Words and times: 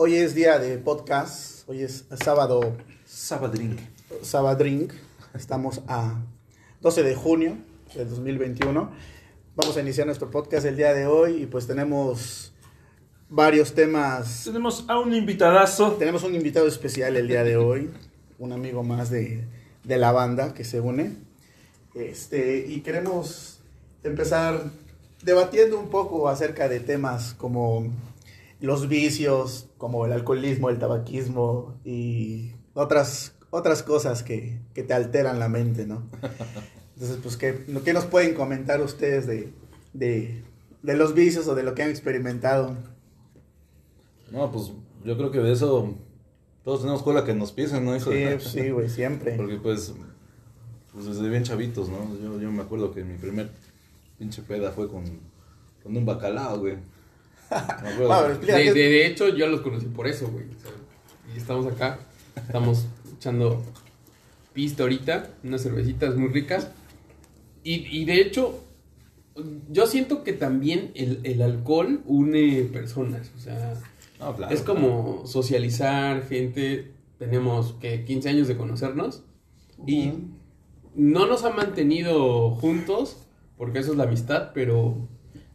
Hoy 0.00 0.14
es 0.14 0.32
día 0.32 0.60
de 0.60 0.78
podcast, 0.78 1.68
hoy 1.68 1.82
es 1.82 2.04
sábado, 2.22 2.76
Sabadrink. 3.04 3.80
Sabadrink. 4.22 4.92
Estamos 5.34 5.82
a 5.88 6.22
12 6.80 7.02
de 7.02 7.16
junio 7.16 7.56
del 7.96 8.08
2021. 8.08 8.92
Vamos 9.56 9.76
a 9.76 9.80
iniciar 9.80 10.06
nuestro 10.06 10.30
podcast 10.30 10.66
el 10.66 10.76
día 10.76 10.94
de 10.94 11.06
hoy 11.06 11.42
y 11.42 11.46
pues 11.46 11.66
tenemos 11.66 12.52
varios 13.28 13.74
temas. 13.74 14.44
Tenemos 14.44 14.84
a 14.86 15.00
un 15.00 15.12
invitadazo. 15.12 15.94
Tenemos 15.94 16.22
un 16.22 16.36
invitado 16.36 16.68
especial 16.68 17.16
el 17.16 17.26
día 17.26 17.42
de 17.42 17.56
hoy, 17.56 17.90
un 18.38 18.52
amigo 18.52 18.84
más 18.84 19.10
de, 19.10 19.48
de 19.82 19.98
la 19.98 20.12
banda 20.12 20.54
que 20.54 20.62
se 20.62 20.78
une. 20.78 21.16
Este, 21.96 22.64
y 22.68 22.82
queremos 22.82 23.58
empezar 24.04 24.62
debatiendo 25.24 25.76
un 25.76 25.88
poco 25.88 26.28
acerca 26.28 26.68
de 26.68 26.78
temas 26.78 27.34
como 27.34 27.90
los 28.60 28.88
vicios, 28.88 29.68
como 29.78 30.04
el 30.06 30.12
alcoholismo, 30.12 30.70
el 30.70 30.78
tabaquismo 30.78 31.76
y 31.84 32.52
otras, 32.74 33.34
otras 33.50 33.82
cosas 33.82 34.22
que, 34.22 34.60
que 34.74 34.82
te 34.82 34.94
alteran 34.94 35.38
la 35.38 35.48
mente, 35.48 35.86
¿no? 35.86 36.02
Entonces, 36.94 37.18
pues, 37.22 37.36
¿qué, 37.36 37.64
qué 37.84 37.92
nos 37.92 38.06
pueden 38.06 38.34
comentar 38.34 38.80
ustedes 38.80 39.26
de, 39.26 39.52
de, 39.92 40.42
de 40.82 40.96
los 40.96 41.14
vicios 41.14 41.46
o 41.46 41.54
de 41.54 41.62
lo 41.62 41.74
que 41.74 41.84
han 41.84 41.90
experimentado? 41.90 42.76
No, 44.30 44.50
pues 44.50 44.72
yo 45.04 45.16
creo 45.16 45.30
que 45.30 45.38
de 45.38 45.52
eso 45.52 45.94
todos 46.64 46.80
tenemos 46.80 47.02
cola 47.02 47.24
que 47.24 47.34
nos 47.34 47.52
pisen, 47.52 47.84
¿no? 47.84 47.96
Hijo 47.96 48.10
Sí, 48.10 48.16
de- 48.18 48.32
pues, 48.36 48.48
sí, 48.48 48.70
güey, 48.70 48.88
siempre. 48.88 49.32
Porque 49.36 49.56
pues, 49.56 49.94
pues 50.92 51.06
desde 51.06 51.28
bien 51.28 51.44
chavitos, 51.44 51.88
¿no? 51.88 51.98
Yo, 52.20 52.40
yo 52.40 52.50
me 52.50 52.62
acuerdo 52.62 52.92
que 52.92 53.04
mi 53.04 53.16
primer 53.16 53.50
pinche 54.18 54.42
peda 54.42 54.72
fue 54.72 54.88
con, 54.88 55.04
con 55.82 55.96
un 55.96 56.04
bacalao, 56.04 56.58
güey. 56.58 56.76
De, 58.40 58.46
de, 58.46 58.72
de 58.74 59.06
hecho, 59.06 59.28
yo 59.28 59.46
los 59.48 59.60
conocí 59.62 59.86
por 59.86 60.06
eso, 60.06 60.28
güey. 60.28 60.44
O 60.46 60.60
sea, 60.60 60.70
y 61.34 61.38
estamos 61.38 61.66
acá, 61.66 61.98
estamos 62.36 62.86
echando 63.16 63.62
pista 64.52 64.82
ahorita, 64.82 65.30
unas 65.44 65.62
cervecitas 65.62 66.16
muy 66.16 66.28
ricas. 66.28 66.68
Y, 67.64 67.86
y 67.96 68.04
de 68.04 68.20
hecho, 68.20 68.64
yo 69.70 69.86
siento 69.86 70.24
que 70.24 70.32
también 70.32 70.90
el, 70.94 71.20
el 71.24 71.42
alcohol 71.42 72.00
une 72.06 72.62
personas. 72.72 73.30
O 73.36 73.40
sea, 73.40 73.74
No, 74.20 74.34
claro, 74.34 74.54
es 74.54 74.62
como 74.62 75.26
socializar 75.26 76.26
gente. 76.26 76.92
Tenemos 77.18 77.74
que 77.80 78.04
15 78.04 78.28
años 78.28 78.48
de 78.48 78.56
conocernos. 78.56 79.22
Y 79.86 80.08
Ujú. 80.08 80.18
no 80.94 81.26
nos 81.26 81.44
ha 81.44 81.50
mantenido 81.50 82.50
juntos, 82.52 83.16
porque 83.56 83.78
eso 83.80 83.92
es 83.92 83.98
la 83.98 84.04
amistad, 84.04 84.50
pero 84.54 85.08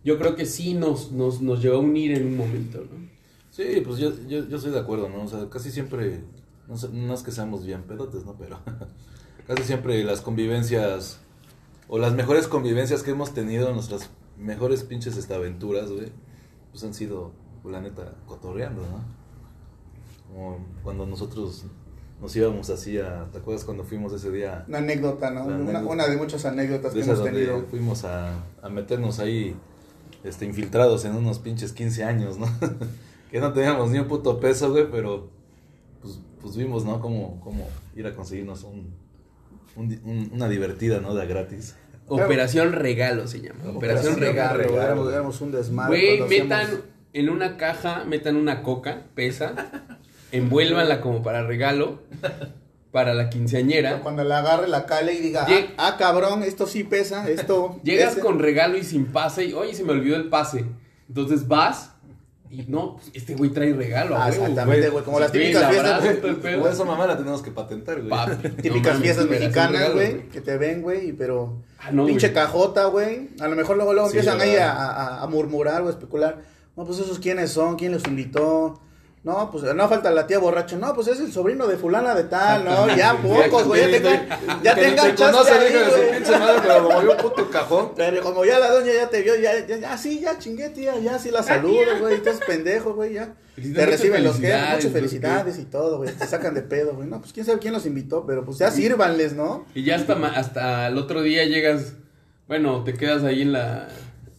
yo 0.03 0.17
creo 0.17 0.35
que 0.35 0.45
sí 0.45 0.73
nos, 0.73 1.11
nos, 1.11 1.41
nos 1.41 1.61
llevó 1.61 1.77
a 1.77 1.79
unir 1.79 2.11
en 2.13 2.27
un 2.27 2.37
momento, 2.37 2.79
¿no? 2.79 3.09
Sí, 3.51 3.81
pues 3.85 3.99
yo, 3.99 4.11
yo, 4.27 4.47
yo 4.47 4.57
estoy 4.57 4.71
de 4.71 4.79
acuerdo, 4.79 5.09
¿no? 5.09 5.23
O 5.23 5.27
sea, 5.27 5.49
casi 5.49 5.69
siempre, 5.71 6.23
no, 6.67 6.75
sé, 6.77 6.89
no 6.89 7.13
es 7.13 7.21
que 7.21 7.31
seamos 7.31 7.65
bien 7.65 7.83
pedotes, 7.83 8.25
¿no? 8.25 8.35
Pero 8.37 8.59
casi 9.47 9.63
siempre 9.63 10.03
las 10.03 10.21
convivencias, 10.21 11.19
o 11.87 11.99
las 11.99 12.13
mejores 12.13 12.47
convivencias 12.47 13.03
que 13.03 13.11
hemos 13.11 13.33
tenido, 13.33 13.71
nuestras 13.73 14.09
mejores 14.37 14.83
pinches 14.83 15.17
esta, 15.17 15.35
aventuras, 15.35 15.91
güey, 15.91 16.11
pues 16.71 16.83
han 16.83 16.93
sido, 16.95 17.31
la 17.63 17.79
neta, 17.79 18.15
cotorreando, 18.25 18.81
¿no? 18.81 19.03
Como 20.27 20.65
cuando 20.83 21.05
nosotros 21.05 21.65
nos 22.19 22.35
íbamos 22.35 22.69
así 22.71 22.97
a, 22.97 23.27
¿te 23.31 23.37
acuerdas 23.37 23.65
cuando 23.65 23.83
fuimos 23.83 24.13
ese 24.13 24.31
día? 24.31 24.65
Una 24.67 24.79
anécdota, 24.79 25.29
¿no? 25.29 25.43
Una 25.45 25.55
Una, 25.57 25.63
anécdota. 25.69 25.93
una 25.93 26.07
de 26.07 26.17
muchas 26.17 26.45
anécdotas 26.45 26.93
De 26.93 27.01
que 27.01 27.05
hemos 27.05 27.23
tenido. 27.23 27.61
fuimos 27.69 28.03
a, 28.05 28.33
a 28.61 28.69
meternos 28.69 29.19
ahí, 29.19 29.55
este, 30.23 30.45
infiltrados 30.45 31.05
en 31.05 31.15
unos 31.15 31.39
pinches 31.39 31.73
15 31.73 32.03
años, 32.03 32.37
¿no? 32.37 32.47
que 33.31 33.39
no 33.39 33.53
teníamos 33.53 33.89
ni 33.89 33.99
un 33.99 34.07
puto 34.07 34.39
peso, 34.39 34.71
güey, 34.71 34.89
pero 34.91 35.29
pues, 36.01 36.19
pues 36.41 36.55
vimos, 36.55 36.85
¿no? 36.85 36.99
Cómo, 36.99 37.39
cómo 37.41 37.67
ir 37.95 38.05
a 38.07 38.15
conseguirnos 38.15 38.63
un, 38.63 38.93
un 39.75 40.29
una 40.33 40.47
divertida, 40.49 40.99
¿no? 40.99 41.13
De 41.13 41.21
a 41.21 41.25
gratis. 41.25 41.75
Operación 42.07 42.73
Regalo 42.73 43.27
se 43.27 43.41
llama. 43.41 43.63
Operación 43.69 44.17
Regalo. 44.17 44.57
Regalo, 44.61 45.09
éramos 45.09 45.39
un 45.41 45.51
desmadre. 45.51 46.17
Güey, 46.17 46.29
metan 46.41 46.61
hacíamos- 46.67 46.85
en 47.13 47.29
una 47.29 47.57
caja, 47.57 48.03
metan 48.05 48.35
una 48.35 48.63
coca, 48.63 49.03
pesa, 49.15 49.53
envuélvanla 50.31 50.99
como 50.99 51.21
para 51.23 51.43
regalo, 51.43 52.01
para 52.93 53.13
la 53.13 53.29
quinceañera. 53.29 53.99
Cuando 54.01 54.23
la 54.23 54.37
agarre 54.37 54.67
la 54.69 54.85
cale 54.85 55.13
y 55.15 55.17
diga, 55.19 55.45
Lleg- 55.47 55.71
ah, 55.77 55.89
ah, 55.93 55.97
cabrón, 55.97 56.43
esto 56.43 56.67
sí 56.67 56.83
pesa, 56.85 57.27
esto... 57.29 57.79
Llegas 57.83 58.13
ese". 58.13 58.21
con 58.21 58.37
regalo 58.39 58.77
y 58.77 58.83
sin 58.83 59.07
pase, 59.07 59.45
y 59.45 59.53
oye, 59.53 59.73
se 59.73 59.83
me 59.83 59.91
olvidó 59.93 60.15
el 60.15 60.29
pase. 60.29 60.63
Entonces 61.09 61.47
vas 61.47 61.89
y 62.51 62.65
no, 62.67 62.97
pues, 62.97 63.09
este 63.15 63.33
güey 63.35 63.49
trae 63.49 63.73
regalo. 63.73 64.15
Ah, 64.15 64.29
exactamente, 64.29 64.89
güey, 64.89 65.03
como 65.03 65.19
las 65.19 65.31
Sí, 65.31 65.39
típicas 65.39 65.63
la 65.75 65.99
fiestas. 65.99 66.35
Pues 66.39 66.73
esa 66.75 66.85
mamá 66.85 67.07
la 67.07 67.17
tenemos 67.17 67.41
que 67.41 67.49
patentar, 67.49 67.95
güey. 67.97 68.09
Papi, 68.09 68.49
Típicas 68.61 68.95
no 68.97 69.01
fiestas 69.01 69.25
mexicanas, 69.27 69.91
güey, 69.93 70.29
que 70.29 70.39
te 70.39 70.55
ven, 70.57 70.83
güey, 70.83 71.09
y 71.09 71.13
pero... 71.13 71.63
Ah, 71.79 71.89
no, 71.91 72.05
pinche 72.05 72.27
güey. 72.29 72.35
cajota, 72.35 72.85
güey. 72.85 73.29
A 73.39 73.47
lo 73.47 73.55
mejor 73.55 73.75
luego, 73.75 73.93
luego 73.93 74.07
Sí, 74.09 74.17
empiezan 74.17 74.39
ahí 74.39 74.55
a, 74.57 74.71
a- 74.71 75.23
a 75.23 75.27
murmurar 75.27 75.81
o 75.81 75.87
a 75.87 75.89
especular. 75.89 76.41
No, 76.77 76.85
pues 76.85 76.99
esos 76.99 77.17
quiénes 77.17 77.49
son, 77.49 77.75
quién 77.75 77.91
los 77.91 78.05
invitó. 78.07 78.79
No, 79.23 79.49
pues 79.51 79.63
no 79.63 79.87
falta 79.87 80.11
la 80.11 80.27
tía 80.27 80.37
borracha. 80.37 80.75
No, 80.75 80.93
pues 80.93 81.07
es 81.07 81.17
el 81.21 81.31
sobrino 81.31 81.65
de 81.65 81.77
fulana 81.77 82.13
de 82.13 82.25
tal, 82.25 82.65
¿no? 82.65 82.93
Ya 82.93 83.15
pocos, 83.21 83.63
güey, 83.67 83.81
ya 83.81 83.89
tengan, 84.01 84.27
ya 84.61 84.75
tengan 84.75 85.11
te 85.11 85.15
chance 85.15 85.31
conoce, 85.39 85.51
ahí, 85.53 85.69
hija 85.71 85.79
de 85.79 85.91
su 85.91 86.11
pinche 86.13 86.31
madre, 86.39 86.59
pero 86.61 86.83
como 86.87 87.01
yo 87.03 87.11
un 87.11 87.17
puto 87.17 87.49
cajón. 87.49 87.91
Pero 87.95 88.21
como 88.21 88.43
ya 88.43 88.59
la 88.59 88.69
doña 88.69 88.91
ya 88.93 89.09
te 89.09 89.21
vio, 89.21 89.35
ya, 89.37 89.65
ya, 89.65 89.77
ya 89.77 89.97
sí, 89.97 90.19
ya 90.19 90.37
chingué, 90.37 90.69
tía, 90.71 90.97
ya 90.99 91.17
sí 91.19 91.31
la 91.31 91.41
saludo, 91.41 91.99
güey, 92.01 92.15
estás 92.15 92.39
pendejo, 92.45 92.95
güey, 92.95 93.13
ya. 93.13 93.33
Felicidades, 93.55 93.85
Te 93.85 93.91
reciben 93.95 94.23
los 94.25 94.35
que, 94.37 94.47
muchas 94.47 94.83
no 94.83 94.89
felicidades 94.91 95.57
y 95.59 95.65
todo, 95.65 95.97
güey, 95.99 96.11
te 96.11 96.27
sacan 96.27 96.53
de 96.53 96.61
pedo, 96.63 96.93
güey. 96.93 97.07
No, 97.07 97.21
pues 97.21 97.31
quién 97.31 97.45
sabe 97.45 97.59
quién 97.59 97.71
los 97.73 97.85
invitó, 97.85 98.25
pero 98.25 98.43
pues 98.43 98.57
ya 98.57 98.71
sírvanles, 98.71 99.33
¿no? 99.33 99.65
Y 99.73 99.83
ya 99.83 99.95
hasta, 99.95 100.15
ma- 100.15 100.33
hasta 100.35 100.87
el 100.87 100.97
otro 100.97 101.21
día 101.21 101.45
llegas, 101.45 101.93
bueno, 102.49 102.83
te 102.83 102.93
quedas 102.95 103.23
ahí 103.23 103.41
en 103.43 103.53
la 103.53 103.87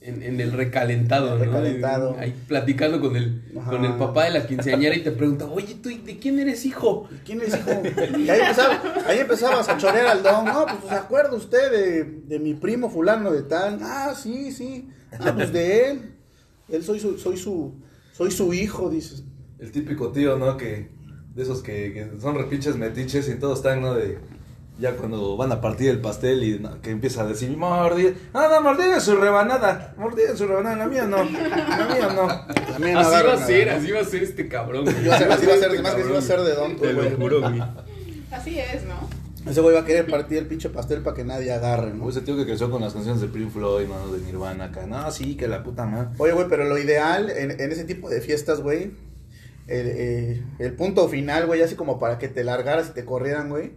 en, 0.05 0.23
en 0.23 0.41
el 0.41 0.53
recalentado, 0.53 1.33
El 1.35 1.39
¿no? 1.39 1.45
recalentado. 1.57 2.17
Ahí 2.19 2.35
platicando 2.47 3.01
con 3.01 3.17
el, 3.17 3.43
Ajá. 3.59 3.71
con 3.71 3.85
el 3.85 3.95
papá 3.95 4.25
de 4.27 4.33
la 4.33 4.47
quinceañera 4.47 4.95
y 4.95 5.03
te 5.03 5.11
pregunta, 5.13 5.47
oye, 5.47 5.77
¿tú 5.83 5.89
de 5.89 6.19
quién 6.19 6.39
eres 6.39 6.65
hijo? 6.67 7.09
¿Y 7.11 7.17
¿Quién 7.25 7.39
les 7.39 7.53
dijo? 7.53 7.83
Y 8.19 8.29
ahí, 8.29 8.41
empezaba, 8.41 8.83
ahí 9.07 9.19
empezabas 9.19 9.69
a 9.69 9.79
chorear 9.79 10.07
al 10.07 10.23
don. 10.23 10.45
No, 10.45 10.67
pues 10.67 10.79
se 10.89 10.95
acuerda 10.95 11.35
usted 11.35 11.71
de, 11.73 12.05
de 12.27 12.39
mi 12.39 12.55
primo 12.55 12.91
fulano 12.91 13.33
de 13.33 13.43
tal. 13.43 13.79
Ah, 13.83 14.15
sí, 14.15 14.53
sí. 14.53 14.89
Ah, 15.19 15.33
pues 15.35 15.53
de 15.53 15.91
él. 15.91 16.01
Él 16.69 16.83
soy 16.83 17.01
su, 17.01 17.19
soy 17.19 17.37
su, 17.37 17.75
soy 18.13 18.31
su 18.31 18.53
hijo, 18.55 18.91
dices. 18.91 19.25
El 19.59 19.71
típico 19.71 20.13
tío, 20.13 20.37
¿no? 20.39 20.57
Que 20.57 20.91
de 21.35 21.43
esos 21.43 21.63
que, 21.63 21.93
que 21.93 22.21
son 22.21 22.37
repinches 22.37 22.77
metiches 22.77 23.29
y 23.29 23.35
todos 23.37 23.59
están, 23.59 23.81
¿no? 23.81 23.95
De 23.95 24.19
ya 24.79 24.97
cuando 24.97 25.37
van 25.37 25.53
a 25.53 25.61
partir 25.61 25.89
el 25.91 26.01
pastel 26.01 26.43
y 26.43 26.59
no, 26.59 26.81
que 26.81 26.91
empieza 26.91 27.23
a 27.23 27.27
decir, 27.27 27.57
mordida, 27.57 28.11
no, 28.33 28.49
no, 28.49 28.61
mordida 28.61 28.95
en 28.95 29.01
su 29.01 29.15
rebanada, 29.17 29.95
mordida 29.97 30.31
en 30.31 30.37
su 30.37 30.47
rebanada, 30.47 30.77
la 30.77 30.87
mía 30.87 31.05
no, 31.05 31.19
la 31.19 31.25
mía 31.25 32.13
no. 32.15 32.55
También 32.73 32.97
Así 32.97 33.09
agarran 33.15 33.39
va 33.39 33.43
a 33.43 33.47
ser, 33.47 33.67
nada. 33.69 33.79
así 33.79 33.93
va 33.93 34.01
a 34.01 34.05
ser 34.05 34.23
este 34.25 34.49
cabrón. 34.49 34.85
güey. 34.85 34.97
Así 35.09 35.29
va 35.29 35.55
a 35.55 35.59
ser, 35.59 35.71
Este 35.71 35.83
más 35.83 35.95
que 35.95 36.03
sí 36.05 36.11
va 36.11 36.19
a 36.19 36.23
ser 36.23 36.41
de 36.41 36.55
don, 36.55 36.77
Te 36.77 36.93
lo 36.93 37.11
juro, 37.17 37.41
güey. 37.41 37.63
Así 38.33 38.59
es, 38.59 38.85
¿no? 38.85 39.09
Ese 39.49 39.61
güey 39.61 39.75
va 39.75 39.83
a 39.83 39.85
querer 39.85 40.07
partir 40.07 40.39
el 40.39 40.47
pinche 40.47 40.71
pastel 40.71 41.03
para 41.03 41.15
que 41.15 41.23
nadie 41.23 41.53
agarre, 41.53 41.93
¿no? 41.93 42.09
Ese 42.09 42.23
tío 42.23 42.35
que 42.35 42.47
creció 42.47 42.71
con 42.71 42.81
las 42.81 42.95
canciones 42.95 43.21
de 43.21 43.29
Pink 43.29 43.51
Floyd, 43.51 43.87
¿no? 43.87 44.11
De 44.11 44.21
Nirvana 44.25 44.65
acá, 44.65 44.87
no, 44.87 45.09
sí, 45.11 45.37
que 45.37 45.47
la 45.49 45.63
puta 45.63 45.85
madre. 45.85 46.09
Oye, 46.19 46.33
güey, 46.33 46.47
pero 46.49 46.65
lo 46.65 46.79
ideal 46.79 47.31
en, 47.31 47.51
en 47.61 47.71
ese 47.71 47.85
tipo 47.85 48.09
de 48.09 48.21
fiestas, 48.23 48.61
güey, 48.63 48.93
el, 49.69 49.87
eh, 49.87 50.43
el 50.59 50.73
punto 50.73 51.09
final, 51.09 51.47
güey, 51.47 51.61
así 51.63 51.75
como 51.77 51.99
para 52.01 52.19
que 52.19 52.29
te 52.29 52.43
largaras 52.43 52.89
y 52.89 52.93
te 52.95 53.05
corrieran, 53.05 53.51
güey, 53.51 53.73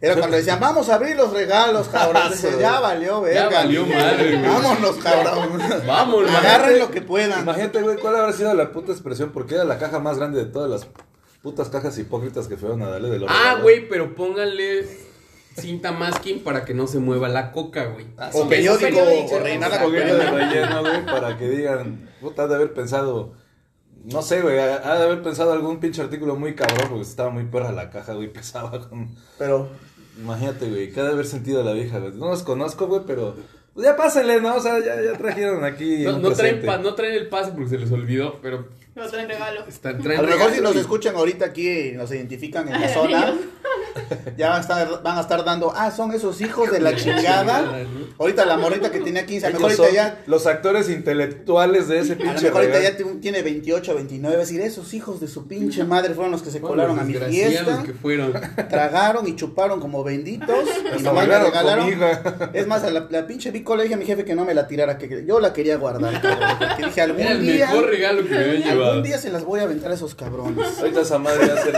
era 0.00 0.16
cuando 0.16 0.36
decían, 0.36 0.60
vamos 0.60 0.88
a 0.88 0.94
abrir 0.94 1.16
los 1.16 1.32
regalos, 1.32 1.88
cabrón. 1.92 2.30
Dices, 2.30 2.58
ya 2.58 2.80
valió, 2.80 3.20
verga. 3.20 3.50
Ya 3.50 3.56
valió 3.56 3.86
madre, 3.86 4.36
güey. 4.36 4.48
Vámonos, 4.48 4.96
cabrón. 4.96 5.58
Vámonos. 5.86 6.30
Agarren 6.34 6.78
lo 6.78 6.90
que 6.90 7.02
puedan. 7.02 7.42
Imagínate, 7.42 7.82
güey, 7.82 7.96
cuál 7.98 8.16
habrá 8.16 8.32
sido 8.32 8.52
la 8.54 8.72
puta 8.72 8.92
expresión, 8.92 9.30
porque 9.32 9.54
era 9.54 9.64
la 9.64 9.78
caja 9.78 9.98
más 9.98 10.18
grande 10.18 10.44
de 10.44 10.50
todas 10.50 10.70
las 10.70 10.86
putas 11.42 11.68
cajas 11.68 11.96
hipócritas 11.98 12.48
que 12.48 12.56
fueron 12.56 12.82
a 12.82 12.88
darle 12.88 13.10
de 13.10 13.18
los 13.20 13.30
Ah, 13.32 13.58
güey, 13.62 13.88
pero 13.88 14.14
pónganle 14.14 14.86
cinta 15.56 15.92
masking 15.92 16.40
para 16.44 16.64
que 16.64 16.74
no 16.74 16.86
se 16.86 16.98
mueva 17.00 17.28
la 17.28 17.50
coca, 17.52 17.86
güey. 17.86 18.06
O 18.32 18.42
sí, 18.42 18.48
periódico, 18.48 18.80
periódico, 18.80 19.34
o 19.34 19.38
rellenada 19.40 19.76
Un 19.76 19.82
con 19.82 19.92
poquito 19.92 20.14
de 20.14 20.20
periódico. 20.24 20.36
relleno, 20.52 20.80
güey, 20.82 21.06
para 21.06 21.36
que 21.38 21.48
digan, 21.48 22.10
puta, 22.20 22.42
ha 22.42 22.46
de 22.46 22.54
haber 22.54 22.74
pensado, 22.74 23.32
no 24.04 24.22
sé, 24.22 24.40
güey, 24.42 24.58
ha 24.58 24.76
ha 24.76 24.98
de 24.98 25.04
haber 25.04 25.22
pensado 25.22 25.52
algún 25.52 25.80
pinche 25.80 26.00
artículo 26.02 26.36
muy 26.36 26.54
cabrón, 26.54 26.88
porque 26.88 27.02
estaba 27.02 27.30
muy 27.30 27.44
perra 27.44 27.72
la 27.72 27.90
caja, 27.90 28.12
güey, 28.14 28.28
pesaba 28.32 28.88
con... 28.88 29.08
Pero, 29.38 29.68
Imagínate, 30.18 30.68
güey, 30.68 30.90
de 31.04 31.12
haber 31.12 31.26
sentido 31.26 31.62
la 31.62 31.72
vieja, 31.72 31.98
güey. 31.98 32.12
No 32.14 32.28
los 32.30 32.42
conozco, 32.42 32.86
güey, 32.86 33.02
pero... 33.06 33.36
Pues 33.74 33.86
ya 33.86 33.96
pásenle, 33.96 34.40
¿no? 34.40 34.56
O 34.56 34.60
sea, 34.60 34.80
ya, 34.80 35.00
ya 35.00 35.16
trajeron 35.16 35.64
aquí 35.64 36.02
No, 36.02 36.18
no 36.18 36.32
traen 36.32 36.62
pa- 36.66 36.78
no 36.78 36.94
traen 36.94 37.14
el 37.14 37.28
pase 37.28 37.52
porque 37.52 37.68
se 37.68 37.78
les 37.78 37.92
olvidó, 37.92 38.40
pero 38.42 38.66
No 38.98 39.06
traen 39.08 39.28
regalo. 39.28 39.64
están 39.68 40.00
a 40.10 40.22
lo 40.22 40.28
mejor 40.28 40.50
si 40.52 40.60
nos 40.60 40.76
escuchan 40.76 41.14
ahorita 41.16 41.44
aquí 41.46 41.68
y 41.68 41.92
nos 41.92 42.10
identifican 42.10 42.68
en 42.68 42.80
la 42.80 42.88
zona, 42.88 43.34
Ya 44.36 44.48
van 44.50 44.58
a 44.58 44.60
estar, 44.60 45.02
van 45.02 45.18
a 45.18 45.20
estar 45.20 45.44
dando, 45.44 45.72
ah, 45.74 45.90
son 45.90 46.12
esos 46.12 46.40
hijos 46.40 46.70
de 46.70 46.80
la 46.80 46.94
chingada. 46.96 47.84
Ahorita 48.18 48.44
la 48.46 48.56
morrita 48.56 48.90
que 48.90 49.00
tenía 49.00 49.24
15, 49.26 49.46
a 49.46 49.50
lo 49.50 49.60
mejor 49.60 49.72
ahorita 49.72 49.94
ya, 49.94 50.22
los 50.26 50.46
actores 50.46 50.88
intelectuales 50.90 51.88
de 51.88 51.98
ese 52.00 52.12
a 52.12 52.16
lo 52.16 52.22
pinche 52.22 52.44
mejor 52.46 52.60
ahorita 52.62 52.80
ya 52.82 52.96
tiene- 52.96 53.14
tiene 53.16 53.42
28, 53.42 53.94
29, 53.94 54.34
es 54.42 54.48
decir, 54.48 54.60
esos 54.60 54.94
hijos 54.94 55.20
de 55.20 55.28
su 55.28 55.46
pinche 55.46 55.84
madre 55.84 56.14
fueron 56.14 56.32
los 56.32 56.42
que 56.42 56.50
se 56.50 56.60
colaron 56.60 56.98
a 56.98 57.02
mi 57.04 57.14
fiesta, 57.14 57.82
que 57.84 57.92
fueron. 57.92 58.32
tragaron 58.68 59.26
y 59.28 59.36
chuparon 59.36 59.80
como 59.80 60.02
benditos 60.04 60.64
y 60.98 61.02
nomás 61.02 61.26
me 61.28 61.38
regalaron. 61.38 61.84
conmigo. 61.90 62.06
Es 62.52 62.66
más, 62.66 62.82
a 62.84 62.90
la, 62.90 63.06
la 63.10 63.26
pinche 63.26 63.50
Vico 63.50 63.76
le 63.76 63.82
dije 63.84 63.94
a 63.94 63.98
mi 63.98 64.04
jefe 64.06 64.24
que 64.24 64.34
no 64.34 64.44
me 64.44 64.54
la 64.54 64.66
tirara, 64.66 64.96
que 64.98 65.24
yo 65.26 65.40
la 65.40 65.52
quería 65.52 65.76
guardar, 65.76 66.20
cabrón, 66.20 66.48
porque 66.58 66.84
dije 66.86 67.00
algún 67.00 67.20
Era 67.20 67.32
el 67.32 67.42
día, 67.42 67.66
mejor 67.66 67.86
regalo 67.86 68.22
que 68.24 68.30
me 68.30 68.38
habían 68.38 68.62
llevado. 68.62 68.87
Algún 68.88 69.02
día 69.04 69.18
se 69.18 69.30
las 69.30 69.44
voy 69.44 69.60
a 69.60 69.64
aventar 69.64 69.90
a 69.90 69.94
esos 69.94 70.14
cabrones. 70.14 70.78
Ahorita 70.78 71.00
esa 71.02 71.18
madre 71.18 71.50
hace 71.52 71.72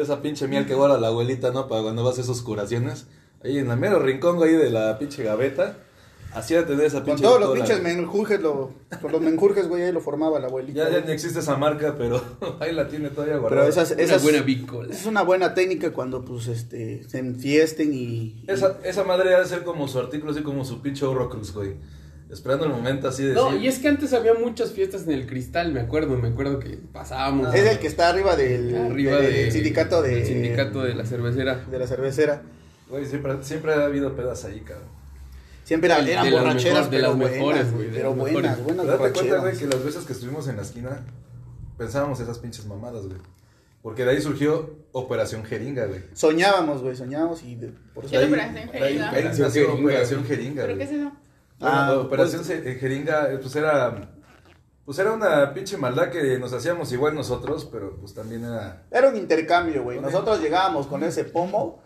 esa 0.00 0.22
pinche 0.22 0.46
miel 0.48 0.66
que 0.66 0.74
guarda 0.74 0.98
la 0.98 1.08
abuelita, 1.08 1.50
¿no? 1.50 1.68
Para 1.68 1.82
cuando 1.82 2.04
vas 2.04 2.18
a 2.18 2.20
esas 2.22 2.40
curaciones. 2.42 3.06
Ahí 3.42 3.58
en 3.58 3.70
el 3.70 3.76
mero 3.78 3.98
rincón 3.98 4.42
ahí 4.42 4.52
de 4.52 4.70
la 4.70 4.98
pinche 4.98 5.22
gaveta. 5.24 5.78
Así 6.32 6.54
de 6.54 6.62
tener 6.62 6.86
esa 6.86 6.98
Con 6.98 7.06
pinche. 7.06 7.22
todos 7.24 7.40
los 7.40 7.52
pinches 7.54 7.82
menjurjes, 7.82 8.40
lo, 8.40 8.70
con 9.02 9.10
los 9.10 9.20
menjurjes, 9.20 9.66
güey, 9.66 9.82
ahí 9.82 9.90
lo 9.92 10.00
formaba 10.00 10.38
la 10.38 10.46
abuelita. 10.46 10.78
Ya, 10.78 10.84
ya 10.84 10.90
güey. 10.98 11.06
ni 11.06 11.12
existe 11.12 11.40
esa 11.40 11.56
marca, 11.56 11.96
pero 11.98 12.22
ahí 12.60 12.72
la 12.72 12.86
tiene 12.86 13.08
todavía 13.08 13.34
Pero 13.34 13.42
guardada. 13.48 13.68
esas, 13.68 13.90
Una 13.98 14.18
buena 14.18 14.42
bicola. 14.42 14.94
es 14.94 15.06
una 15.06 15.22
buena 15.22 15.54
técnica 15.54 15.92
cuando, 15.92 16.24
pues, 16.24 16.46
este, 16.46 17.02
se 17.08 17.18
enfiesten 17.18 17.92
y... 17.92 18.44
Esa, 18.46 18.78
esa 18.84 19.02
madre 19.02 19.34
ha 19.34 19.40
de 19.40 19.46
ser 19.46 19.64
como 19.64 19.88
su 19.88 19.98
artículo, 19.98 20.30
así 20.30 20.42
como 20.42 20.64
su 20.64 20.80
pinche 20.80 21.04
Horrocrux, 21.04 21.52
güey. 21.52 21.74
Esperando 22.30 22.64
el 22.66 22.70
momento 22.72 23.08
así 23.08 23.24
de. 23.24 23.34
No, 23.34 23.46
decir, 23.46 23.62
y 23.62 23.66
es 23.68 23.78
que 23.80 23.88
antes 23.88 24.12
había 24.12 24.34
muchas 24.34 24.70
fiestas 24.72 25.02
en 25.04 25.10
el 25.12 25.26
cristal, 25.26 25.72
me 25.72 25.80
acuerdo, 25.80 26.16
me 26.16 26.28
acuerdo 26.28 26.58
que 26.60 26.78
pasábamos. 26.92 27.52
Es 27.54 27.66
el 27.66 27.78
que 27.80 27.88
está 27.88 28.08
arriba 28.08 28.36
del, 28.36 28.74
arriba 28.76 29.16
del 29.16 29.32
del 29.32 29.52
sindicato 29.52 30.00
de... 30.02 30.14
del 30.16 30.26
sindicato 30.26 30.82
de 30.82 30.94
la 30.94 31.04
cervecera. 31.04 31.64
de 31.70 31.78
la 31.78 31.86
cervecera. 31.88 32.42
Güey, 32.88 33.04
siempre, 33.06 33.32
siempre 33.42 33.72
ha 33.74 33.84
habido 33.84 34.14
pedas 34.14 34.44
ahí, 34.44 34.60
cabrón. 34.60 34.88
Siempre 35.64 35.88
eran, 35.88 36.30
borracheras, 36.30 36.88
mejor- 36.88 36.90
de 36.90 36.96
pero 36.96 37.08
las 37.08 37.16
buenas, 37.16 37.32
mejores, 37.36 37.72
güey, 37.72 37.86
de 37.86 37.92
pero 37.96 38.08
las 38.10 38.16
buenas, 38.18 38.34
mejores. 38.42 38.64
buenas 38.64 38.86
Pero 38.86 38.98
date 38.98 39.12
cuenta, 39.12 39.38
güey, 39.38 39.56
que 39.56 39.66
las 39.66 39.84
veces 39.84 40.04
que 40.04 40.12
estuvimos 40.12 40.48
en 40.48 40.56
la 40.56 40.62
esquina, 40.62 41.00
pensábamos 41.78 42.20
esas 42.20 42.38
pinches 42.38 42.66
mamadas, 42.66 43.06
güey. 43.06 43.18
Porque 43.82 44.04
de 44.04 44.10
ahí 44.10 44.20
surgió 44.20 44.70
Operación 44.92 45.44
Jeringa, 45.44 45.86
güey. 45.86 46.00
Soñábamos, 46.12 46.82
güey, 46.82 46.96
soñábamos 46.96 47.42
y 47.44 47.54
de- 47.56 47.72
por 47.94 48.04
eso... 48.04 48.10
¿Qué 48.12 48.18
De 48.18 48.24
ahí- 48.24 48.30
Operación 48.30 48.68
Jeringa? 49.52 49.74
Operación 49.74 50.24
Jeringa, 50.24 50.62
¿Pero 50.66 50.78
qué 50.78 50.84
es 50.84 50.90
eso? 50.92 51.12
Bueno, 51.60 51.76
Ah, 51.76 51.92
Operación 51.98 52.42
pues- 52.44 52.62
Se- 52.62 52.74
Jeringa, 52.76 53.30
eh, 53.32 53.38
pues 53.40 53.54
era. 53.54 54.10
Pues 54.84 54.98
era 54.98 55.12
una 55.12 55.54
pinche 55.54 55.76
maldad 55.76 56.08
que 56.10 56.38
nos 56.38 56.52
hacíamos 56.52 56.90
igual 56.92 57.14
nosotros, 57.14 57.68
pero 57.70 57.96
pues 58.00 58.12
también 58.14 58.44
era. 58.44 58.82
Era 58.90 59.08
un 59.08 59.16
intercambio, 59.16 59.84
güey. 59.84 60.00
Nosotros 60.00 60.40
llegábamos 60.40 60.86
con 60.88 61.04
ese 61.04 61.24
pomo. 61.24 61.80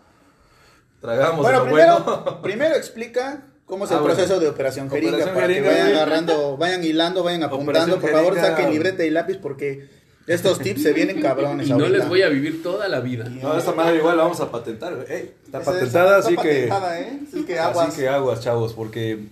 Tragábamos 1.01 1.41
Bueno, 1.43 1.59
lo 1.59 1.65
primero, 1.65 1.99
bueno. 1.99 2.41
primero 2.41 2.75
explica 2.75 3.43
cómo 3.65 3.85
es 3.85 3.91
Ah, 3.91 3.95
el 3.95 3.99
bueno. 4.01 4.15
proceso 4.15 4.39
de 4.39 4.47
Operación 4.47 4.89
Jeringa 4.89 5.11
Operación 5.17 5.35
para 5.35 5.47
Jeringa, 5.47 5.69
que 5.69 5.75
vayan 5.75 5.95
agarrando, 5.95 6.57
vayan 6.57 6.83
hilando, 6.83 7.23
vayan 7.23 7.43
apuntando. 7.43 7.71
Operación 7.71 8.01
Por 8.01 8.09
favor, 8.11 8.33
Jeringa. 8.35 8.55
saquen 8.55 8.71
libreta 8.71 9.03
y 9.05 9.09
lápiz 9.11 9.37
porque 9.37 9.87
estos 10.25 10.57
tips 10.59 10.81
se 10.81 10.93
vienen 10.93 11.21
cabrones 11.21 11.67
Y 11.67 11.69
no 11.71 11.75
ahorita. 11.75 11.97
les 11.99 12.07
voy 12.09 12.23
a 12.23 12.29
vivir 12.29 12.63
toda 12.63 12.87
la 12.87 13.01
vida. 13.01 13.25
No, 13.29 13.55
esta 13.55 13.73
madre 13.73 13.97
igual 13.97 14.17
la 14.17 14.23
vamos 14.23 14.39
a 14.39 14.49
patentar, 14.49 14.95
güey. 14.95 15.11
Ey, 15.11 15.35
está 15.45 15.59
patentada, 15.61 16.17
está 16.17 16.27
así 16.27 16.37
que. 16.37 16.67
patentada, 16.67 16.99
¿eh? 17.01 17.19
Así 17.27 17.43
que 17.45 17.59
aguas. 17.59 17.87
Así 17.89 18.01
que 18.01 18.07
aguas, 18.09 18.39
chavos, 18.39 18.73
porque 18.73 19.27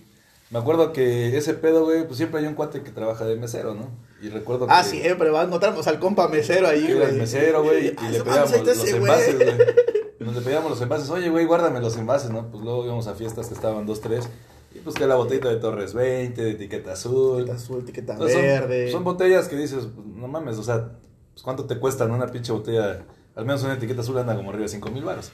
me 0.54 0.60
acuerdo 0.60 0.92
que 0.92 1.36
ese 1.36 1.52
pedo, 1.54 1.82
güey, 1.84 2.04
pues 2.06 2.16
siempre 2.16 2.38
hay 2.40 2.46
un 2.46 2.54
cuate 2.54 2.82
que 2.84 2.92
trabaja 2.92 3.24
de 3.24 3.34
mesero, 3.34 3.74
¿no? 3.74 3.88
Y 4.22 4.28
recuerdo 4.28 4.68
Ah, 4.70 4.82
que. 4.84 4.88
siempre, 5.00 5.28
va, 5.30 5.42
encontramos 5.42 5.84
al 5.88 5.98
compa 5.98 6.28
mesero 6.28 6.68
ahí, 6.68 6.84
era 6.86 6.92
el 6.92 7.08
güey. 7.08 7.18
mesero, 7.18 7.64
güey, 7.64 7.88
y 7.88 7.94
Ah, 7.98 8.08
le 8.10 8.22
pedíamos 8.22 8.50
los 8.52 8.68
ese 8.68 8.96
envases, 8.96 9.34
güey. 9.36 9.54
güey. 9.56 9.66
Y 10.20 10.24
Nos 10.24 10.36
le 10.36 10.40
pedíamos 10.42 10.70
los 10.70 10.80
envases, 10.80 11.10
oye, 11.10 11.28
güey, 11.28 11.44
guárdame 11.44 11.80
los 11.80 11.96
envases, 11.96 12.30
¿no? 12.30 12.48
Pues 12.52 12.62
luego 12.62 12.84
íbamos 12.84 13.08
a 13.08 13.14
fiestas 13.14 13.48
que 13.48 13.54
estaban 13.54 13.84
dos, 13.84 14.00
tres, 14.00 14.28
y 14.72 14.78
pues 14.78 14.94
que 14.94 15.06
la 15.08 15.16
botellita 15.16 15.48
de 15.48 15.56
Torres 15.56 15.92
20, 15.92 16.40
de 16.40 16.50
etiqueta 16.52 16.92
azul. 16.92 17.38
Etiqueta 17.40 17.56
azul, 17.56 17.80
etiqueta 17.82 18.12
Entonces, 18.12 18.36
verde. 18.40 18.92
Son, 18.92 19.02
botellas 19.02 19.48
que 19.48 19.56
dices, 19.56 19.88
pues, 19.92 20.06
no 20.06 20.28
mames, 20.28 20.56
o 20.58 20.62
sea, 20.62 20.92
pues, 21.32 21.42
¿cuánto 21.42 21.64
te 21.66 21.78
cuestan 21.80 22.12
una 22.12 22.28
pinche 22.28 22.52
botella? 22.52 23.04
Al 23.34 23.44
menos 23.44 23.64
una 23.64 23.74
etiqueta 23.74 24.02
azul 24.02 24.16
anda 24.16 24.36
como 24.36 24.50
arriba 24.50 24.62
de 24.62 24.68
5 24.68 24.88
mil 24.92 25.02
baros. 25.04 25.32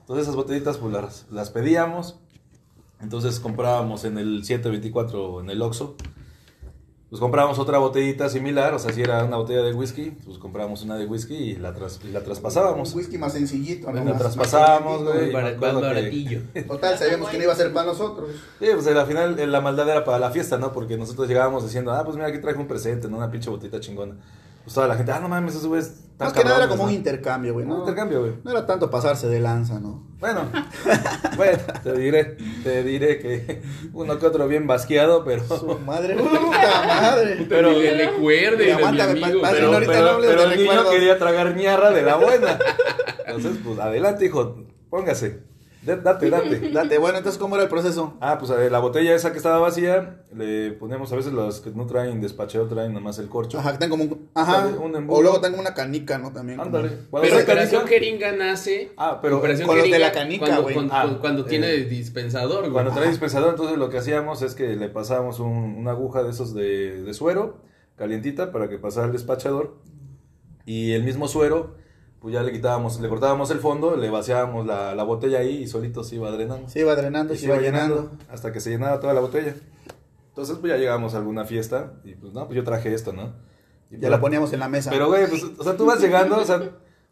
Entonces 0.00 0.22
esas 0.24 0.34
botellitas, 0.34 0.78
pues 0.78 0.92
las, 0.94 1.26
las 1.30 1.50
pedíamos. 1.50 2.18
Entonces 3.02 3.40
comprábamos 3.40 4.04
en 4.04 4.18
el 4.18 4.44
724 4.44 5.40
en 5.40 5.50
el 5.50 5.60
Oxxo. 5.62 5.96
Pues 7.10 7.20
comprábamos 7.20 7.58
otra 7.58 7.76
botellita 7.76 8.30
similar, 8.30 8.72
o 8.72 8.78
sea, 8.78 8.90
si 8.90 9.02
era 9.02 9.22
una 9.26 9.36
botella 9.36 9.60
de 9.60 9.74
whisky, 9.74 10.12
pues 10.24 10.38
comprábamos 10.38 10.82
una 10.82 10.96
de 10.96 11.04
whisky 11.04 11.34
y 11.34 11.56
la, 11.56 11.74
tras- 11.74 12.00
y 12.02 12.10
la 12.10 12.22
traspasábamos. 12.24 12.92
Un 12.94 12.98
whisky 13.00 13.18
más 13.18 13.34
sencillito, 13.34 13.88
¿no? 13.92 14.02
La 14.02 14.12
Más- 14.12 14.18
traspasábamos, 14.18 15.02
más 15.02 15.12
güey. 15.12 15.30
calentito. 15.30 15.36
me 15.36 15.42
Bar- 15.42 15.54
acuerdo 15.56 15.80
que- 15.80 15.86
baratillo. 15.86 16.40
Total, 16.66 16.96
sabíamos 16.98 17.28
que 17.28 17.36
no 17.36 17.42
iba 17.44 17.52
a 17.52 17.56
ser 17.56 17.70
para 17.74 17.84
nosotros. 17.88 18.30
Sí, 18.58 18.66
pues 18.72 18.86
al 18.86 19.06
final 19.06 19.38
eh, 19.38 19.46
la 19.46 19.60
maldad 19.60 19.86
era 19.90 20.04
para 20.06 20.18
la 20.18 20.30
fiesta, 20.30 20.56
¿no? 20.56 20.72
Porque 20.72 20.96
nosotros 20.96 21.28
llegábamos 21.28 21.64
diciendo, 21.64 21.92
ah, 21.92 22.02
pues 22.02 22.16
mira, 22.16 22.28
aquí 22.28 22.38
traje 22.38 22.58
un 22.58 22.66
presente, 22.66 23.08
¿no? 23.08 23.18
Una 23.18 23.30
pinche 23.30 23.50
botita 23.50 23.78
chingona. 23.78 24.14
Pues 24.64 24.74
toda 24.74 24.86
la 24.88 24.94
gente, 24.96 25.10
ah, 25.12 25.20
no 25.20 25.28
mames, 25.28 25.54
esos 25.54 25.66
güeyes 25.66 25.92
Más 26.18 26.32
que 26.32 26.44
nada 26.44 26.58
era 26.58 26.68
como 26.68 26.84
un 26.84 26.90
intercambio, 26.92 27.52
güey, 27.52 27.64
Un 27.66 27.72
¿no? 27.72 27.78
intercambio, 27.80 28.20
güey. 28.20 28.32
No 28.44 28.50
era 28.52 28.64
tanto 28.66 28.88
pasarse 28.90 29.26
de 29.28 29.40
lanza, 29.40 29.80
¿no? 29.80 30.06
Bueno, 30.20 30.42
bueno, 31.36 31.58
te 31.82 31.92
diré, 31.94 32.36
te 32.62 32.84
diré 32.84 33.18
que 33.18 33.62
uno 33.92 34.18
que 34.20 34.26
otro 34.26 34.46
bien 34.46 34.68
basqueado, 34.68 35.24
pero... 35.24 35.42
Su 35.48 35.78
madre, 35.84 36.14
puta 36.16 36.40
madre. 36.86 37.44
Pero 37.48 37.72
le 37.72 38.06
recuerde, 38.06 38.76
Pero, 38.76 39.70
pero- 39.86 40.18
pero 40.20 40.48
de 40.48 40.54
el 40.54 40.60
niño 40.60 40.90
quería 40.90 41.18
tragar 41.18 41.56
ñarra 41.56 41.90
de 41.90 42.02
la 42.02 42.16
buena. 42.16 42.56
Entonces, 43.26 43.60
pues 43.64 43.78
adelante, 43.80 44.26
hijo, 44.26 44.64
póngase. 44.90 45.42
Date, 45.84 46.30
date. 46.30 46.30
Date, 46.72 46.98
bueno, 46.98 47.18
entonces, 47.18 47.40
¿cómo 47.40 47.56
era 47.56 47.64
el 47.64 47.68
proceso? 47.68 48.16
Ah, 48.20 48.38
pues 48.38 48.52
eh, 48.52 48.70
la 48.70 48.78
botella 48.78 49.14
esa 49.16 49.32
que 49.32 49.38
estaba 49.38 49.58
vacía, 49.58 50.22
le 50.32 50.70
ponemos 50.72 51.12
a 51.12 51.16
veces 51.16 51.32
las 51.32 51.58
que 51.60 51.70
no 51.70 51.86
traen 51.86 52.20
despacheo, 52.20 52.66
traen 52.68 52.92
nomás 52.94 53.18
el 53.18 53.28
corcho. 53.28 53.58
Ajá, 53.58 53.72
que 53.72 53.78
tengan 53.78 53.98
como 53.98 54.04
un... 54.14 54.28
Ajá. 54.34 54.68
Un 54.68 54.94
embudo. 54.94 55.18
o 55.18 55.22
luego 55.22 55.40
tengo 55.40 55.58
una 55.58 55.74
canica, 55.74 56.18
¿no? 56.18 56.32
También. 56.32 56.58
como- 56.58 56.76
Ándale. 56.76 56.96
Cuando 57.10 57.28
Pero 57.28 57.42
Operación 57.42 57.86
Jeringa 57.88 58.30
nace. 58.32 58.92
Ah, 58.96 59.18
pero 59.20 59.38
Operación 59.38 59.66
con 59.66 59.76
los 59.78 59.90
de 59.90 59.98
la 59.98 60.12
canica, 60.12 60.44
cuando, 60.46 60.62
güey. 60.62 60.74
cuando, 60.74 60.94
Ah, 60.94 61.18
cuando 61.20 61.42
eh, 61.42 61.46
tiene 61.48 61.72
dispensador, 61.84 62.60
güey. 62.60 62.72
Cuando 62.72 62.92
trae 62.92 63.08
dispensador, 63.08 63.50
entonces 63.50 63.76
lo 63.76 63.90
que 63.90 63.98
hacíamos 63.98 64.42
es 64.42 64.54
que 64.54 64.76
le 64.76 64.88
pasábamos 64.88 65.40
un- 65.40 65.74
una 65.78 65.90
aguja 65.90 66.22
de 66.22 66.30
esos 66.30 66.54
de, 66.54 67.02
de 67.02 67.12
suero, 67.14 67.58
calientita, 67.96 68.52
para 68.52 68.68
que 68.68 68.78
pasara 68.78 69.06
el 69.06 69.12
despachador. 69.12 69.78
Y 70.64 70.92
el 70.92 71.02
mismo 71.02 71.26
suero, 71.26 71.74
pues 72.22 72.32
ya 72.32 72.42
le 72.44 72.52
quitábamos, 72.52 73.00
le 73.00 73.08
cortábamos 73.08 73.50
el 73.50 73.58
fondo, 73.58 73.96
le 73.96 74.08
vaciábamos 74.08 74.64
la, 74.64 74.94
la 74.94 75.02
botella 75.02 75.40
ahí 75.40 75.62
y 75.62 75.66
solito 75.66 76.04
se 76.04 76.14
iba 76.14 76.30
drenando. 76.30 76.68
Se 76.68 76.78
iba 76.78 76.94
drenando, 76.94 77.34
se 77.34 77.44
iba 77.46 77.56
llenando. 77.58 78.12
hasta 78.30 78.52
que 78.52 78.60
se 78.60 78.70
llenaba 78.70 79.00
toda 79.00 79.12
la 79.12 79.20
botella. 79.20 79.56
Entonces, 80.28 80.56
pues 80.58 80.72
ya 80.72 80.78
llegamos 80.78 81.14
a 81.14 81.18
alguna 81.18 81.44
fiesta 81.44 81.94
y 82.04 82.14
pues 82.14 82.32
no, 82.32 82.46
pues 82.46 82.56
yo 82.56 82.62
traje 82.64 82.94
esto, 82.94 83.12
¿no? 83.12 83.32
Y, 83.90 83.94
Ya 83.96 84.00
pues, 84.02 84.10
la 84.12 84.20
poníamos 84.20 84.52
en 84.52 84.60
la 84.60 84.68
mesa. 84.68 84.90
Pero, 84.90 85.08
güey, 85.08 85.26
pues, 85.28 85.42
o 85.58 85.64
sea, 85.64 85.76
tú 85.76 85.84
vas 85.84 86.00
llegando, 86.00 86.38
o 86.38 86.44
sea, 86.44 86.62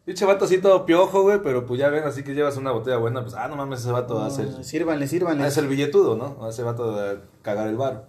pinche 0.05 0.25
vato 0.25 0.45
así 0.45 0.59
todo 0.59 0.85
piojo, 0.85 1.23
güey, 1.23 1.39
pero 1.43 1.65
pues 1.65 1.77
ya 1.79 1.89
ven, 1.89 2.05
así 2.05 2.23
que 2.23 2.33
llevas 2.33 2.55
una 2.55 2.71
botella 2.71 2.95
buena, 2.97 3.21
pues, 3.21 3.35
ah, 3.35 3.49
no 3.49 3.57
mames, 3.57 3.81
ese 3.81 3.91
vato 3.91 4.15
va 4.15 4.27
a 4.27 4.29
ser, 4.31 4.47
No, 4.49 4.63
Sírvanle, 4.63 5.07
sírvanle. 5.07 5.41
va 5.41 5.47
a 5.47 5.51
ser 5.51 5.67
billetudo, 5.67 6.15
¿no? 6.15 6.47
Ese 6.49 6.63
vato 6.63 6.95
de 6.95 7.19
cagar 7.41 7.67
el 7.67 7.75
bar. 7.75 8.07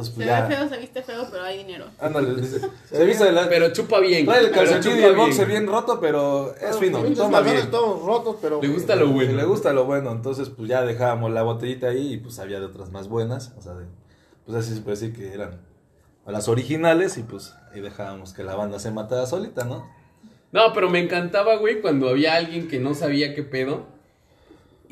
Entonces, 0.00 0.14
Se 0.14 0.16
pues 0.16 0.26
ve 0.26 0.32
ya, 0.32 0.46
feo, 0.46 0.68
se 0.68 0.78
viste 0.78 1.02
feo, 1.02 1.26
pero 1.30 1.44
hay 1.44 1.58
dinero. 1.58 1.86
ándale, 1.98 2.34
dice, 2.40 2.60
se 2.90 3.04
viste 3.04 3.32
la... 3.32 3.48
Pero 3.48 3.72
chupa 3.72 4.00
bien. 4.00 4.26
Trae 4.26 4.40
el 4.40 4.50
pero 4.50 4.56
calcetín 4.64 4.92
y 4.92 4.94
chupa 4.96 5.08
el 5.08 5.16
boxe 5.16 5.44
bien. 5.44 5.48
bien 5.48 5.66
roto, 5.66 6.00
pero 6.00 6.54
es 6.56 6.78
fino, 6.78 6.98
Pinches 7.02 7.18
toma 7.18 7.38
calzones 7.38 7.62
bien. 7.62 7.70
todos 7.70 8.02
rotos, 8.04 8.36
pero... 8.40 8.60
Le 8.62 8.68
gusta 8.68 8.96
lo 8.96 9.08
bueno. 9.08 9.32
Y 9.32 9.34
le 9.34 9.44
gusta 9.44 9.72
lo 9.72 9.84
bueno, 9.84 10.10
entonces 10.12 10.48
pues 10.48 10.68
ya 10.68 10.82
dejábamos 10.82 11.30
la 11.32 11.42
botellita 11.42 11.88
ahí 11.88 12.14
y 12.14 12.16
pues 12.18 12.38
había 12.38 12.60
de 12.60 12.66
otras 12.66 12.90
más 12.90 13.08
buenas, 13.08 13.52
o 13.58 13.62
sea, 13.62 13.74
de, 13.74 13.86
pues 14.46 14.56
así 14.56 14.74
se 14.74 14.80
puede 14.80 14.96
decir 14.96 15.14
que 15.14 15.32
eran 15.34 15.60
las 16.26 16.48
originales 16.48 17.18
y 17.18 17.22
pues 17.22 17.54
ahí 17.74 17.80
dejábamos 17.80 18.32
que 18.32 18.44
la 18.44 18.54
banda 18.54 18.78
se 18.78 18.90
matara 18.90 19.26
solita, 19.26 19.64
¿no? 19.64 19.88
No, 20.52 20.72
pero 20.72 20.90
me 20.90 20.98
encantaba, 21.00 21.56
güey, 21.56 21.80
cuando 21.80 22.08
había 22.08 22.34
alguien 22.34 22.68
que 22.68 22.78
no 22.80 22.94
sabía 22.94 23.34
qué 23.34 23.42
pedo. 23.42 23.86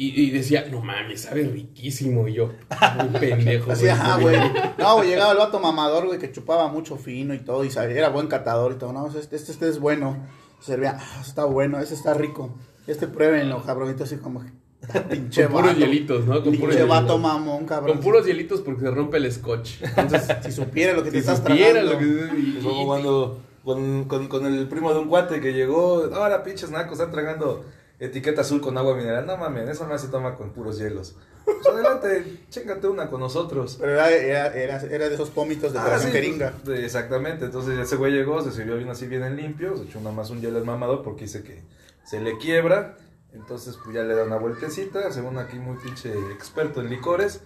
Y, 0.00 0.22
y 0.22 0.30
decía, 0.30 0.64
no 0.70 0.80
mames, 0.80 1.22
sabe 1.22 1.42
riquísimo. 1.42 2.28
Y 2.28 2.34
yo, 2.34 2.52
muy 3.00 3.08
pendejo. 3.20 3.72
Así, 3.72 3.88
ajá, 3.88 4.18
güey. 4.20 4.36
No, 4.78 4.96
güey, 4.96 5.08
llegaba 5.08 5.32
el 5.32 5.38
vato 5.38 5.58
mamador, 5.58 6.06
güey, 6.06 6.20
que 6.20 6.30
chupaba 6.30 6.68
mucho 6.68 6.96
fino 6.96 7.34
y 7.34 7.40
todo, 7.40 7.64
y 7.64 7.70
sabía, 7.70 7.96
era 7.98 8.08
buen 8.08 8.28
catador 8.28 8.72
y 8.72 8.76
todo. 8.76 8.92
No, 8.92 9.08
este, 9.08 9.34
este, 9.36 9.50
este 9.52 9.68
es 9.68 9.80
bueno. 9.80 10.16
Servía, 10.60 10.96
ah, 11.00 11.20
está 11.20 11.44
bueno, 11.46 11.80
ese 11.80 11.94
está 11.94 12.14
rico. 12.14 12.56
Este 12.86 13.08
pruébenlo, 13.08 13.60
cabronito, 13.64 14.04
así 14.04 14.16
como 14.18 14.40
ah, 14.42 15.00
pinche 15.10 15.42
Con 15.46 15.52
puros 15.52 15.66
vato. 15.72 15.80
hielitos, 15.80 16.26
¿no? 16.26 16.34
Con 16.44 16.54
puros 16.56 16.76
Pinche 16.76 16.84
vato 16.84 17.14
hielitos. 17.16 17.20
mamón, 17.20 17.66
cabrón. 17.66 17.96
Con 17.96 18.04
puros 18.04 18.24
hielitos 18.26 18.60
porque 18.60 18.82
se 18.82 18.90
rompe 18.92 19.16
el 19.16 19.32
scotch. 19.32 19.82
Entonces, 19.82 20.28
si 20.44 20.52
supiera 20.52 20.92
lo 20.92 21.02
que 21.02 21.10
te 21.10 21.16
Si 21.22 21.28
estás 21.28 21.38
supiera 21.38 21.80
tragando. 21.80 21.92
lo 21.92 21.98
que... 21.98 22.04
y- 22.40 22.56
Y 22.58 22.60
luego 22.62 22.82
y- 22.82 22.86
cuando 22.86 23.40
con, 23.64 24.04
con, 24.04 24.28
con 24.28 24.46
el 24.46 24.68
primo 24.68 24.92
de 24.94 25.00
un 25.00 25.08
cuate 25.08 25.40
que 25.40 25.52
llegó, 25.52 26.08
ahora 26.14 26.42
pinches 26.44 26.70
nacos, 26.70 26.92
están 27.00 27.10
tragando 27.10 27.64
etiqueta 27.98 28.42
azul 28.42 28.60
con 28.60 28.76
agua 28.78 28.94
mineral. 28.96 29.26
No 29.26 29.36
mames, 29.36 29.68
eso 29.68 29.86
no 29.86 29.96
se 29.98 30.08
toma 30.08 30.34
con 30.34 30.50
puros 30.50 30.78
hielos. 30.78 31.16
Pues 31.44 31.66
adelante, 31.66 32.40
chéngate 32.50 32.86
una 32.88 33.08
con 33.08 33.20
nosotros. 33.20 33.76
Pero 33.80 33.92
era, 33.92 34.10
era, 34.10 34.46
era, 34.54 34.80
era 34.82 35.08
de 35.08 35.14
esos 35.14 35.30
pómitos 35.30 35.72
de 35.72 35.78
Ah, 35.78 35.98
sí, 35.98 36.10
jeringa. 36.10 36.52
pues, 36.64 36.80
exactamente, 36.80 37.46
entonces 37.46 37.78
ese 37.78 37.96
güey 37.96 38.12
llegó, 38.12 38.42
se 38.42 38.52
sirvió 38.52 38.76
bien 38.76 38.90
así 38.90 39.06
bien 39.06 39.24
en 39.24 39.36
limpio, 39.36 39.76
se 39.76 39.84
echó 39.84 39.98
nada 40.00 40.12
más 40.14 40.30
un 40.30 40.40
hielo 40.40 40.58
al 40.58 40.64
mamador 40.64 41.02
porque 41.02 41.22
dice 41.22 41.42
que 41.42 41.62
se 42.04 42.20
le 42.20 42.36
quiebra 42.38 42.96
Entonces, 43.32 43.76
pues 43.82 43.94
ya 43.94 44.02
le 44.02 44.14
da 44.14 44.24
una 44.24 44.36
vueltecita, 44.36 45.10
según 45.12 45.38
aquí 45.38 45.58
muy 45.58 45.76
pinche 45.78 46.12
experto 46.32 46.80
en 46.80 46.88
licores. 46.90 47.40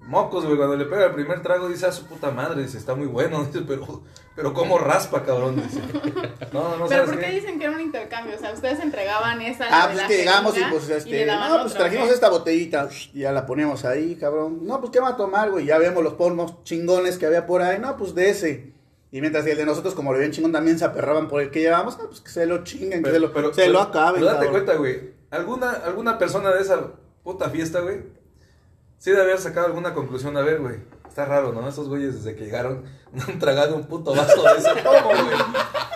Mocos, 0.00 0.44
güey, 0.44 0.56
cuando 0.56 0.76
le 0.76 0.84
pega 0.86 1.06
el 1.06 1.14
primer 1.14 1.42
trago 1.42 1.68
dice 1.68 1.86
a 1.86 1.92
su 1.92 2.06
puta 2.06 2.32
madre, 2.32 2.62
dice, 2.62 2.76
está 2.78 2.94
muy 2.96 3.06
bueno, 3.06 3.44
dice, 3.52 3.64
pero, 3.66 4.02
pero 4.34 4.54
cómo 4.54 4.78
raspa, 4.78 5.22
cabrón, 5.24 5.56
dice. 5.56 5.80
No, 6.52 6.76
no 6.76 6.86
Pero 6.86 7.04
sabes 7.04 7.10
¿por 7.10 7.18
qué 7.18 7.26
qué. 7.26 7.32
dicen 7.32 7.58
que 7.58 7.64
era 7.66 7.74
un 7.74 7.80
intercambio? 7.80 8.36
O 8.36 8.38
sea, 8.38 8.52
ustedes 8.52 8.80
entregaban 8.80 9.40
esa. 9.42 9.66
Ah, 9.70 9.90
pues 9.92 10.06
que 10.06 10.16
llegamos 10.16 10.56
y 10.56 10.60
pues 10.70 10.88
y 10.88 10.92
este, 10.92 11.10
le 11.10 11.26
daban 11.26 11.50
no, 11.50 11.62
pues 11.62 11.74
trajimos 11.74 12.10
esta 12.10 12.30
botellita, 12.30 12.88
y 13.12 13.20
ya 13.20 13.32
la 13.32 13.44
ponemos 13.44 13.84
ahí, 13.84 14.16
cabrón. 14.16 14.66
No, 14.66 14.80
pues 14.80 14.90
qué 14.90 15.00
va 15.00 15.10
a 15.10 15.16
tomar, 15.16 15.50
güey, 15.50 15.66
ya 15.66 15.78
vemos 15.78 16.02
los 16.02 16.14
pomos 16.14 16.62
chingones 16.64 17.18
que 17.18 17.26
había 17.26 17.46
por 17.46 17.62
ahí, 17.62 17.78
no, 17.78 17.96
pues 17.96 18.14
de 18.14 18.30
ese. 18.30 18.72
Y 19.10 19.20
mientras 19.20 19.44
que 19.44 19.52
el 19.52 19.58
de 19.58 19.66
nosotros, 19.66 19.94
como 19.94 20.12
lo 20.14 20.18
ven 20.18 20.30
chingón, 20.30 20.52
también 20.52 20.78
se 20.78 20.86
aperraban 20.86 21.28
por 21.28 21.42
el 21.42 21.50
que 21.50 21.60
llevábamos, 21.60 21.98
ah, 22.00 22.04
pues 22.08 22.22
que 22.22 22.30
se 22.30 22.46
lo 22.46 22.64
chinguen, 22.64 23.02
que 23.02 23.10
se 23.10 23.18
lo, 23.18 23.52
se 23.52 23.68
lo 23.68 23.80
acaben, 23.82 24.14
pero 24.22 24.26
date 24.26 24.46
cabrón. 24.46 24.52
cuenta, 24.52 24.74
güey, 24.76 25.10
alguna, 25.30 25.70
alguna 25.70 26.18
persona 26.18 26.50
de 26.50 26.62
esa 26.62 26.92
puta 27.22 27.50
fiesta, 27.50 27.80
güey, 27.80 27.98
sí 28.96 29.10
debe 29.10 29.22
haber 29.22 29.38
sacado 29.38 29.66
alguna 29.66 29.92
conclusión, 29.92 30.34
a 30.38 30.40
ver, 30.40 30.60
güey. 30.60 30.76
Está 31.12 31.26
raro, 31.26 31.52
¿no? 31.52 31.68
Esos 31.68 31.90
güeyes 31.90 32.14
desde 32.24 32.34
que 32.34 32.44
llegaron 32.46 32.84
no 33.12 33.22
han 33.22 33.38
tragado 33.38 33.76
un 33.76 33.84
puto 33.84 34.14
vaso 34.14 34.42
de 34.44 34.58
ese 34.58 34.70
pomo, 34.82 35.08
güey. 35.08 35.18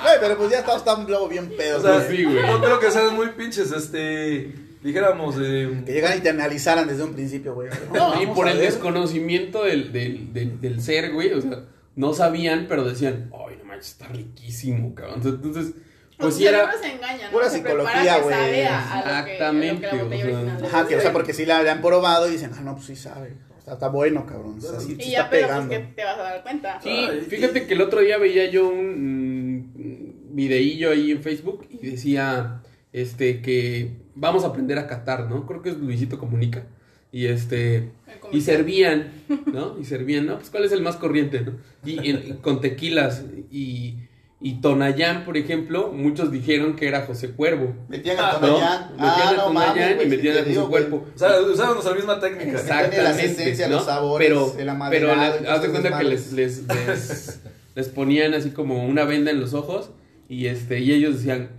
Güey, 0.02 0.14
pero 0.20 0.36
pues 0.36 0.50
ya 0.50 0.58
estamos 0.58 0.84
tan 0.84 1.06
luego 1.06 1.26
bien 1.26 1.50
O 1.52 1.56
pedos, 1.56 1.82
sea, 1.82 1.94
güey. 2.04 2.16
sí, 2.18 2.24
güey. 2.24 2.42
no 2.46 2.60
creo 2.60 2.78
que 2.78 2.90
sean 2.90 3.16
muy 3.16 3.28
pinches, 3.30 3.72
este, 3.72 4.54
dijéramos, 4.82 5.36
eh, 5.40 5.82
Que 5.86 5.92
llegaran 5.94 6.18
y 6.18 6.20
te 6.20 6.28
analizaran 6.28 6.86
desde 6.86 7.02
un 7.02 7.14
principio, 7.14 7.54
güey. 7.54 7.70
No, 7.94 8.20
y 8.22 8.26
por 8.26 8.46
el 8.46 8.58
ver. 8.58 8.66
desconocimiento 8.70 9.64
del, 9.64 9.90
del, 9.90 10.34
del, 10.34 10.60
del 10.60 10.82
ser, 10.82 11.12
güey. 11.14 11.32
O 11.32 11.40
sea, 11.40 11.60
no 11.94 12.12
sabían, 12.12 12.66
pero 12.68 12.84
decían, 12.84 13.30
ay, 13.32 13.56
no 13.58 13.64
manches, 13.64 13.92
está 13.92 14.08
riquísimo, 14.08 14.94
cabrón. 14.94 15.22
Entonces, 15.24 15.72
pues 16.18 16.38
era. 16.40 16.70
se 16.78 16.92
engañan, 16.92 17.20
¿no? 17.22 17.30
Pura 17.32 17.48
Se 17.48 17.56
psicología, 17.56 18.18
güey. 18.18 18.36
lo 18.36 18.42
que- 18.44 18.52
que 18.52 18.62
Exactamente, 18.64 19.86
la 19.86 19.92
o 19.92 19.96
sea. 19.96 20.04
original 20.04 20.64
Ajá, 20.66 20.86
que 20.86 20.96
o 20.96 21.00
sea, 21.00 21.12
porque 21.14 21.32
sí 21.32 21.46
la 21.46 21.56
habían 21.58 21.80
probado 21.80 22.28
y 22.28 22.32
dicen, 22.32 22.50
ah, 22.54 22.60
no, 22.60 22.74
pues 22.74 22.84
sí 22.86 22.96
sabe. 22.96 23.34
Está, 23.66 23.74
está 23.74 23.88
bueno, 23.88 24.24
cabrón. 24.26 24.54
O 24.58 24.60
sea, 24.60 24.78
sí, 24.78 24.94
sí 24.94 25.08
Y 25.08 25.10
ya, 25.10 25.18
está 25.22 25.30
pero 25.30 25.46
pegando. 25.48 25.68
pues 25.74 25.80
que 25.80 25.92
te 25.94 26.04
vas 26.04 26.18
a 26.18 26.22
dar 26.22 26.42
cuenta. 26.44 26.80
Sí, 26.80 26.88
Ay, 26.88 27.20
fíjate 27.28 27.66
que 27.66 27.74
el 27.74 27.80
otro 27.80 28.00
día 28.00 28.16
veía 28.16 28.48
yo 28.48 28.68
un 28.68 29.72
mm, 29.74 30.36
videillo 30.36 30.92
ahí 30.92 31.10
en 31.10 31.20
Facebook 31.20 31.66
y 31.68 31.84
decía 31.90 32.62
este 32.92 33.42
que 33.42 33.90
vamos 34.14 34.44
a 34.44 34.48
aprender 34.48 34.78
a 34.78 34.86
catar, 34.86 35.28
¿no? 35.28 35.46
Creo 35.46 35.62
que 35.62 35.70
es 35.70 35.78
Luisito 35.78 36.16
Comunica. 36.18 36.64
Y 37.10 37.26
este 37.26 37.90
y 38.32 38.40
servían, 38.40 39.10
¿no? 39.52 39.76
Y 39.80 39.84
servían, 39.84 40.26
¿no? 40.26 40.36
Pues 40.36 40.50
cuál 40.50 40.64
es 40.64 40.70
el 40.72 40.82
más 40.82 40.94
corriente, 40.96 41.40
¿no? 41.40 41.52
Y 41.84 42.08
en- 42.10 42.36
con 42.36 42.60
tequilas 42.60 43.24
y 43.50 43.96
y 44.38 44.60
Tonayán, 44.60 45.24
por 45.24 45.36
ejemplo, 45.38 45.92
muchos 45.92 46.30
dijeron 46.30 46.76
que 46.76 46.86
era 46.88 47.06
José 47.06 47.30
Cuervo. 47.30 47.74
Metían 47.88 48.16
Ah, 48.20 48.30
a 48.30 48.32
¿no? 48.34 48.40
Tonayán. 48.40 48.82
Metían 48.92 49.08
Ah, 49.08 49.28
a 49.30 49.36
no 49.36 49.42
Tonayán 49.44 50.02
y 50.02 50.06
metían 50.06 50.36
a 50.38 50.42
digo, 50.42 50.60
José. 50.66 50.70
Cuervo. 50.70 51.06
o 51.14 51.18
sea, 51.18 51.40
usábamos 51.40 51.84
la 51.84 51.94
misma 51.94 52.20
técnica. 52.20 52.50
Exacto. 52.50 52.90
Tiene 52.90 53.04
la 53.04 53.10
Exactamente, 53.10 53.42
esencia, 53.42 53.68
¿no? 53.68 53.76
los 53.76 53.84
sabores, 53.86 54.28
pero, 54.28 54.54
el 54.58 54.78
pero 54.90 55.12
haz 55.12 55.62
de 55.62 55.68
cuenta 55.70 55.98
que 55.98 56.04
les, 56.04 56.32
les, 56.32 56.64
les, 56.68 57.40
les 57.74 57.88
ponían 57.88 58.34
así 58.34 58.50
como 58.50 58.84
una 58.86 59.04
venda 59.04 59.30
en 59.30 59.40
los 59.40 59.54
ojos 59.54 59.90
y 60.28 60.46
este 60.46 60.80
y 60.80 60.92
ellos 60.92 61.16
decían, 61.16 61.50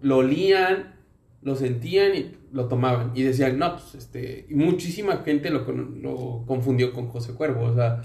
lo 0.00 0.18
olían, 0.18 0.94
lo 1.42 1.56
sentían 1.56 2.14
y 2.14 2.32
lo 2.52 2.68
tomaban 2.68 3.12
y 3.14 3.22
decían, 3.24 3.58
no, 3.58 3.72
pues 3.78 3.94
este, 3.96 4.46
y 4.48 4.54
muchísima 4.54 5.22
gente 5.24 5.50
lo, 5.50 5.60
lo 5.72 6.44
confundió 6.46 6.92
con 6.92 7.08
José 7.08 7.32
Cuervo, 7.34 7.64
o 7.64 7.74
sea, 7.74 8.02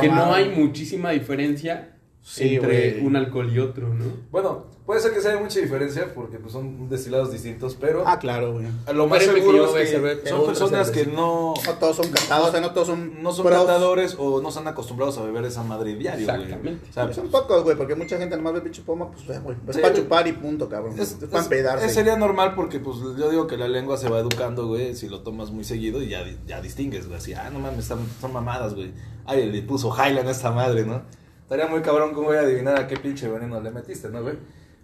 que 0.00 0.08
no 0.08 0.32
hay 0.34 0.50
muchísima 0.50 1.10
diferencia 1.10 1.96
Sí, 2.22 2.56
entre 2.56 3.00
un 3.02 3.16
alcohol 3.16 3.50
y 3.52 3.58
otro, 3.58 3.88
¿no? 3.94 4.04
Bueno, 4.30 4.66
puede 4.84 5.00
ser 5.00 5.12
que 5.12 5.22
sea 5.22 5.38
mucha 5.38 5.58
diferencia 5.58 6.12
porque 6.14 6.38
pues, 6.38 6.52
son 6.52 6.86
destilados 6.90 7.32
distintos, 7.32 7.76
pero 7.80 8.04
Ah, 8.06 8.18
claro, 8.18 8.52
güey. 8.52 8.66
a 8.86 8.92
lo 8.92 9.06
más 9.06 9.20
Pero 9.20 9.32
seguro 9.32 9.56
yo 9.72 9.78
es 9.78 9.90
que 9.90 10.28
son 10.28 10.44
personas 10.46 10.90
que 10.90 11.06
no, 11.06 11.54
No 11.66 11.72
todos 11.80 11.96
son 11.96 12.08
catados, 12.10 12.48
o 12.48 12.52
sea, 12.52 12.60
no 12.60 12.72
todos 12.72 12.88
son. 12.88 13.22
no 13.22 13.32
son 13.32 13.46
pros. 13.46 13.58
catadores 13.60 14.16
o 14.18 14.42
no 14.42 14.50
están 14.50 14.68
acostumbrados 14.68 15.16
a 15.16 15.22
beber 15.24 15.44
esa 15.46 15.62
madre 15.62 15.94
diario, 15.96 16.26
güey. 16.26 16.42
Exactamente. 16.42 16.86
O 16.90 16.92
sea, 16.92 17.12
Son 17.12 17.28
pocos, 17.30 17.64
güey, 17.64 17.76
porque 17.76 17.94
mucha 17.94 18.18
gente 18.18 18.36
nomás 18.36 18.52
ve 18.52 18.60
pinche 18.60 18.82
poma, 18.82 19.10
pues, 19.10 19.26
güey. 19.42 19.56
Es 19.68 19.76
Sí. 19.76 19.80
para 19.82 19.94
chupar 19.94 20.28
y 20.28 20.32
punto, 20.34 20.68
cabrón. 20.68 20.92
Es, 20.98 21.12
Es, 21.12 21.24
para 21.24 21.42
es- 21.42 21.48
pedarse. 21.48 21.86
es- 21.86 21.94
sería 21.94 22.16
normal 22.16 22.54
porque 22.54 22.78
pues 22.80 22.98
yo 23.18 23.30
digo 23.30 23.46
que 23.46 23.56
la 23.56 23.66
lengua 23.66 23.96
se 23.96 24.10
va 24.10 24.18
educando, 24.20 24.66
güey, 24.66 24.94
si 24.94 25.08
lo 25.08 25.20
tomas 25.22 25.50
muy 25.50 25.64
seguido 25.64 26.02
y 26.02 26.10
ya, 26.10 26.22
ya 26.46 26.60
distingues, 26.60 27.06
güey, 27.06 27.18
así, 27.18 27.32
ah, 27.32 27.48
no 27.50 27.60
mames, 27.60 27.78
están, 27.80 28.00
son 28.20 28.32
mamadas, 28.34 28.74
güey. 28.74 28.92
Ay, 29.24 29.50
le 29.50 29.62
puso 29.62 29.90
Highland 29.90 30.28
a 30.28 30.32
esta 30.32 30.50
madre, 30.50 30.84
¿no? 30.84 31.02
Estaría 31.50 31.66
muy 31.66 31.82
cabrón 31.82 32.14
cómo 32.14 32.28
voy 32.28 32.36
a 32.36 32.42
adivinar 32.42 32.78
a 32.78 32.86
qué 32.86 32.96
pinche 32.96 33.26
veneno 33.26 33.60
le 33.60 33.72
metiste, 33.72 34.08
¿no, 34.08 34.22
güey? 34.22 34.36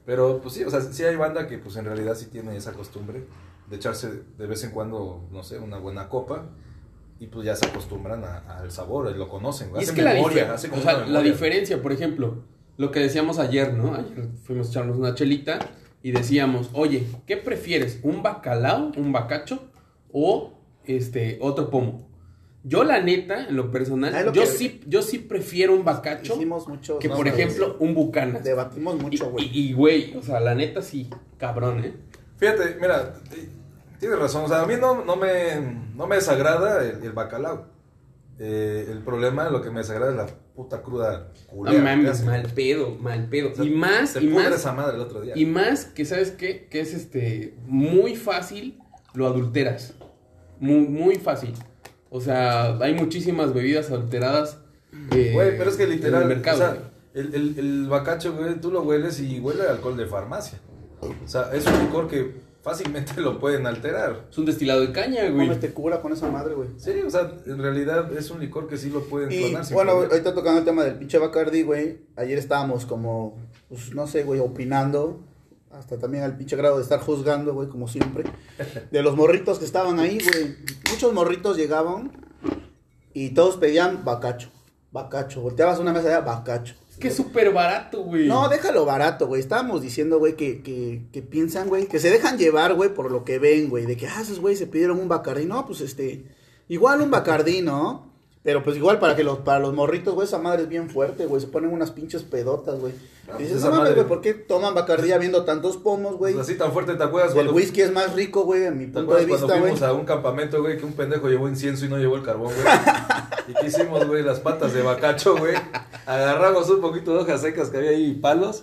Pero 0.04 0.40
pues 0.42 0.54
sí, 0.54 0.64
o 0.64 0.70
sea, 0.70 0.80
sí 0.80 1.04
hay 1.04 1.14
banda 1.14 1.46
que 1.46 1.58
pues 1.58 1.76
en 1.76 1.84
realidad 1.84 2.16
sí 2.16 2.26
tiene 2.26 2.56
esa 2.56 2.72
costumbre 2.72 3.22
de 3.70 3.76
echarse 3.76 4.10
de 4.36 4.46
vez 4.48 4.64
en 4.64 4.72
cuando, 4.72 5.28
no 5.30 5.44
sé, 5.44 5.60
una 5.60 5.78
buena 5.78 6.08
copa 6.08 6.46
y 7.20 7.28
pues 7.28 7.46
ya 7.46 7.54
se 7.54 7.66
acostumbran 7.66 8.24
al 8.24 8.72
sabor, 8.72 9.12
y 9.14 9.16
lo 9.16 9.28
conocen, 9.28 9.70
güey. 9.70 9.82
Y 9.82 9.84
es 9.84 9.92
que 9.92 10.02
la, 10.02 10.14
memoria, 10.14 10.54
hacen 10.54 10.72
o 10.72 10.74
como 10.74 10.82
sea, 10.82 10.96
una 10.96 11.06
la 11.06 11.22
diferencia, 11.22 11.80
por 11.80 11.92
ejemplo, 11.92 12.42
lo 12.78 12.90
que 12.90 12.98
decíamos 12.98 13.38
ayer, 13.38 13.72
¿no? 13.72 13.94
Ayer 13.94 14.26
fuimos 14.42 14.66
a 14.66 14.70
echarnos 14.70 14.96
una 14.96 15.14
chelita 15.14 15.60
y 16.02 16.10
decíamos, 16.10 16.70
oye, 16.72 17.06
¿qué 17.28 17.36
prefieres? 17.36 18.00
¿Un 18.02 18.24
bacalao, 18.24 18.90
un 18.96 19.12
bacacho 19.12 19.70
o 20.12 20.58
este 20.84 21.38
otro 21.40 21.70
pomo? 21.70 22.05
Yo 22.68 22.82
la 22.82 23.00
neta, 23.00 23.46
en 23.48 23.54
lo 23.54 23.70
personal, 23.70 24.12
Ah, 24.14 24.22
lo 24.22 24.32
yo 24.32 24.42
que- 24.42 24.48
sí, 24.48 24.80
yo 24.86 25.00
sí 25.02 25.18
prefiero 25.20 25.72
un 25.74 25.84
bacacho 25.84 26.36
que 26.98 27.08
no, 27.08 27.14
por 27.14 27.28
ejemplo 27.28 27.76
un 27.78 27.94
bucanas. 27.94 28.42
Debatimos 28.42 29.00
mucho, 29.00 29.30
güey. 29.30 29.48
Y, 29.56 29.72
güey, 29.72 30.16
o 30.16 30.22
sea, 30.22 30.40
la 30.40 30.54
neta 30.56 30.82
sí, 30.82 31.08
cabrón, 31.38 31.84
¿eh? 31.84 31.94
Fíjate, 32.38 32.76
mira, 32.80 33.14
tienes 34.00 34.18
razón. 34.18 34.44
O 34.44 34.48
sea, 34.48 34.62
a 34.62 34.66
mí 34.66 34.74
no, 34.80 35.04
no, 35.04 35.14
me, 35.14 35.60
no 35.94 36.06
me 36.08 36.16
desagrada 36.16 36.82
el, 36.84 37.04
el 37.04 37.12
bacalao. 37.12 37.66
Eh, 38.38 38.88
el 38.90 38.98
problema, 38.98 39.48
lo 39.48 39.62
que 39.62 39.70
me 39.70 39.78
desagrada 39.80 40.10
es 40.10 40.16
la 40.18 40.26
puta 40.54 40.82
cruda 40.82 41.32
No 41.46 41.50
culera. 41.50 41.82
mames, 41.82 42.10
hace. 42.10 42.24
mal 42.26 42.42
pedo, 42.54 42.96
mal 42.96 43.28
pedo. 43.28 43.52
O 43.52 43.54
sea, 43.54 43.64
y 43.64 43.70
más, 43.70 44.12
te 44.12 44.22
y 44.24 44.26
más, 44.28 44.52
esa 44.52 44.72
madre 44.72 44.96
el 44.96 45.00
otro 45.02 45.20
día. 45.22 45.32
Y 45.36 45.46
más 45.46 45.84
que, 45.86 46.04
¿sabes 46.04 46.32
qué? 46.32 46.66
Que 46.68 46.80
es 46.80 46.92
este 46.92 47.54
muy 47.66 48.16
fácil, 48.16 48.78
lo 49.14 49.26
adulteras. 49.26 49.94
Muy, 50.60 50.80
muy 50.88 51.14
fácil. 51.16 51.54
O 52.10 52.20
sea, 52.20 52.76
hay 52.78 52.94
muchísimas 52.94 53.52
bebidas 53.54 53.90
adulteradas. 53.90 54.58
eh, 55.12 55.30
Güey, 55.34 55.58
pero 55.58 55.70
es 55.70 55.76
que 55.76 55.86
literal, 55.86 56.22
En 56.22 56.30
el 56.30 56.36
mercado. 56.36 56.56
o 56.56 56.60
sea, 56.60 56.70
güey. 56.70 57.26
el, 57.26 57.34
el, 57.34 57.58
el 57.58 57.88
bacacho, 57.88 58.34
güey, 58.34 58.54
tú 58.60 58.70
lo 58.70 58.82
hueles 58.82 59.20
y 59.20 59.40
huele 59.40 59.64
a 59.64 59.70
alcohol 59.72 59.96
de 59.96 60.06
farmacia. 60.06 60.60
O 61.00 61.28
sea, 61.28 61.50
es 61.52 61.66
un 61.66 61.78
licor 61.84 62.08
que 62.08 62.32
fácilmente 62.62 63.12
lo 63.20 63.38
pueden 63.38 63.66
alterar. 63.66 64.26
Es 64.30 64.38
un 64.38 64.44
destilado 64.46 64.80
de 64.80 64.92
caña, 64.92 65.22
güey. 65.28 65.46
Mames, 65.46 65.60
te 65.60 65.72
cura 65.72 66.00
con 66.00 66.12
esa 66.12 66.28
madre, 66.30 66.54
güey. 66.54 66.68
Sí, 66.78 66.90
o 67.06 67.10
sea, 67.10 67.32
en 67.46 67.58
realidad 67.58 68.10
es 68.16 68.30
un 68.30 68.40
licor 68.40 68.66
que 68.68 68.76
sí 68.76 68.88
lo 68.90 69.02
pueden 69.04 69.30
Y 69.30 69.38
clonar. 69.38 69.64
bueno, 69.72 69.90
problema. 69.92 70.12
ahorita 70.14 70.34
tocando 70.34 70.58
el 70.60 70.64
tema 70.64 70.84
del 70.84 70.94
pinche 70.94 71.18
Bacardi, 71.18 71.62
güey. 71.62 71.98
Ayer 72.16 72.38
estábamos 72.38 72.86
como, 72.86 73.36
pues 73.68 73.92
no 73.94 74.06
sé, 74.06 74.22
güey, 74.24 74.40
opinando. 74.40 75.20
Hasta 75.78 75.98
también 75.98 76.24
al 76.24 76.38
pinche 76.38 76.56
grado 76.56 76.76
de 76.76 76.82
estar 76.82 77.00
juzgando, 77.00 77.52
güey, 77.52 77.68
como 77.68 77.86
siempre. 77.86 78.24
De 78.90 79.02
los 79.02 79.14
morritos 79.14 79.58
que 79.58 79.66
estaban 79.66 79.98
ahí, 79.98 80.18
güey. 80.18 80.56
Muchos 80.90 81.12
morritos 81.12 81.58
llegaban 81.58 82.12
y 83.12 83.30
todos 83.30 83.58
pedían 83.58 84.02
bacacho. 84.02 84.48
Bacacho. 84.90 85.42
Volteabas 85.42 85.78
una 85.78 85.92
mesa 85.92 86.08
de 86.08 86.20
bacacho. 86.24 86.74
Es 86.90 86.96
que 86.96 87.08
es 87.08 87.14
súper 87.14 87.52
barato, 87.52 88.04
güey. 88.04 88.26
No, 88.26 88.48
déjalo 88.48 88.86
barato, 88.86 89.26
güey. 89.26 89.42
Estábamos 89.42 89.82
diciendo, 89.82 90.18
güey, 90.18 90.34
que, 90.34 90.62
que, 90.62 91.02
que 91.12 91.20
piensan, 91.20 91.68
güey, 91.68 91.86
que 91.86 91.98
se 91.98 92.08
dejan 92.08 92.38
llevar, 92.38 92.72
güey, 92.72 92.94
por 92.94 93.10
lo 93.10 93.22
que 93.24 93.38
ven, 93.38 93.68
güey. 93.68 93.84
De 93.84 93.98
que, 93.98 94.06
ah, 94.06 94.22
esos 94.22 94.40
güey 94.40 94.56
se 94.56 94.66
pidieron 94.66 94.98
un 94.98 95.08
bacardí. 95.08 95.44
No, 95.44 95.66
pues 95.66 95.82
este, 95.82 96.24
igual 96.68 97.02
un 97.02 97.10
bacardí, 97.10 97.60
¿no? 97.60 98.05
Pero 98.46 98.62
pues 98.62 98.76
igual 98.76 98.98
para 99.00 99.16
que 99.16 99.24
los, 99.24 99.38
para 99.40 99.58
los 99.58 99.74
morritos, 99.74 100.14
güey, 100.14 100.26
esa 100.26 100.38
madre 100.38 100.62
es 100.62 100.68
bien 100.68 100.88
fuerte, 100.88 101.26
güey. 101.26 101.40
Se 101.42 101.48
ponen 101.48 101.70
unas 101.72 101.90
pinches 101.90 102.22
pedotas, 102.22 102.78
güey. 102.80 102.92
Ah, 102.94 103.00
Y 103.24 103.26
pues 103.32 103.38
dices, 103.40 103.56
esa 103.56 103.66
no 103.66 103.72
mames, 103.72 103.90
madre- 103.90 103.94
güey, 104.02 104.08
¿por 104.08 104.20
qué 104.20 104.34
toman 104.34 104.72
bacardí 104.74 105.10
habiendo 105.10 105.44
tantos 105.44 105.76
pomos, 105.76 106.16
güey? 106.16 106.32
Pues 106.34 106.48
así 106.48 106.56
tan 106.56 106.70
fuerte, 106.72 106.94
¿te 106.94 107.02
acuerdas? 107.02 107.30
El 107.32 107.34
cuando- 107.34 107.52
whisky 107.54 107.80
es 107.82 107.92
más 107.92 108.14
rico, 108.14 108.44
güey, 108.44 108.64
a 108.66 108.70
mi 108.70 108.86
¿Te 108.86 108.92
punto 108.92 109.14
de 109.16 109.26
cuando 109.26 109.46
güey. 109.48 109.60
fuimos 109.60 109.82
a 109.82 109.92
un 109.92 110.04
campamento, 110.04 110.62
güey, 110.62 110.78
que 110.78 110.84
un 110.86 110.92
pendejo 110.92 111.28
llevó 111.28 111.48
incienso 111.48 111.84
y 111.84 111.88
no 111.88 111.98
llevó 111.98 112.14
el 112.16 112.22
carbón, 112.22 112.52
güey? 112.54 112.66
¿Y 113.48 113.54
qué 113.54 113.66
hicimos, 113.66 114.06
güey? 114.06 114.22
Las 114.22 114.38
patas 114.38 114.72
de 114.72 114.80
bacacho, 114.82 115.36
güey. 115.36 115.54
Agarramos 116.06 116.70
un 116.70 116.80
poquito 116.80 117.14
de 117.14 117.20
hojas 117.24 117.40
secas 117.40 117.70
que 117.70 117.78
había 117.78 117.90
ahí 117.90 118.10
y 118.10 118.14
palos. 118.14 118.62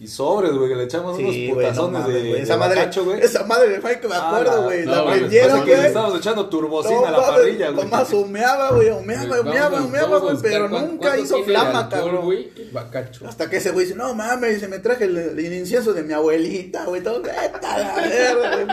Y 0.00 0.06
sobres, 0.06 0.52
güey, 0.52 0.68
que 0.68 0.76
le 0.76 0.84
echamos 0.84 1.16
Sí, 1.16 1.24
unos 1.24 1.36
no 1.36 1.54
putazones 1.56 1.92
mames, 2.00 2.14
de, 2.14 2.20
güey. 2.20 2.32
de 2.34 2.42
Esa 2.42 2.56
madre, 2.56 2.76
bacacho, 2.78 3.04
güey. 3.04 3.20
esa 3.20 3.44
madre, 3.44 3.80
güey, 3.80 4.00
que 4.00 4.06
me 4.06 4.14
Ah, 4.14 4.28
acuerdo, 4.28 4.62
güey. 4.62 4.86
no, 4.86 4.92
la 4.94 5.02
vendieron, 5.12 5.66
le 5.66 5.74
güey. 5.74 5.86
estábamos 5.86 6.18
echando 6.20 6.48
turbocina 6.48 7.00
No, 7.00 7.06
a 7.06 7.10
la 7.10 7.18
parrilla, 7.18 7.70
güey. 7.70 7.84
Nomás 7.84 8.12
humeaba, 8.12 8.70
güey, 8.70 8.90
humeaba, 8.90 9.40
humeaba, 9.40 9.82
humeaba, 9.82 10.18
güey, 10.20 10.36
pero 10.40 10.68
nunca 10.68 11.18
hizo 11.18 11.38
de 11.38 11.42
flama, 11.42 11.80
alcohol, 11.80 11.88
cabrón. 12.12 12.32
el 12.32 12.70
bacacho. 12.70 13.26
Hasta 13.26 13.50
que 13.50 13.56
ese 13.56 13.72
güey 13.72 13.86
dice, 13.86 13.96
no 13.98 14.14
mames, 14.14 14.60
se 14.60 14.68
me 14.68 14.78
traje 14.78 15.02
el, 15.06 15.16
el 15.18 15.52
incienso 15.52 15.92
de 15.92 16.04
mi 16.04 16.12
abuelita, 16.12 16.84
güey, 16.84 17.02
todo, 17.02 17.18
neta, 17.18 17.78
la 17.78 17.94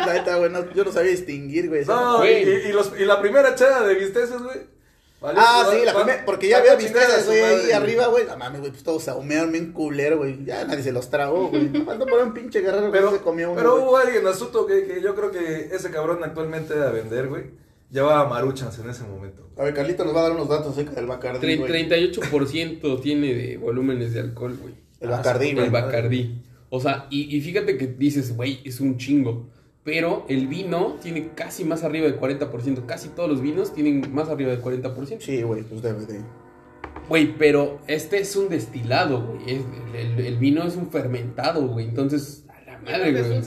verga, 0.05 0.35
güey, 0.37 0.51
no, 0.51 0.71
yo 0.75 0.83
no 0.85 0.91
sabía 0.91 1.09
distinguir, 1.09 1.69
güey. 1.69 1.85
No, 1.85 2.17
Güey. 2.17 2.43
y, 2.43 2.69
y 2.69 2.71
los, 2.71 2.91
y 2.99 3.03
la 3.03 3.19
primera 3.19 3.49
echada 3.49 3.81
de 3.87 3.95
bisteces, 3.95 4.39
güey. 4.43 4.74
Ah, 5.35 5.67
sí, 5.71 5.85
la 5.85 5.93
va- 5.93 6.03
primera, 6.03 6.25
porque 6.25 6.47
ya 6.49 6.57
había 6.57 6.73
a 6.73 6.75
a 6.75 6.79
su 6.79 7.25
güey, 7.27 7.41
ahí 7.43 7.55
madre, 7.57 7.73
arriba, 7.73 8.07
güey. 8.07 8.25
No 8.25 8.37
mames, 8.37 8.59
güey, 8.61 8.71
pues 8.71 8.83
todos 8.83 9.03
se 9.03 9.11
ahumearon 9.11 9.51
bien 9.51 9.71
culero, 9.71 10.17
güey. 10.17 10.43
Ya 10.45 10.65
nadie 10.65 10.83
se 10.83 10.91
los 10.91 11.09
tragó, 11.09 11.47
güey. 11.49 11.67
Falta 11.85 12.05
por 12.05 12.21
un 12.21 12.33
pinche 12.33 12.61
guerrero 12.61 12.85
que 12.91 12.91
Pero, 12.97 13.11
se 13.11 13.19
comió 13.19 13.51
uno. 13.51 13.57
pero 13.57 13.75
hubo 13.83 13.97
alguien 13.97 14.25
astuto 14.27 14.65
que, 14.65 14.85
que 14.85 15.01
yo 15.01 15.15
creo 15.15 15.31
que 15.31 15.69
ese 15.73 15.89
cabrón 15.91 16.23
actualmente 16.23 16.73
a 16.75 16.89
vender, 16.89 17.27
güey. 17.27 17.43
Llevaba 17.91 18.27
maruchans 18.27 18.77
en 18.79 18.89
ese 18.89 19.03
momento. 19.03 19.47
A 19.57 19.63
ver, 19.63 19.73
Carlito 19.73 20.03
nos 20.03 20.13
va 20.15 20.19
a 20.21 20.23
dar 20.23 20.31
unos 20.33 20.49
datos 20.49 20.73
acerca 20.73 20.91
del 20.93 21.05
Bacardí, 21.05 21.45
Tre- 21.47 21.57
güey. 21.59 21.69
38% 21.69 23.01
tiene 23.01 23.33
de 23.33 23.57
volúmenes 23.57 24.13
de 24.13 24.19
alcohol, 24.21 24.57
güey. 24.59 24.73
El 24.99 25.09
Ah, 25.13 25.17
Bacardí, 25.17 25.53
güey. 25.53 25.65
El 25.65 25.71
Bacardí. 25.71 26.41
O 26.69 26.79
sea, 26.81 27.07
y, 27.09 27.35
y 27.35 27.41
fíjate 27.41 27.77
que 27.77 27.87
dices, 27.87 28.35
güey, 28.35 28.59
es 28.65 28.79
un 28.79 28.97
chingo. 28.97 29.47
Pero 29.85 30.25
el 30.27 30.47
vino 30.47 30.97
tiene 31.01 31.29
casi 31.35 31.63
más 31.63 31.83
arriba 31.83 32.07
del 32.07 32.19
40%. 32.19 32.85
Casi 32.85 33.07
todos 33.09 33.29
los 33.29 33.39
vinos 33.41 33.73
tienen 33.73 34.13
más 34.13 34.27
arriba 34.29 34.49
del 34.51 34.61
40%. 34.61 35.21
Sí, 35.21 35.41
güey, 35.43 35.61
pues 35.63 35.81
debe 35.81 36.05
de. 36.07 36.21
Güey, 37.07 37.37
pero 37.37 37.79
este 37.87 38.17
es 38.19 38.35
un 38.35 38.49
destilado, 38.49 39.21
güey. 39.27 39.39
El, 39.47 39.63
el- 39.95 40.25
el 40.25 40.37
vino 40.37 40.63
es 40.63 40.75
un 40.75 40.89
fermentado, 40.89 41.67
güey. 41.67 41.87
Entonces, 41.87 42.45
a 42.49 42.61
la 42.71 42.79
madre, 42.79 43.11
güey. 43.23 43.41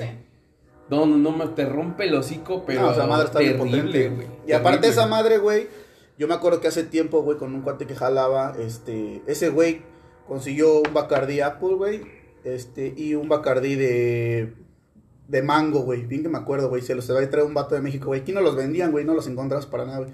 No, 0.90 1.04
no, 1.07 1.18
no, 1.18 1.33
más 1.33 1.54
te 1.54 1.66
rompe 1.66 2.04
el 2.07 2.14
hocico, 2.14 2.64
pero. 2.64 2.83
no, 2.83 2.92
esa 2.92 3.07
madre 3.07 3.26
está 3.26 3.40
bien 3.40 3.59
terrible, 3.59 3.80
potente. 3.83 4.09
güey. 4.09 4.26
Y 4.47 4.52
aparte 4.52 4.78
Terrible. 4.83 4.88
esa 5.02 5.07
madre, 5.09 5.38
güey, 5.38 5.66
yo 6.18 6.28
me 6.28 6.35
acuerdo 6.35 6.61
que 6.61 6.68
hace 6.68 6.85
tiempo, 6.85 7.21
güey, 7.23 7.37
con 7.37 7.52
un 7.54 7.62
cuate 7.62 7.85
que 7.87 7.95
jalaba, 7.97 8.54
este, 8.61 9.23
ese 9.26 9.49
güey 9.50 9.83
consiguió 10.28 10.78
un 10.83 10.95
Bacardí 10.95 11.40
Apple, 11.40 11.75
güey, 11.75 12.00
este, 12.45 12.95
y 12.97 13.14
un 13.16 13.28
Bacardí 13.28 13.75
de, 13.75 14.54
de 15.28 15.42
mango, 15.42 15.80
güey, 15.82 16.04
bien 16.06 16.23
que 16.23 16.28
me 16.28 16.38
acuerdo, 16.38 16.68
güey, 16.68 16.82
se 16.82 16.94
los 16.97 17.08
había 17.11 17.28
traído 17.30 17.47
un 17.47 17.54
vato 17.54 17.75
de 17.76 17.80
México, 17.82 18.06
güey, 18.06 18.23
aquí 18.23 18.32
no 18.32 18.40
los 18.40 18.56
vendían, 18.56 18.90
güey, 18.90 19.04
no 19.04 19.14
los 19.14 19.26
encontrabas 19.28 19.66
para 19.66 19.85
nada, 19.85 19.99
güey. 19.99 20.11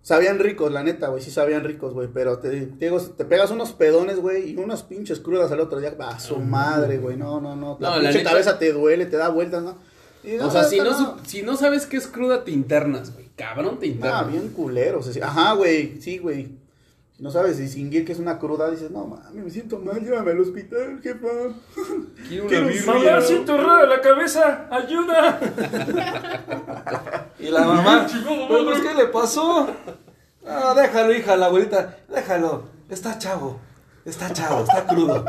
Sabían 0.00 0.38
ricos, 0.38 0.72
la 0.72 0.82
neta, 0.84 1.08
güey, 1.08 1.22
sí 1.22 1.30
sabían 1.30 1.64
ricos, 1.64 1.92
güey, 1.92 2.08
pero 2.14 2.38
te, 2.38 2.48
te, 2.66 2.84
digo, 2.86 2.98
te 3.00 3.24
pegas 3.24 3.50
unos 3.50 3.72
pedones, 3.72 4.20
güey, 4.20 4.52
y 4.52 4.56
unas 4.56 4.82
pinches 4.84 5.20
crudas 5.20 5.50
al 5.52 5.60
otro 5.60 5.80
día, 5.80 5.94
a 5.98 6.18
su 6.20 6.38
madre, 6.38 6.98
güey, 6.98 7.16
no, 7.16 7.40
no, 7.40 7.56
no, 7.56 7.76
la 7.80 7.90
No, 7.90 7.96
la 7.96 8.02
pinche 8.02 8.18
neta- 8.18 8.30
cabeza 8.30 8.58
te 8.58 8.72
duele, 8.72 9.06
te 9.06 9.16
da 9.16 9.28
vueltas, 9.28 9.62
¿no? 9.62 9.76
Y 10.24 10.36
O 10.38 10.50
sea, 10.50 10.64
si 10.64 10.78
no, 10.78 11.16
si 11.26 11.42
no 11.42 11.56
sabes 11.56 11.86
qué 11.86 11.96
es 11.96 12.06
cruda, 12.06 12.44
te 12.44 12.50
internas, 12.52 13.12
güey. 13.12 13.28
Cabrón, 13.36 13.78
te 13.78 13.86
Ah, 13.86 13.88
internas. 13.88 14.30
bien 14.32 14.48
culeros. 14.50 15.06
así. 15.08 15.20
Ajá, 15.20 15.52
güey, 15.54 16.00
sí, 16.00 16.18
güey. 16.18 16.57
No 17.18 17.32
sabes 17.32 17.58
distinguir 17.58 18.04
que 18.04 18.12
es 18.12 18.20
una 18.20 18.38
cruda, 18.38 18.70
dices, 18.70 18.92
no 18.92 19.04
mami, 19.06 19.40
me 19.40 19.50
siento 19.50 19.78
mal, 19.80 20.00
llévame 20.00 20.30
al 20.30 20.40
hospital, 20.40 21.00
jefa. 21.02 21.26
Quiero 22.28 22.44
una 22.44 22.48
Quiero 22.48 22.66
birria. 22.68 22.86
Mamá, 22.86 23.20
siento 23.22 23.56
rara 23.56 23.86
la 23.86 24.00
cabeza, 24.00 24.68
ayuda. 24.70 25.40
y 27.40 27.48
la 27.50 27.64
mamá, 27.64 28.06
"Pero, 28.48 28.64
pues, 28.64 28.80
¿qué 28.82 28.94
le 28.94 29.06
pasó? 29.06 29.68
No, 30.46 30.74
déjalo, 30.76 31.12
hija, 31.12 31.36
la 31.36 31.46
abuelita, 31.46 31.98
déjalo. 32.08 32.64
Está 32.88 33.18
chavo, 33.18 33.58
está 34.04 34.32
chavo, 34.32 34.62
está 34.62 34.86
crudo. 34.86 35.24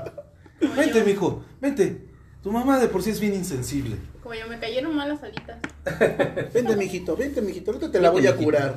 Vente, 0.77 1.03
mijo, 1.03 1.43
vente. 1.59 2.05
Tu 2.43 2.51
mamá 2.51 2.79
de 2.79 2.87
por 2.87 3.01
sí 3.03 3.09
es 3.09 3.19
bien 3.19 3.33
insensible. 3.33 3.97
Como 4.21 4.33
yo 4.35 4.47
me 4.47 4.59
cayeron 4.59 4.95
mal 4.95 5.09
las 5.09 5.23
alitas. 5.23 5.57
Vente, 6.53 6.75
mijito, 6.77 7.17
vente, 7.17 7.41
mijito, 7.41 7.71
ahorita 7.71 7.91
te 7.91 7.99
la 7.99 8.11
voy 8.11 8.27
a 8.27 8.31
mijito. 8.31 8.43
curar. 8.45 8.75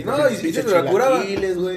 Y 0.00 0.04
no, 0.04 0.30
y 0.30 0.36
si 0.36 0.52
se 0.54 0.62
la 0.62 0.84
curaba. 0.86 1.22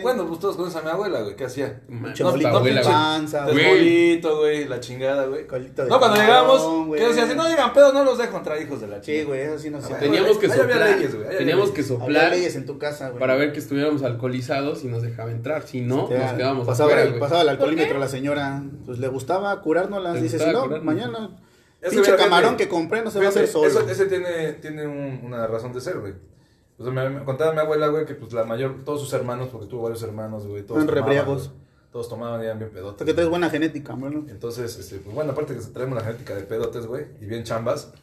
Bueno, 0.01 0.25
pues 0.27 0.39
todos 0.39 0.55
conocen 0.55 0.79
a 0.79 0.83
mi 0.83 0.89
abuela, 0.91 1.21
güey, 1.21 1.35
¿qué 1.35 1.45
hacía? 1.45 1.81
Manches, 1.89 2.25
No, 2.25 2.33
esta 2.35 2.49
no, 2.51 2.57
abuela, 2.57 2.81
güey. 2.81 2.93
panza, 2.93 3.43
Güey. 3.43 3.55
Desbolito, 3.57 4.37
güey, 4.39 4.65
la 4.69 4.79
chingada, 4.79 5.25
güey. 5.25 5.45
Colito 5.47 5.83
de 5.83 5.89
No, 5.89 5.99
cuando 5.99 6.17
llegamos, 6.17 6.85
güey. 6.87 7.01
que 7.01 7.07
decía, 7.09 7.27
si 7.27 7.35
no 7.35 7.47
llegan 7.49 7.73
pedos, 7.73 7.93
no 7.93 8.03
los 8.05 8.17
dejo 8.17 8.37
entrar, 8.37 8.61
hijos 8.61 8.79
de 8.79 8.87
la 8.87 8.95
Sí, 8.97 9.11
chingada. 9.11 9.25
güey, 9.27 9.41
eso 9.41 9.59
sí 9.59 9.69
no 9.69 9.81
sé. 9.81 9.93
Teníamos 9.95 10.37
que 10.37 10.47
soplar. 10.47 10.97
Teníamos 11.37 11.71
que 11.71 11.81
Había 11.81 11.97
soplar 11.99 12.29
leyes 12.31 12.55
en 12.55 12.65
tu 12.65 12.77
casa, 12.79 13.09
güey. 13.09 13.19
para 13.19 13.35
ver 13.35 13.51
que 13.51 13.59
estuviéramos 13.59 14.01
alcoholizados 14.03 14.83
y 14.83 14.87
nos 14.87 15.01
dejaba 15.03 15.31
entrar. 15.31 15.67
Si 15.67 15.81
no, 15.81 16.07
nos 16.09 16.09
quedábamos 16.09 16.65
pasaba, 16.65 16.93
afuera, 16.93 17.19
pasaba 17.19 17.41
el 17.41 17.49
alcoholímetro 17.49 17.97
a 17.97 17.99
la 17.99 18.07
señora. 18.07 18.63
Pues 18.85 18.99
le 18.99 19.07
gustaba 19.09 19.61
curárnoslas. 19.61 20.21
Dice, 20.21 20.39
si 20.39 20.45
no, 20.51 20.67
mañana. 20.81 21.31
Ese, 21.81 21.95
pinche 21.95 22.15
camarón 22.15 22.55
que 22.57 22.67
compré 22.67 23.03
no 23.03 23.11
se 23.11 23.19
va 23.19 23.25
a 23.25 23.29
hacer 23.29 23.47
solo. 23.47 23.67
eso- 23.67 23.87
ese 23.87 24.05
tiene, 24.07 24.53
tiene 24.53 24.87
un- 24.87 25.19
una 25.23 25.45
razón 25.45 25.71
de 25.71 25.81
ser, 25.81 25.99
güey. 25.99 26.13
O 26.77 26.83
sea, 26.83 26.91
me, 26.91 27.09
me 27.09 27.23
contaba 27.23 27.53
mi 27.53 27.59
abuela, 27.59 27.87
güey, 27.87 28.05
que 28.05 28.15
pues 28.15 28.33
la 28.33 28.43
mayor, 28.43 28.83
todos 28.83 28.99
sus 28.99 29.13
hermanos, 29.13 29.49
porque 29.51 29.67
tuvo 29.67 29.83
varios 29.83 30.03
hermanos, 30.03 30.45
güey, 30.45 30.63
todos 30.63 30.85
tomaban, 30.85 30.95
rebriagos. 30.95 31.51
Todos 31.91 32.09
tomaban 32.09 32.41
y 32.41 32.45
eran 32.45 32.59
bien 32.59 32.71
pedotes. 32.71 32.91
Hasta 32.95 33.05
que 33.05 33.13
traes 33.13 33.29
buena 33.29 33.49
genética, 33.49 33.93
bueno. 33.93 34.25
Entonces, 34.27 34.77
este, 34.77 34.97
pues 34.97 35.15
bueno, 35.15 35.31
aparte 35.31 35.55
que 35.55 35.61
traemos 35.61 35.95
la 35.97 36.03
genética 36.03 36.35
de 36.35 36.41
pedotes, 36.41 36.85
güey, 36.87 37.05
y 37.21 37.25
bien 37.25 37.45
chambas. 37.45 37.93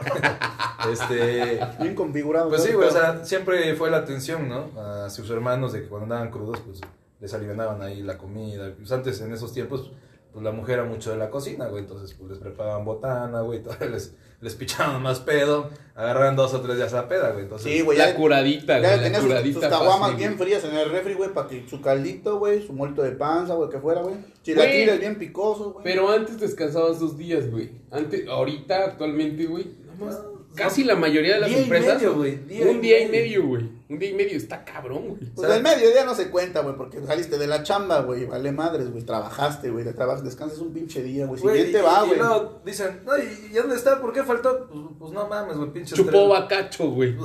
este, 0.90 1.60
Bien 1.78 1.94
configurado. 1.94 2.48
pues 2.48 2.62
sí, 2.62 2.72
güey, 2.72 2.88
o 2.88 2.90
sea, 2.90 3.22
siempre 3.26 3.74
fue 3.74 3.90
la 3.90 3.98
atención, 3.98 4.48
¿no? 4.48 4.70
A 4.80 5.10
sus 5.10 5.28
hermanos 5.28 5.74
de 5.74 5.82
que 5.82 5.88
cuando 5.88 6.04
andaban 6.04 6.30
crudos, 6.30 6.60
pues 6.60 6.80
les 7.20 7.34
alivianaban 7.34 7.82
ahí 7.82 8.02
la 8.02 8.16
comida. 8.16 8.72
Pues 8.74 8.90
antes, 8.92 9.20
en 9.20 9.32
esos 9.34 9.52
tiempos, 9.52 9.92
pues 10.34 10.44
la 10.44 10.50
mujer 10.52 10.80
era 10.80 10.84
mucho 10.88 11.10
de 11.12 11.16
la 11.16 11.30
cocina, 11.30 11.68
güey, 11.68 11.84
entonces 11.84 12.14
pues 12.18 12.28
les 12.32 12.38
preparaban 12.40 12.84
botana, 12.84 13.40
güey, 13.40 13.62
todavía 13.62 13.86
les, 13.88 14.12
les 14.40 14.54
pichaban 14.56 15.00
más 15.00 15.20
pedo, 15.20 15.70
agarraban 15.94 16.34
dos 16.36 16.52
o 16.52 16.60
tres 16.60 16.76
días 16.76 16.92
a 16.92 17.08
peda, 17.08 17.30
güey, 17.30 17.44
entonces... 17.44 17.72
Sí, 17.72 17.80
güey. 17.80 17.96
La 17.96 18.10
ya- 18.10 18.16
curadita, 18.16 18.80
Ya 18.80 18.96
güey. 18.98 19.10
La 19.10 19.16
sus, 19.16 19.16
sus 19.16 19.26
curadita 19.28 19.70
caguamas 19.70 19.98
fácil, 20.10 20.16
bien 20.16 20.36
frías 20.38 20.64
en 20.64 20.74
el 20.74 20.90
refri, 20.90 21.14
güey, 21.14 21.32
para 21.32 21.48
que 21.48 21.66
su 21.68 21.80
caldito, 21.80 22.38
güey, 22.40 22.66
su 22.66 22.72
muerto 22.74 23.02
de 23.02 23.12
panza, 23.12 23.54
güey, 23.54 23.70
que 23.70 23.78
fuera, 23.78 24.02
güey. 24.02 24.16
Chilaquiles 24.42 24.86
Güey. 24.88 24.98
bien 24.98 25.18
picosos, 25.18 25.72
güey. 25.72 25.84
Pero 25.84 26.10
antes 26.10 26.38
descansabas 26.38 26.98
dos 27.00 27.16
días, 27.16 27.50
güey. 27.50 27.70
Antes, 27.90 28.28
ahorita, 28.28 28.84
actualmente, 28.84 29.46
güey. 29.46 29.76
nada 29.86 30.04
más, 30.04 30.20
Casi 30.54 30.84
la 30.84 30.94
mayoría 30.96 31.34
de 31.34 31.40
las 31.40 31.48
Día 31.50 31.58
y 31.58 31.62
empresas. 31.64 31.96
medio, 31.96 32.14
güey, 32.14 32.36
día 32.46 32.66
un 32.66 32.76
y 32.76 32.80
día 32.80 33.00
y 33.00 33.08
medio. 33.08 33.46
güey. 33.46 33.68
Un 33.86 33.98
día 33.98 34.10
y 34.10 34.14
medio 34.14 34.36
está 34.36 34.64
cabrón, 34.64 35.08
güey. 35.08 35.30
Pues 35.34 35.48
del 35.48 35.62
mediodía 35.62 36.04
no 36.04 36.14
se 36.14 36.30
cuenta, 36.30 36.60
güey, 36.60 36.74
porque 36.74 37.04
saliste 37.04 37.36
de 37.38 37.46
la 37.46 37.62
chamba, 37.62 38.00
güey, 38.00 38.24
vale 38.24 38.50
madres, 38.50 38.90
güey, 38.90 39.04
trabajaste, 39.04 39.70
güey, 39.70 39.84
de 39.84 39.92
trabajas, 39.92 40.24
descansas 40.24 40.58
un 40.58 40.72
pinche 40.72 41.02
día, 41.02 41.26
güey, 41.26 41.38
si 41.38 41.42
Güey, 41.46 41.56
bien 41.60 41.72
te 41.72 41.78
y- 41.78 41.82
va, 41.82 42.02
y 42.04 42.06
güey. 42.08 42.18
luego 42.18 42.60
dicen, 42.64 43.00
no, 43.04 43.12
¿y, 43.18 43.50
y 43.52 43.54
dónde 43.54 43.76
está? 43.76 44.00
¿Por 44.00 44.12
qué 44.12 44.22
faltó? 44.22 44.68
Pues, 44.68 44.80
pues 44.98 45.12
no 45.12 45.28
mames, 45.28 45.56
güey, 45.58 45.70
pinches 45.72 45.98
Chupó 45.98 46.28
bacacho, 46.28 46.90
venga, 46.94 47.18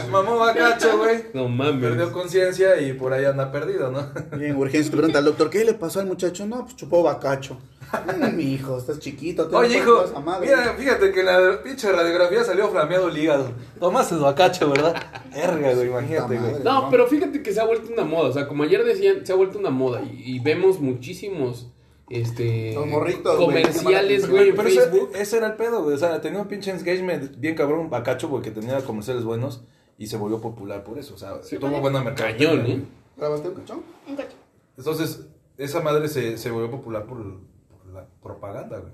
güey. 0.00 0.10
Mamó 0.10 0.38
bacacho, 0.38 0.98
güey. 0.98 1.24
No 1.32 1.48
mames. 1.48 1.80
Perdió 1.90 2.12
conciencia 2.12 2.80
y 2.80 2.92
por 2.92 3.12
ahí 3.12 3.24
anda 3.24 3.50
perdido, 3.50 3.90
¿no? 3.90 4.12
Bien, 4.36 4.56
urgencia, 4.56 4.90
te 4.90 4.96
pregunta 4.96 5.18
al 5.20 5.24
doctor, 5.24 5.50
¿qué 5.50 5.64
le 5.64 5.74
pasó 5.74 6.00
al 6.00 6.06
muchacho? 6.06 6.46
No, 6.46 6.64
pues 6.64 6.76
chupó 6.76 7.02
bacacho. 7.02 7.58
Mi 8.34 8.54
hijo, 8.54 8.78
estás 8.78 8.98
chiquito. 8.98 9.46
te 9.48 9.56
Oye, 9.56 9.78
hijo, 9.78 10.04
mira, 10.40 10.74
fíjate 10.76 11.12
que 11.12 11.20
en 11.20 11.26
la 11.26 11.62
pinche 11.62 11.90
radiografía 11.92 12.44
salió 12.44 12.68
flameado 12.68 13.08
el 13.08 13.18
hígado. 13.18 13.50
Tomaste 13.80 14.16
bacacho, 14.16 14.70
¿verdad? 14.70 14.94
Erga, 15.34 15.74
güey, 15.74 15.88
imagínate, 15.88 16.38
güey. 16.38 16.62
No, 16.64 16.88
pero 16.90 17.06
fíjate 17.06 17.42
que 17.42 17.52
se 17.52 17.60
ha 17.60 17.64
vuelto 17.64 17.92
una 17.92 18.04
moda. 18.04 18.28
O 18.28 18.32
sea, 18.32 18.46
como 18.48 18.62
ayer 18.64 18.84
decían, 18.84 19.24
se 19.24 19.32
ha 19.32 19.36
vuelto 19.36 19.58
una 19.58 19.70
moda. 19.70 20.02
Y, 20.02 20.36
y 20.36 20.38
vemos 20.40 20.80
muchísimos 20.80 21.68
este 22.08 22.72
Los 22.74 22.86
morritos, 22.86 23.36
güey, 23.36 23.62
comerciales, 23.64 24.28
güey, 24.30 24.52
Pero 24.52 24.68
ese, 24.68 24.80
Facebook. 24.82 25.10
ese 25.14 25.36
era 25.38 25.46
el 25.48 25.54
pedo, 25.54 25.82
güey. 25.82 25.94
O 25.96 25.98
sea, 25.98 26.20
tenía 26.20 26.40
un 26.40 26.48
pinche 26.48 26.70
engagement 26.70 27.36
bien 27.38 27.54
cabrón, 27.56 27.90
bacacho, 27.90 28.28
porque 28.28 28.50
tenía 28.50 28.78
comerciales 28.82 29.24
buenos 29.24 29.62
y 29.98 30.06
se 30.06 30.16
volvió 30.16 30.40
popular 30.40 30.84
por 30.84 30.98
eso. 30.98 31.14
O 31.14 31.18
sea, 31.18 31.42
Sí. 31.42 31.58
tuvo 31.58 31.80
buena 31.80 32.02
mercado. 32.02 32.30
Cañón, 32.30 32.66
¿eh? 32.66 32.84
¿Grabaste 33.16 33.48
un 33.48 33.54
cachón? 33.54 33.82
Un 34.06 34.14
coche. 34.16 34.36
Entonces, 34.76 35.26
esa 35.58 35.80
madre 35.80 36.06
se, 36.08 36.36
se 36.38 36.50
volvió 36.50 36.70
popular 36.70 37.06
por, 37.06 37.16
por 37.16 37.55
la 37.96 38.06
propaganda, 38.22 38.78
güey. 38.78 38.92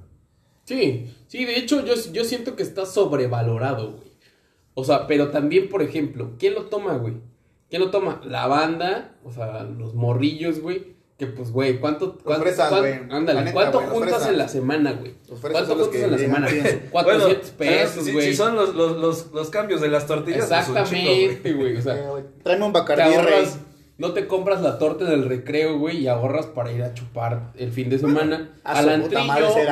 Sí, 0.64 1.12
sí, 1.26 1.44
de 1.44 1.56
hecho 1.58 1.84
yo, 1.84 1.94
yo 2.12 2.24
siento 2.24 2.54
que 2.56 2.62
está 2.62 2.86
sobrevalorado, 2.86 3.92
güey. 3.92 4.12
O 4.74 4.84
sea, 4.84 5.06
pero 5.06 5.30
también, 5.30 5.68
por 5.68 5.82
ejemplo, 5.82 6.32
¿quién 6.38 6.54
lo 6.54 6.66
toma, 6.66 6.96
güey? 6.96 7.14
¿Quién 7.68 7.82
lo 7.82 7.90
toma? 7.90 8.20
La 8.24 8.46
banda, 8.46 9.16
o 9.24 9.32
sea, 9.32 9.64
los 9.64 9.94
morrillos, 9.94 10.60
güey. 10.60 10.92
Que 11.18 11.26
pues, 11.26 11.52
güey, 11.52 11.78
¿cuánto, 11.78 12.18
cuánto, 12.24 12.42
fresas, 12.44 12.68
cuán- 12.70 12.80
güey. 12.80 12.94
ándale, 13.10 13.34
La 13.34 13.40
neta, 13.44 13.52
¿cuánto 13.52 13.78
güey, 13.78 13.88
los 13.90 13.94
juntas 13.98 14.14
fresas. 14.14 14.32
en 14.32 14.38
la 14.38 14.48
semana, 14.48 14.92
güey? 14.92 15.14
¿Cuánto 15.40 15.66
juntas 15.74 15.88
que 15.88 16.02
en 16.04 16.10
la 16.10 16.18
semana? 16.18 16.48
bien. 16.48 16.88
400 16.90 17.52
Bueno, 17.58 17.58
pesos, 17.58 18.04
si- 18.04 18.12
güey. 18.12 18.26
Si 18.30 18.36
son 18.36 18.56
los, 18.56 18.74
los, 18.74 18.96
los, 18.98 19.30
los 19.32 19.50
cambios 19.50 19.80
de 19.82 19.88
las 19.88 20.06
tortillas, 20.06 20.46
pues. 20.48 20.68
Exactamente, 20.68 21.52
güey. 21.52 21.76
O 21.76 21.82
sea, 21.82 21.94
güey, 22.08 22.24
Tráeme 22.42 22.64
un 22.64 22.72
Bacardí 22.72 23.14
no 24.02 24.12
te 24.14 24.26
compras 24.26 24.60
la 24.62 24.78
torta 24.78 25.04
del 25.04 25.28
recreo, 25.28 25.78
güey, 25.78 25.98
y 25.98 26.08
ahorras 26.08 26.46
para 26.46 26.72
ir 26.72 26.82
a 26.82 26.92
chupar 26.92 27.52
el 27.56 27.70
fin 27.70 27.88
de 27.88 28.00
semana. 28.00 28.50
a 28.64 28.72
al 28.72 28.88
antrillo, 28.88 29.22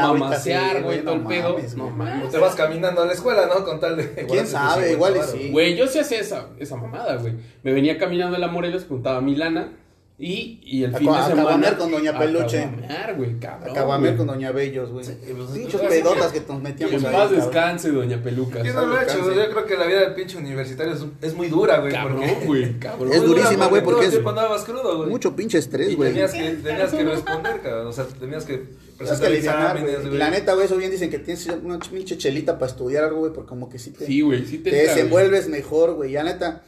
mamasear, 0.00 0.84
güey, 0.84 1.02
güey, 1.02 1.04
todo 1.04 1.14
el 1.14 1.22
pedo. 1.22 1.56
No 1.76 1.90
mames. 1.90 2.30
Te 2.30 2.38
vas 2.38 2.54
caminando 2.54 3.02
a 3.02 3.06
la 3.06 3.12
escuela, 3.12 3.48
¿no? 3.48 3.64
Con 3.64 3.80
tal 3.80 3.96
de... 3.96 4.26
¿Quién 4.30 4.46
sabe? 4.46 4.92
Igual 4.92 5.16
y 5.16 5.22
sí. 5.22 5.50
Güey, 5.50 5.74
yo 5.74 5.88
sí 5.88 5.98
hacía 5.98 6.20
esa, 6.20 6.46
esa 6.60 6.76
mamada, 6.76 7.16
güey. 7.16 7.34
Me 7.64 7.72
venía 7.72 7.98
caminando 7.98 8.36
en 8.36 8.40
la 8.40 8.46
Morelos, 8.46 8.86
juntaba 8.88 9.20
mi 9.20 9.34
lana 9.34 9.72
y, 10.22 10.60
y 10.62 10.84
el 10.84 10.94
A 10.94 10.98
fin 10.98 11.06
co- 11.08 11.14
de 11.14 11.18
a 11.20 11.26
semana. 11.28 11.76
con 11.78 11.90
Doña 11.90 12.10
a 12.10 12.18
Peluche. 12.18 12.58
caguamear, 12.60 13.14
güey, 13.16 13.38
cabrón. 13.40 14.16
Con 14.18 14.26
Doña 14.26 14.52
Bellos, 14.52 14.90
güey. 14.90 15.06
pues, 15.06 15.48
Pinchos 15.54 15.80
pedotas 15.80 16.30
que 16.32 16.40
nos 16.40 16.48
Que 16.58 16.62
metíamos 16.62 17.00
en 17.02 17.06
ahí. 17.06 17.12
paz 17.14 17.30
descanse, 17.30 17.90
Doña 17.90 18.22
Pelucas. 18.22 18.62
¿Quién 18.62 18.74
no 18.74 18.86
lo 18.86 18.96
ha 18.96 19.02
hecho? 19.02 19.18
Yo 19.34 19.50
creo 19.50 19.64
que 19.64 19.76
la 19.78 19.86
vida 19.86 20.00
del 20.00 20.14
pinche 20.14 20.36
universitario 20.36 20.92
es, 20.92 21.04
es 21.22 21.34
muy 21.34 21.48
dura, 21.48 21.78
güey. 21.78 21.90
Cabrón, 21.92 22.18
porque- 22.20 22.46
güey, 22.46 22.78
cabrón. 22.78 23.12
Es 23.12 23.22
durísima, 23.22 23.66
güey, 23.68 23.82
porque 23.82 24.04
es 24.04 24.10
tiempo 24.10 24.28
andabas 24.30 24.64
crudo, 24.64 24.98
güey. 24.98 25.08
Mucho 25.08 25.34
pinche 25.34 25.56
estrés, 25.56 25.96
güey. 25.96 26.10
tenías 26.10 26.32
que, 26.32 26.50
tenías 26.50 26.92
que 26.92 27.02
responder, 27.04 27.60
cabrón. 27.62 27.86
O 27.86 27.92
sea, 27.92 28.04
tenías 28.04 28.44
que 28.44 28.54
Es 28.54 28.60
que 28.60 28.66
presentar 28.98 29.32
exámenes, 29.32 30.06
güey. 30.06 30.18
La 30.18 30.28
neta, 30.30 30.52
güey, 30.52 30.66
eso 30.66 30.76
bien 30.76 30.90
dicen 30.90 31.08
que 31.08 31.18
tienes 31.18 31.46
una 31.64 31.78
pinche 31.78 32.18
chelita 32.18 32.58
para 32.58 32.70
estudiar 32.70 33.04
algo, 33.04 33.20
güey, 33.20 33.32
porque 33.32 33.48
como 33.48 33.70
que 33.70 33.78
sí 33.78 33.90
te, 33.92 34.04
Sí, 34.04 34.20
güey, 34.20 34.44
sí 34.44 34.58
te 34.58 34.70
te 34.70 34.76
desenvuelves 34.82 35.48
mejor, 35.48 35.94
güey. 35.94 36.12
Ya 36.12 36.22
neta, 36.24 36.62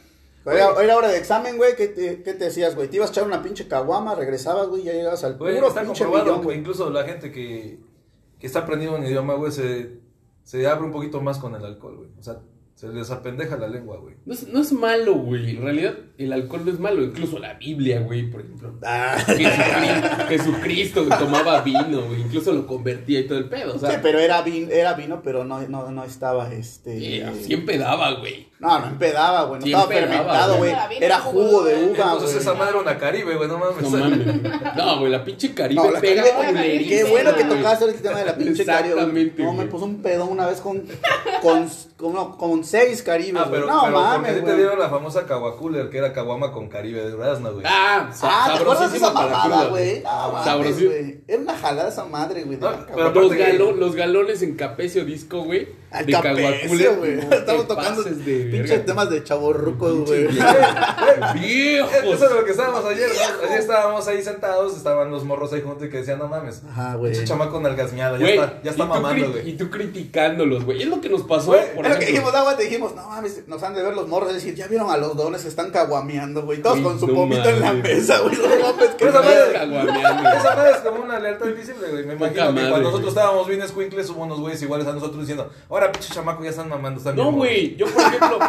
Era, 0.45 0.83
era 0.83 0.97
hora 0.97 1.07
de 1.09 1.17
examen, 1.17 1.57
güey. 1.57 1.75
¿Qué 1.75 1.87
te, 1.87 2.21
qué 2.23 2.33
te 2.33 2.45
decías, 2.45 2.75
güey? 2.75 2.89
Te 2.89 2.97
ibas 2.97 3.09
a 3.09 3.11
echar 3.13 3.23
una 3.25 3.41
pinche 3.41 3.67
caguama, 3.67 4.13
regresabas, 4.15 4.67
güey, 4.67 4.83
ya 4.83 4.93
llegabas 4.93 5.23
al 5.23 5.37
Güey, 5.37 5.55
puro 5.55 5.67
está 5.69 5.83
pinche 5.83 6.05
millón, 6.05 6.43
güey. 6.43 6.59
incluso 6.59 6.89
la 6.89 7.03
gente 7.05 7.31
que, 7.31 7.79
que 8.39 8.47
está 8.47 8.59
aprendiendo 8.59 8.97
un 8.97 9.05
idioma, 9.05 9.35
güey, 9.35 9.51
se, 9.51 9.99
se 10.43 10.67
abre 10.67 10.85
un 10.85 10.91
poquito 10.91 11.21
más 11.21 11.37
con 11.39 11.55
el 11.55 11.63
alcohol, 11.63 11.95
güey. 11.97 12.09
O 12.19 12.23
sea, 12.23 12.41
se 12.75 12.89
les 12.89 13.09
apendeja 13.11 13.55
la 13.55 13.67
lengua, 13.67 13.97
güey. 13.97 14.15
No 14.25 14.33
es, 14.33 14.47
no 14.47 14.59
es 14.59 14.73
malo, 14.73 15.13
güey. 15.15 15.51
En 15.57 15.63
realidad, 15.63 15.95
el 16.17 16.31
alcohol 16.33 16.61
no 16.65 16.71
es 16.71 16.79
malo. 16.79 17.01
Incluso 17.03 17.39
la 17.39 17.53
Biblia, 17.55 17.99
güey, 18.01 18.29
por 18.29 18.41
ejemplo. 18.41 18.73
Ah, 18.85 19.15
Jesucristo, 19.17 20.27
Jesucristo 20.27 21.05
tomaba 21.19 21.61
vino, 21.61 22.01
güey. 22.07 22.21
Incluso 22.21 22.51
lo 22.53 22.67
convertía 22.67 23.19
y 23.21 23.27
todo 23.27 23.37
el 23.37 23.49
pedo. 23.49 23.75
O 23.75 23.79
sí, 23.79 23.85
sea, 23.85 24.01
pero 24.01 24.19
era 24.19 24.41
vino, 24.41 24.69
era 24.71 24.93
vino, 24.93 25.21
pero 25.23 25.43
no, 25.45 25.61
no, 25.67 25.89
no 25.91 26.03
estaba, 26.03 26.51
este... 26.53 27.17
eh, 27.19 27.33
siempre 27.41 27.77
daba, 27.77 28.11
güey. 28.15 28.51
No, 28.59 28.79
no 28.79 28.87
empedaba, 28.87 29.43
güey. 29.43 29.59
No 29.59 29.65
Sí 29.65 29.73
estaba 29.73 29.93
empedaba, 29.93 30.09
fermentado, 30.15 30.57
güey. 30.57 30.73
Era 31.01 31.19
jugo 31.19 31.63
de 31.65 31.75
uva, 31.75 31.87
Entonces 31.97 32.29
güey. 32.29 32.37
esa 32.41 32.53
madre 32.53 32.69
era 32.71 32.79
una 32.81 32.97
caribe, 32.97 33.35
güey, 33.35 33.49
no 33.49 33.57
mames. 33.57 33.81
No 33.83 33.89
mames. 33.89 34.75
No, 34.77 34.99
güey, 34.99 35.11
la 35.11 35.23
pinche 35.25 35.53
Caribe 35.53 35.81
No, 35.83 35.91
la 35.91 35.99
pega 35.99 36.23
Caribe- 36.23 36.87
Qué 36.87 37.03
bueno 37.05 37.35
que 37.35 37.43
tocaste 37.43 37.85
el 37.85 37.95
tema 37.95 38.19
de 38.19 38.25
la 38.25 38.35
pinche 38.37 38.63
Caribe. 38.65 38.93
güey. 38.95 39.03
Exactamente, 39.05 39.43
No, 39.43 39.53
me 39.53 39.65
puso 39.65 39.85
un 39.85 40.01
pedón 40.01 40.29
una 40.29 40.45
vez 40.47 40.61
con, 40.61 40.81
con, 41.41 41.69
con, 41.97 42.13
no, 42.13 42.37
con 42.37 42.63
seis 42.63 43.03
Caribes, 43.03 43.41
Ah, 43.41 43.49
güey. 43.49 43.61
pero, 43.61 43.73
no 43.73 43.81
pero 43.83 43.99
mames, 43.99 44.29
ti 44.31 44.35
te 44.39 44.41
güey. 44.45 44.55
dieron 44.57 44.79
la 44.79 44.89
famosa 44.89 45.25
Caguacooler, 45.25 45.89
que 45.89 45.97
era 45.97 46.12
caguama 46.13 46.51
con 46.51 46.69
caribe 46.69 47.01
de 47.03 47.11
durazno, 47.11 47.53
güey. 47.53 47.65
Ah, 47.67 48.09
Ah, 48.21 48.51
¿te 48.55 48.61
acuerdas 48.61 48.91
de 48.91 48.97
esa 48.97 49.07
sabrosísima 49.11 49.43
mamada, 49.47 49.67
güey? 49.69 50.01
No, 50.03 50.31
mames, 50.31 50.45
Sabrosísimo. 50.45 50.89
güey. 50.91 51.21
Era 51.27 51.41
una 51.41 51.57
jalada 51.57 51.89
esa 51.89 52.05
madre, 52.05 52.43
güey. 52.43 52.57
No, 52.57 52.69
pero. 52.95 53.11
Los, 53.11 53.77
los 53.77 53.95
galones 53.95 54.41
en 54.41 54.55
Capecio 54.55 55.03
Disco, 55.05 55.43
güey. 55.43 55.67
Al 55.93 56.05
de 56.07 56.11
capecio, 56.13 56.95
güey. 56.95 57.19
Estamos 57.31 57.67
tocando 57.67 58.03
de 58.03 58.11
pinches 58.11 58.69
verga. 58.69 58.85
temas 58.85 59.09
de 59.11 59.23
chavorrucos, 59.23 60.07
güey. 60.07 60.27
Viejos. 61.35 61.91
Eso 62.15 62.25
es 62.25 62.31
lo 62.31 62.43
que 62.45 62.51
estábamos 62.51 62.85
ayer, 62.85 63.09
¿no? 63.09 63.47
Ayer 63.47 63.59
estábamos 63.59 64.07
ahí 64.07 64.21
sentados, 64.23 64.75
estaban 64.75 65.11
los 65.11 65.23
morros 65.23 65.53
ahí 65.53 65.61
juntos 65.61 65.87
y 65.87 65.89
que 65.89 65.97
decían, 65.97 66.19
no 66.19 66.27
mames. 66.27 66.61
Ajá, 66.69 66.95
güey. 66.95 67.11
Ese 67.11 67.25
chamaco 67.25 67.59
nalgasmeado, 67.59 68.17
ya 68.17 68.21
Güey, 68.21 68.33
está, 68.39 68.61
ya 68.63 68.71
está 68.71 68.83
y 68.83 68.87
mamando, 68.87 69.31
güey. 69.31 69.49
Y 69.49 69.53
tú 69.53 69.69
criticándolos, 69.69 70.65
güey. 70.65 70.81
Es 70.81 70.87
lo 70.87 70.99
que 71.01 71.09
nos 71.09 71.21
pasó, 71.23 71.47
Güey, 71.51 71.75
por 71.75 71.85
Es 71.85 71.93
lo 71.93 71.99
que 71.99 72.05
dijimos, 72.07 72.33
agua, 72.33 72.57
te 72.57 72.63
dijimos, 72.63 72.95
no 72.95 73.07
mames, 73.07 73.47
nos 73.47 73.61
han 73.63 73.75
de 73.75 73.83
ver 73.83 73.93
los 73.93 74.07
morros, 74.07 74.29
es 74.29 74.35
decir, 74.35 74.55
ya 74.55 74.67
vieron 74.67 74.89
a 74.89 74.97
los 74.97 75.15
dones, 75.15 75.41
se 75.41 75.47
están 75.49 75.71
caguameando, 75.71 76.41
güey, 76.43 76.61
todos 76.61 76.79
con 76.79 76.99
su 76.99 77.07
no 77.07 77.13
pomito 77.13 77.47
en 77.49 77.59
la 77.59 77.73
mesa, 77.73 78.19
güey, 78.19 78.35
no 78.35 78.43
mames, 78.71 78.89
que 78.95 79.07
esa 79.07 79.19
no- 79.19 79.23
madre- 79.25 79.53
Caguameando. 79.53 80.29
Esa 80.29 80.55
madre 80.55 80.71
es 80.71 80.77
como 80.77 81.03
una 81.03 81.19
lealtad 81.19 81.47
invisible, 81.47 81.87
güey. 81.91 82.05
Me 82.05 82.13
imagino 82.13 82.47
que 82.55 82.69
cuando 82.69 82.79
nosotros 82.89 83.09
estábamos 83.09 83.47
bien 83.47 83.61
escuincles, 83.61 84.09
hubo 84.09 84.23
unos 84.23 84.39
güeyes 84.39 84.61
iguales 84.61 84.87
a 84.87 84.93
nosotros 84.93 85.19
diciendo, 85.19 85.49
ahora 85.69 85.82
pinche 85.91 86.13
chamaco 86.13 86.43
ya 86.43 86.51
están 86.51 86.69
mamando, 86.69 86.99
están 86.99 87.15
No, 87.15 87.31
güey, 87.31 87.75
yo 87.75 87.85
por 87.87 88.01
ejemplo, 88.01 88.39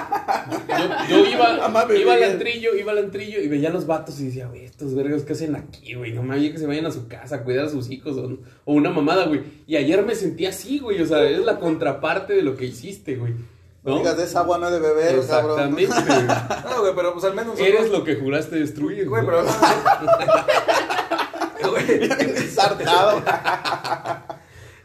yo, 0.68 1.08
yo 1.08 1.26
iba, 1.26 1.94
iba 1.98 2.14
al 2.14 2.22
antrillo, 2.22 2.74
iba 2.74 2.92
al 2.92 2.98
antrillo 2.98 3.40
y 3.40 3.48
veía 3.48 3.70
a 3.70 3.72
los 3.72 3.86
vatos 3.86 4.20
y 4.20 4.26
decía, 4.26 4.46
güey, 4.46 4.64
estos 4.64 4.94
vergas, 4.94 5.22
¿qué 5.22 5.32
hacen 5.32 5.56
aquí, 5.56 5.94
güey? 5.94 6.12
No 6.12 6.22
mames, 6.22 6.52
que 6.52 6.58
se 6.58 6.66
vayan 6.66 6.86
a 6.86 6.90
su 6.90 7.08
casa 7.08 7.36
a 7.36 7.42
cuidar 7.42 7.66
a 7.66 7.68
sus 7.68 7.90
hijos 7.90 8.16
o, 8.16 8.38
o 8.64 8.72
una 8.72 8.90
mamada, 8.90 9.26
güey. 9.26 9.42
Y 9.66 9.76
ayer 9.76 10.04
me 10.04 10.14
sentí 10.14 10.46
así, 10.46 10.78
güey, 10.78 11.00
o 11.02 11.06
sea, 11.06 11.22
es 11.28 11.40
la 11.40 11.58
contraparte 11.58 12.32
de 12.34 12.42
lo 12.42 12.56
que 12.56 12.66
hiciste, 12.66 13.16
güey. 13.16 13.34
No 13.82 13.98
digas 13.98 14.16
de 14.16 14.24
esa 14.24 14.40
agua 14.40 14.56
no 14.56 14.70
de 14.70 14.80
beber, 14.80 15.20
cabrón. 15.26 15.78
Exactamente, 15.78 16.14
güey. 16.14 16.74
No, 16.74 16.80
güey, 16.80 16.94
pero 16.96 17.12
pues 17.12 17.24
al 17.26 17.34
menos 17.34 17.58
nosotros... 17.58 17.68
Eres 17.68 17.90
lo 17.90 18.02
que 18.02 18.16
juraste 18.16 18.56
destruir, 18.56 19.06
Güey, 19.08 19.22
güey. 19.24 19.36
pero... 19.36 19.44
Güey, 21.70 22.04
Ensartado. 22.04 23.22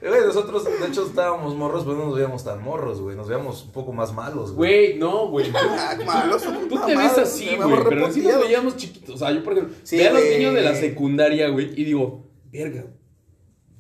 Güey, 0.02 0.22
nosotros 0.26 0.64
de 0.66 0.88
hecho 0.88 1.06
estábamos 1.06 1.56
morros, 1.56 1.84
pero 1.84 1.98
no 1.98 2.06
nos 2.06 2.16
veíamos 2.16 2.44
tan 2.44 2.64
morros, 2.64 3.02
güey. 3.02 3.16
Nos 3.18 3.28
veíamos 3.28 3.64
un 3.64 3.72
poco 3.72 3.92
más 3.92 4.14
malos, 4.14 4.54
güey. 4.54 4.88
Güey, 4.92 5.00
no, 5.00 5.28
güey. 5.28 5.52
Ah, 5.56 5.98
malos, 6.06 6.44
Tú 6.70 6.80
te 6.86 6.96
ves 6.96 7.18
así, 7.18 7.56
güey, 7.56 7.84
pero 7.88 8.12
sí 8.12 8.22
nos 8.22 8.40
veíamos 8.40 8.78
chiquitos. 8.78 9.16
O 9.16 9.18
sea, 9.18 9.32
yo, 9.32 9.44
por 9.44 9.54
ejemplo, 9.54 9.76
Sí, 9.84 9.98
veo 9.98 10.10
a 10.12 10.14
los 10.14 10.24
niños 10.24 10.54
de 10.54 10.62
la 10.62 10.76
secundaria, 10.76 11.50
güey, 11.50 11.72
y 11.76 11.84
digo, 11.84 12.26
verga, 12.52 12.86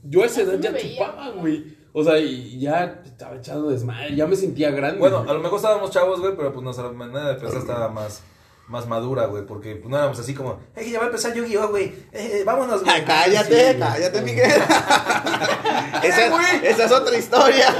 yo 0.03 0.23
a 0.23 0.25
esa 0.25 0.41
edad 0.41 0.59
ya 0.59 0.75
chupaba, 0.77 1.29
güey. 1.31 1.77
O 1.91 2.03
sea, 2.03 2.19
y 2.19 2.59
ya 2.59 3.01
estaba 3.03 3.35
echado 3.35 3.69
desmadre, 3.69 4.15
ya 4.15 4.27
me 4.27 4.35
sentía 4.35 4.71
grande. 4.71 4.99
Bueno, 4.99 5.19
güey. 5.19 5.29
a 5.29 5.33
lo 5.33 5.39
mejor 5.39 5.57
estábamos 5.57 5.89
chavos, 5.91 6.19
güey, 6.19 6.35
pero 6.35 6.53
pues 6.53 6.63
nuestra 6.63 6.89
manera 6.91 7.29
de 7.29 7.35
pensar 7.35 7.59
estaba 7.59 7.89
más, 7.89 8.21
más 8.69 8.87
madura, 8.87 9.25
güey, 9.25 9.45
porque 9.45 9.75
pues 9.75 9.89
no 9.89 9.97
éramos 9.97 10.19
así 10.19 10.33
como, 10.35 10.59
eh, 10.75 10.83
que 10.83 10.91
ya 10.91 10.99
va 10.99 11.05
a 11.05 11.07
empezar 11.07 11.33
Yu-Gi-Oh, 11.33 11.69
güey, 11.69 11.85
eh, 11.85 11.95
eh, 12.13 12.43
vámonos, 12.45 12.83
güey. 12.83 12.95
Ah, 12.95 13.03
cállate, 13.05 13.73
Sí, 13.73 13.79
cállate, 13.79 14.21
Miguel. 14.23 14.51
esa, 16.03 16.25
esa 16.63 16.85
es 16.85 16.91
otra 16.91 17.17
historia. 17.17 17.67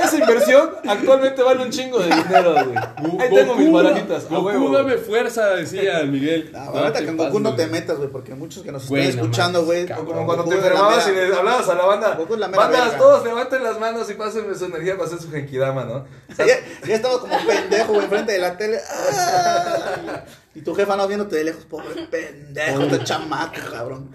Esa 0.00 0.16
inversión 0.16 0.70
actualmente 0.88 1.42
vale 1.42 1.62
un 1.62 1.70
chingo 1.70 1.98
de 1.98 2.06
dinero, 2.06 2.52
güey. 2.54 2.76
Ahí 3.20 3.28
tengo 3.34 3.54
mis 3.54 3.66
Goku, 3.70 3.76
barajitas, 3.84 4.28
Goku, 4.30 4.72
dame 4.72 4.96
fuerza, 4.96 5.48
decía 5.56 6.02
Miguel. 6.04 6.50
No, 6.52 6.64
No 6.64 6.70
ahorita 6.78 6.98
te 7.00 7.04
que 7.04 7.10
en 7.10 7.16
pases, 7.18 7.32
Goku 7.32 7.40
no 7.42 7.54
te 7.54 7.66
metas, 7.66 7.98
güey, 7.98 8.08
porque 8.08 8.34
muchos 8.34 8.62
que 8.62 8.72
nos 8.72 8.84
están 8.84 8.98
escuchando, 8.98 9.64
güey. 9.66 9.84
cabrón. 9.84 10.06
Como 10.06 10.24
cuando 10.24 10.44
Goku 10.44 10.56
te 10.56 10.56
enfermabas 10.62 11.06
y 11.06 11.12
le 11.12 11.36
hablabas 11.36 11.68
a 11.68 11.74
la 11.74 11.84
banda. 11.84 12.14
Goku 12.14 12.36
la 12.36 12.48
mera 12.48 12.62
Bandas, 12.62 12.84
verga. 12.84 12.98
todos 12.98 13.24
levanten 13.24 13.62
las 13.62 13.78
manos 13.78 14.10
y 14.10 14.14
pásenme 14.14 14.54
su 14.54 14.64
energía 14.64 14.94
para 14.94 15.06
hacer 15.06 15.20
su 15.20 15.30
genkidama, 15.30 15.84
¿no? 15.84 15.94
O 15.96 16.34
sea, 16.34 16.46
Ya, 16.46 16.54
ya 16.86 16.94
estamos 16.94 17.18
como 17.18 17.36
pendejo, 17.46 17.92
güey, 17.92 18.04
enfrente 18.04 18.32
de 18.32 18.38
la 18.38 18.56
tele. 18.56 18.78
¡Ah! 18.90 20.19
Y 20.54 20.62
tu 20.62 20.74
jefa 20.74 20.96
no 20.96 21.06
viéndote 21.06 21.36
de 21.36 21.44
lejos, 21.44 21.64
pobre 21.64 22.06
pendejo, 22.10 22.82
este 22.82 23.04
chamaco, 23.04 23.54
cabrón. 23.70 24.10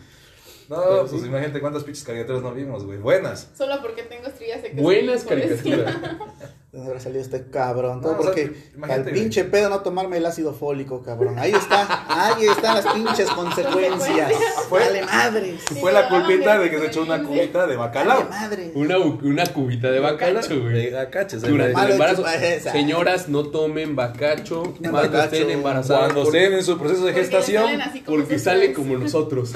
no, 0.69 0.81
Pero 0.81 1.07
pues 1.07 1.21
sí. 1.21 1.27
imagínate 1.27 1.61
cuántas 1.61 1.83
pinches 1.83 2.03
caricaturas 2.03 2.41
no 2.41 2.53
vimos, 2.53 2.85
güey. 2.85 2.97
Buenas. 2.99 3.49
Solo 3.57 3.81
porque 3.81 4.03
tengo 4.03 4.27
sé 4.29 4.71
que 4.75 4.81
Buenas 4.81 5.23
caricaturas. 5.23 5.95
¿De 6.75 6.79
dónde 6.79 6.91
habrá 6.91 7.01
salido 7.01 7.21
este 7.21 7.45
cabrón? 7.49 8.01
Todo 8.01 8.11
No, 8.15 8.19
o 8.19 8.21
sea, 8.23 8.33
porque 8.33 8.53
al 8.91 9.05
pinche 9.05 9.45
pedo 9.45 9.69
no 9.69 9.79
tomarme 9.79 10.17
el 10.17 10.25
ácido 10.25 10.53
fólico, 10.53 11.01
cabrón. 11.01 11.39
Ahí 11.39 11.53
está, 11.53 12.03
ahí 12.09 12.47
están 12.47 12.75
las 12.75 12.93
pinches 12.93 13.29
consecuencias. 13.29 14.33
Fue- 14.67 14.81
Dale 14.81 15.03
madres. 15.05 15.61
Fue 15.79 15.93
la 15.93 16.09
culpita 16.09 16.59
de 16.59 16.69
que 16.69 16.77
se 16.79 16.87
echó 16.87 17.03
una 17.03 17.23
cubita 17.23 17.59
de 17.61 17.67
Dale 17.67 17.75
bacalao. 17.77 18.27
madres. 18.29 18.71
Una, 18.75 18.97
una 18.97 19.45
cubita 19.45 19.89
de 19.89 20.01
bacacho, 20.01 20.59
güey. 20.59 20.73
De 20.73 20.91
bacacho, 20.91 21.39
Durante 21.39 21.71
güey. 21.71 21.85
el 21.85 21.91
embarazo. 21.93 22.25
Señoras, 22.73 23.29
no 23.29 23.43
tomen 23.45 23.95
bacacho 23.95 24.73
No, 24.81 24.91
cuando 24.91 25.23
estén 25.23 25.49
embarazadas. 25.51 26.11
Cuando 26.11 26.23
estén 26.23 26.53
en 26.55 26.63
su 26.65 26.77
proceso 26.77 27.05
de 27.05 27.13
gestación, 27.13 27.67
Porque 28.05 28.37
salen 28.37 28.73
flores. 28.73 28.77
como 28.77 28.97
nosotros. 29.01 29.53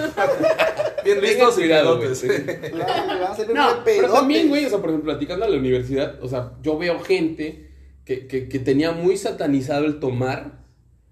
bien 1.04 1.22
listos 1.22 1.58
y 1.58 1.62
cuidado, 1.62 2.00
salir 2.16 3.54
No, 3.54 3.84
pero 3.84 4.12
también, 4.14 4.50
güey, 4.50 4.66
o 4.66 4.70
sea, 4.70 4.80
por 4.80 4.90
ejemplo, 4.90 5.12
platicando 5.14 5.46
a 5.46 5.50
la 5.50 5.58
universidad, 5.58 6.16
o 6.22 6.28
sea, 6.28 6.52
yo 6.62 6.78
veo 6.78 7.00
gente 7.10 7.70
que, 8.06 8.28
que, 8.28 8.48
que 8.48 8.60
tenía 8.60 8.92
muy 8.94 9.18
satanizado 9.18 9.86
el 9.86 10.00
tomar, 10.00 10.60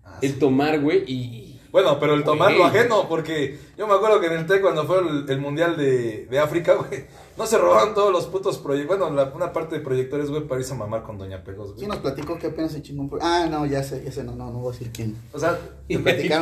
Ah, 0.03 0.19
el 0.21 0.33
sí. 0.33 0.39
tomar, 0.39 0.79
güey, 0.79 1.03
y... 1.05 1.59
Bueno, 1.71 1.99
pero 1.99 2.13
el 2.13 2.23
tomar 2.23 2.53
lo 2.53 2.63
ajeno, 2.65 3.09
porque 3.09 3.57
yo 3.77 3.87
me 3.87 3.93
acuerdo 3.95 4.21
que 4.21 4.27
en 4.27 4.33
el 4.33 4.45
TEC 4.47 4.61
cuando 4.61 4.85
fue 4.85 4.99
el, 4.99 5.29
el 5.29 5.39
mundial 5.41 5.75
de, 5.75 6.25
de 6.27 6.39
África, 6.39 6.73
güey, 6.81 7.05
no 7.37 7.45
se 7.45 7.57
robaron 7.57 7.93
todos 7.93 8.11
los 8.11 8.25
putos 8.25 8.57
proyectos, 8.57 8.97
bueno, 8.97 9.13
la- 9.15 9.31
una 9.35 9.53
parte 9.53 9.75
de 9.77 9.81
proyectores, 9.81 10.29
güey, 10.29 10.47
para 10.47 10.59
irse 10.61 10.73
a 10.73 10.77
mamar 10.77 11.03
con 11.03 11.17
Doña 11.17 11.43
Pegos, 11.43 11.69
güey. 11.69 11.79
Sí 11.81 11.87
nos 11.87 11.97
platicó 11.97 12.37
que 12.39 12.47
apenas 12.47 12.71
se 12.71 12.81
chingó 12.81 13.01
un 13.03 13.09
pro- 13.09 13.19
Ah, 13.21 13.47
no, 13.49 13.65
ya 13.65 13.83
sé, 13.83 14.03
ya 14.03 14.11
sé, 14.11 14.23
no, 14.23 14.35
no, 14.35 14.51
no 14.51 14.59
voy 14.59 14.69
a 14.69 14.71
decir 14.77 14.91
quién. 14.93 15.15
O 15.33 15.39
sea, 15.39 15.57
Te 15.87 15.97
de 15.97 15.99
puta, 15.99 16.39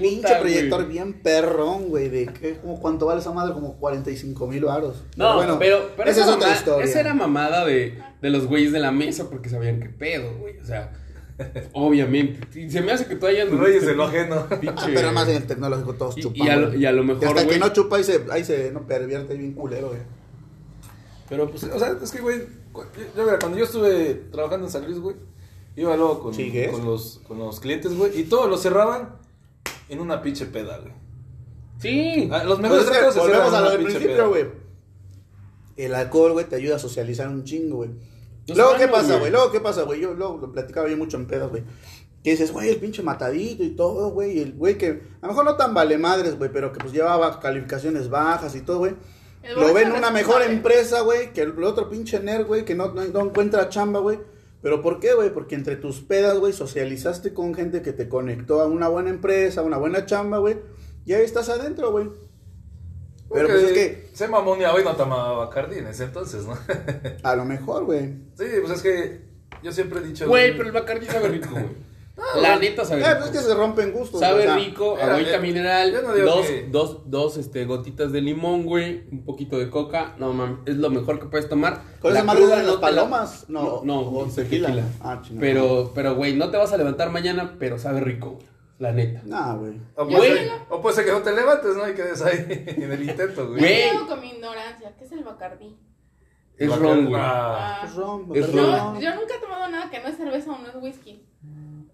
pinche 0.00 0.34
proyector 0.40 0.80
güey. 0.84 0.92
bien 0.92 1.12
perrón, 1.22 1.88
güey, 1.88 2.08
de 2.08 2.26
que, 2.26 2.56
como, 2.58 2.80
¿cuánto 2.80 3.06
vale 3.06 3.20
esa 3.20 3.32
madre? 3.32 3.52
Como 3.54 3.74
45 3.78 4.46
mil 4.46 4.64
varos. 4.64 5.02
No, 5.16 5.36
bueno, 5.36 5.58
pero, 5.58 5.90
pero 5.96 6.10
esa 6.10 6.20
esa, 6.22 6.30
es 6.30 6.36
otra 6.36 6.46
mamada- 6.48 6.58
historia. 6.58 6.84
esa 6.84 7.00
era 7.00 7.14
mamada 7.14 7.64
de, 7.64 7.98
de 8.20 8.30
los 8.30 8.46
güeyes 8.46 8.72
de 8.72 8.80
la 8.80 8.90
mesa 8.90 9.28
porque 9.30 9.48
sabían 9.48 9.78
qué 9.80 9.88
pedo, 9.88 10.36
güey, 10.38 10.58
o 10.58 10.64
sea, 10.64 10.92
obviamente. 11.72 12.60
Y 12.60 12.70
se 12.70 12.80
me 12.80 12.92
hace 12.92 13.06
que 13.06 13.16
tú 13.16 13.26
hayas... 13.26 13.48
reyes 13.50 13.86
de 13.86 13.94
lo 13.94 14.04
ajeno. 14.04 14.46
pinche- 14.60 14.92
Pero 14.94 15.12
más 15.12 15.28
en 15.28 15.36
el 15.36 15.46
tecnológico 15.46 15.94
todos 15.94 16.18
y, 16.18 16.22
chupan. 16.22 16.46
y 16.46 16.50
a 16.50 16.56
lo, 16.56 16.74
y 16.74 16.86
a 16.86 16.92
lo 16.92 17.02
Y 17.02 17.06
mejor, 17.06 17.28
hasta 17.28 17.42
güey... 17.44 17.54
que 17.54 17.58
no 17.58 17.72
chupa 17.72 17.96
ahí 17.96 18.04
se, 18.04 18.24
ahí 18.30 18.44
se 18.44 18.70
no 18.72 18.86
pervierte 18.86 19.34
bien 19.34 19.52
culero, 19.52 19.88
güey. 19.88 20.00
Pero 21.32 21.48
pues, 21.48 21.64
o 21.64 21.78
sea, 21.78 21.96
es 22.02 22.10
que, 22.10 22.20
güey, 22.20 22.40
yo, 23.16 23.24
mira, 23.24 23.38
cuando 23.38 23.56
yo 23.56 23.64
estuve 23.64 24.26
trabajando 24.30 24.66
en 24.66 24.70
San 24.70 24.84
Luis, 24.84 24.98
güey, 24.98 25.16
iba 25.76 25.96
luego 25.96 26.24
con, 26.24 26.36
los, 26.84 27.22
con 27.26 27.38
los 27.38 27.58
clientes, 27.58 27.96
güey, 27.96 28.20
y 28.20 28.24
todos 28.24 28.50
lo 28.50 28.58
cerraban 28.58 29.16
en 29.88 30.00
una 30.00 30.20
pinche 30.20 30.44
peda, 30.44 30.76
güey. 30.76 30.92
Sí. 31.78 32.28
Ah, 32.30 32.44
Los 32.44 32.60
mejores 32.60 32.84
Pues 32.84 32.98
es 32.98 33.14
que 33.14 33.18
volvemos 33.18 33.54
a 33.54 33.62
lo 33.62 33.70
del 33.70 33.82
principio, 33.82 34.28
güey. 34.28 34.44
El 35.78 35.94
alcohol, 35.94 36.32
güey, 36.32 36.44
te 36.46 36.56
ayuda 36.56 36.76
a 36.76 36.78
socializar 36.78 37.28
un 37.28 37.44
chingo, 37.44 37.76
güey. 37.76 37.88
No 38.48 38.54
luego, 38.54 38.76
¿qué 38.76 38.88
pasa, 38.88 39.06
güey. 39.06 39.20
güey? 39.20 39.32
Luego, 39.32 39.50
¿qué 39.52 39.60
pasa, 39.60 39.82
güey? 39.84 40.00
Yo 40.02 40.12
luego 40.12 40.36
lo 40.36 40.52
platicaba 40.52 40.90
yo 40.90 40.98
mucho 40.98 41.16
en 41.16 41.26
pedas, 41.26 41.48
güey. 41.48 41.62
Que 42.22 42.32
dices, 42.32 42.52
güey, 42.52 42.68
el 42.68 42.76
pinche 42.76 43.02
matadito 43.02 43.64
y 43.64 43.70
todo, 43.70 44.10
güey. 44.10 44.36
Y 44.36 44.42
el 44.42 44.52
güey 44.52 44.76
que, 44.76 45.02
a 45.22 45.26
lo 45.26 45.28
mejor 45.28 45.46
no 45.46 45.56
tan 45.56 45.72
vale 45.72 45.96
madres, 45.96 46.36
güey, 46.36 46.52
pero 46.52 46.74
que 46.74 46.80
pues 46.80 46.92
llevaba 46.92 47.40
calificaciones 47.40 48.10
bajas 48.10 48.54
y 48.54 48.60
todo, 48.60 48.80
güey. 48.80 48.96
Lo 49.56 49.74
ven 49.74 49.88
en 49.88 49.94
una 49.94 50.10
mejor 50.10 50.42
empresa, 50.42 51.00
güey, 51.00 51.32
que 51.32 51.42
el 51.42 51.62
otro 51.64 51.88
pinche 51.90 52.20
nerd, 52.20 52.46
güey, 52.46 52.64
que 52.64 52.74
no, 52.74 52.92
no, 52.92 53.04
no 53.04 53.20
encuentra 53.20 53.68
chamba, 53.68 54.00
güey. 54.00 54.18
¿Pero 54.62 54.80
por 54.80 55.00
qué, 55.00 55.14
güey? 55.14 55.32
Porque 55.34 55.56
entre 55.56 55.76
tus 55.76 56.00
pedas, 56.00 56.38
güey, 56.38 56.52
socializaste 56.52 57.34
con 57.34 57.52
gente 57.52 57.82
que 57.82 57.92
te 57.92 58.08
conectó 58.08 58.60
a 58.60 58.66
una 58.66 58.88
buena 58.88 59.10
empresa, 59.10 59.60
a 59.60 59.64
una 59.64 59.76
buena 59.76 60.06
chamba, 60.06 60.38
güey. 60.38 60.58
Y 61.04 61.14
ahí 61.14 61.24
estás 61.24 61.48
adentro, 61.48 61.90
güey. 61.90 62.08
Pero 63.32 63.48
pues 63.48 63.62
es 63.64 63.72
que, 63.72 64.08
Se 64.12 64.28
mamoneaba 64.28 64.80
y 64.80 64.84
no 64.84 64.94
tomaba 64.94 65.32
Bacardi 65.32 65.78
en 65.78 65.86
ese 65.88 66.04
entonces, 66.04 66.44
¿no? 66.44 66.56
a 67.22 67.34
lo 67.34 67.44
mejor, 67.44 67.84
güey. 67.84 68.14
sí, 68.36 68.44
pues 68.60 68.72
es 68.74 68.82
que 68.82 69.20
yo 69.62 69.72
siempre 69.72 70.00
he 70.00 70.02
dicho... 70.02 70.28
Güey, 70.28 70.52
pero 70.52 70.66
el 70.66 70.72
Bacardi 70.72 71.06
sabe 71.06 71.28
rico, 71.28 71.48
güey. 71.50 71.91
No, 72.14 72.42
La 72.42 72.58
neta 72.58 72.84
sabe 72.84 73.00
Eh, 73.00 73.04
rico. 73.06 73.18
pues 73.20 73.30
es 73.30 73.36
que 73.38 73.42
se 73.48 73.54
rompen 73.54 73.92
gustos. 73.92 74.20
Sabe 74.20 74.40
o 74.40 74.42
sea, 74.42 74.56
rico, 74.56 74.96
mira, 74.96 75.14
agüita 75.14 75.38
mineral, 75.38 75.92
no 76.02 76.14
dos, 76.14 76.46
que- 76.46 76.68
dos, 76.70 77.10
dos 77.10 77.36
este, 77.38 77.64
gotitas 77.64 78.12
de 78.12 78.20
limón, 78.20 78.64
güey, 78.66 79.04
un 79.10 79.24
poquito 79.24 79.58
de 79.58 79.70
coca. 79.70 80.14
No 80.18 80.32
mames, 80.34 80.58
es 80.66 80.76
lo 80.76 80.90
mejor 80.90 81.18
que 81.18 81.26
puedes 81.26 81.48
tomar. 81.48 81.80
¿Con 82.00 82.12
La 82.12 82.18
esa 82.20 82.26
madre 82.26 82.42
de 82.46 82.56
las 82.56 82.66
no 82.66 82.72
te 82.74 82.74
la- 82.74 82.80
palomas? 82.80 83.46
No, 83.48 83.62
No, 83.62 83.80
no, 83.84 84.00
o 84.10 84.26
tequila. 84.26 84.68
tequila. 84.68 84.86
Ah. 85.00 85.22
Pero, 85.40 85.92
pero, 85.94 86.14
güey, 86.14 86.34
no 86.36 86.50
te 86.50 86.58
vas 86.58 86.70
a 86.72 86.76
levantar 86.76 87.10
mañana, 87.10 87.56
pero 87.58 87.78
sabe 87.78 88.00
rico, 88.00 88.32
güey, 88.32 88.46
la 88.78 88.92
neta. 88.92 89.22
Nah, 89.24 89.54
güey. 89.54 89.80
O 89.96 90.06
puede, 90.06 90.50
o 90.68 90.82
puede 90.82 90.96
ser 90.96 91.06
que 91.06 91.12
no 91.12 91.22
te 91.22 91.32
levantes, 91.32 91.74
¿no? 91.76 91.88
Y 91.88 91.94
quedes 91.94 92.20
ahí 92.20 92.44
en 92.76 92.92
el 92.92 93.08
intento, 93.08 93.46
güey. 93.48 93.58
Güey. 93.58 93.90
quedo 93.90 94.06
con 94.06 94.20
mi 94.20 94.28
ignorancia. 94.32 94.94
¿Qué 94.98 95.04
es 95.04 95.12
el 95.12 95.24
bacardí? 95.24 95.78
Es 96.58 96.76
ron, 96.76 97.06
güey. 97.06 97.20
Ah, 97.20 97.80
Ah. 97.80 97.86
Es 97.86 97.94
ron, 97.96 98.26
Es. 98.34 98.52
No, 98.52 99.00
yo 99.00 99.14
nunca 99.14 99.34
he 99.34 99.40
tomado 99.40 99.68
nada 99.70 99.90
que 99.90 99.98
no 100.00 100.08
es 100.08 100.16
cerveza 100.18 100.52
o 100.52 100.58
no 100.58 100.68
es 100.68 100.74
whisky. 100.76 101.26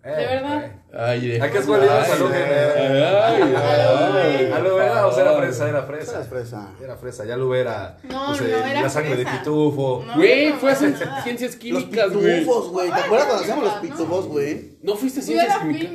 Eh, 0.04 0.10
¿De 0.10 0.26
verdad? 0.26 0.72
Ay, 0.94 1.28
de- 1.28 1.42
¿A 1.42 1.50
qué 1.50 1.58
escuela 1.58 1.84
ibas? 1.84 2.06
Ay, 2.08 2.12
¿A 2.12 2.16
lo 2.16 2.26
ay, 2.26 2.32
que- 2.32 2.38
ay, 2.38 3.54
ay, 3.56 4.52
¿A 4.52 4.58
lo 4.60 4.76
vera 4.76 5.06
o 5.06 5.12
sea, 5.12 5.22
era 5.24 5.36
fresa? 5.36 5.68
Era 5.68 5.78
Esa 5.80 5.86
fresa. 5.86 6.20
es 6.20 6.28
fresa. 6.28 6.68
Era 6.82 6.96
fresa, 6.96 7.24
ya 7.24 7.36
lo 7.36 7.54
era. 7.54 7.98
No, 8.04 8.26
pues, 8.28 8.40
no, 8.40 8.46
eh, 8.46 8.70
era 8.70 8.82
La 8.82 8.88
sangre 8.88 9.14
fresa. 9.16 9.30
de 9.32 9.38
pitufo. 9.38 10.04
No, 10.06 10.14
Güey, 10.14 10.50
no, 10.50 10.56
fue 10.56 10.70
a 10.70 10.74
no, 10.74 10.80
cien- 10.80 10.98
nada. 10.98 11.22
ciencias 11.22 11.50
Los 11.52 11.60
químicas, 11.60 12.12
güey. 12.12 12.40
pitufos, 12.40 12.68
güey. 12.70 12.88
¿Te 12.90 12.94
acuerdas 13.00 13.26
cuando 13.26 13.42
hacíamos 13.42 13.64
los 13.64 13.74
No. 13.74 13.80
pitufos, 13.82 14.26
güey? 14.28 14.78
¿No 14.82 14.94
fuiste 14.96 15.20
a 15.20 15.22
Yo 15.22 15.26
ciencias 15.26 15.54
era 15.56 15.62
químicas? 15.62 15.90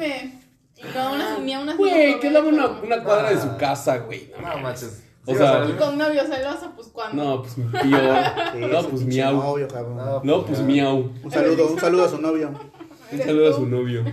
Y 0.75 0.97
no, 0.97 1.13
una, 1.13 1.37
ni 1.39 1.53
a 1.53 1.59
una 1.59 1.75
Güey, 1.75 2.19
quedaba 2.19 2.47
una, 2.47 2.67
una 2.67 2.81
una 2.81 3.03
cuadra 3.03 3.29
de 3.29 3.35
Ah. 3.35 3.41
su 3.41 3.57
casa, 3.57 3.97
güey. 3.99 4.31
No 4.41 4.49
No 4.49 4.57
manches. 4.59 4.99
O 5.25 5.33
sea, 5.33 5.65
Y 5.65 5.71
con 5.73 5.97
novio 5.97 6.21
celoso, 6.25 6.73
pues 6.75 6.89
cuando. 6.89 7.23
No, 7.23 7.41
pues 7.41 7.53
peor. 7.55 7.71
Sí, 8.53 8.59
No, 8.59 8.79
ese 8.79 8.89
pues 8.89 9.01
miau. 9.03 9.33
No, 9.33 10.21
No, 10.23 10.45
pues 10.45 10.59
miau. 10.59 11.09
Un 11.23 11.31
saludo, 11.31 11.67
un 11.71 11.79
saludo 11.79 12.05
a 12.05 12.09
su 12.09 12.17
novio. 12.21 12.51
Un 13.13 13.21
saludo 13.26 13.49
a 13.52 13.54
su 13.54 13.65
novio. 13.67 14.04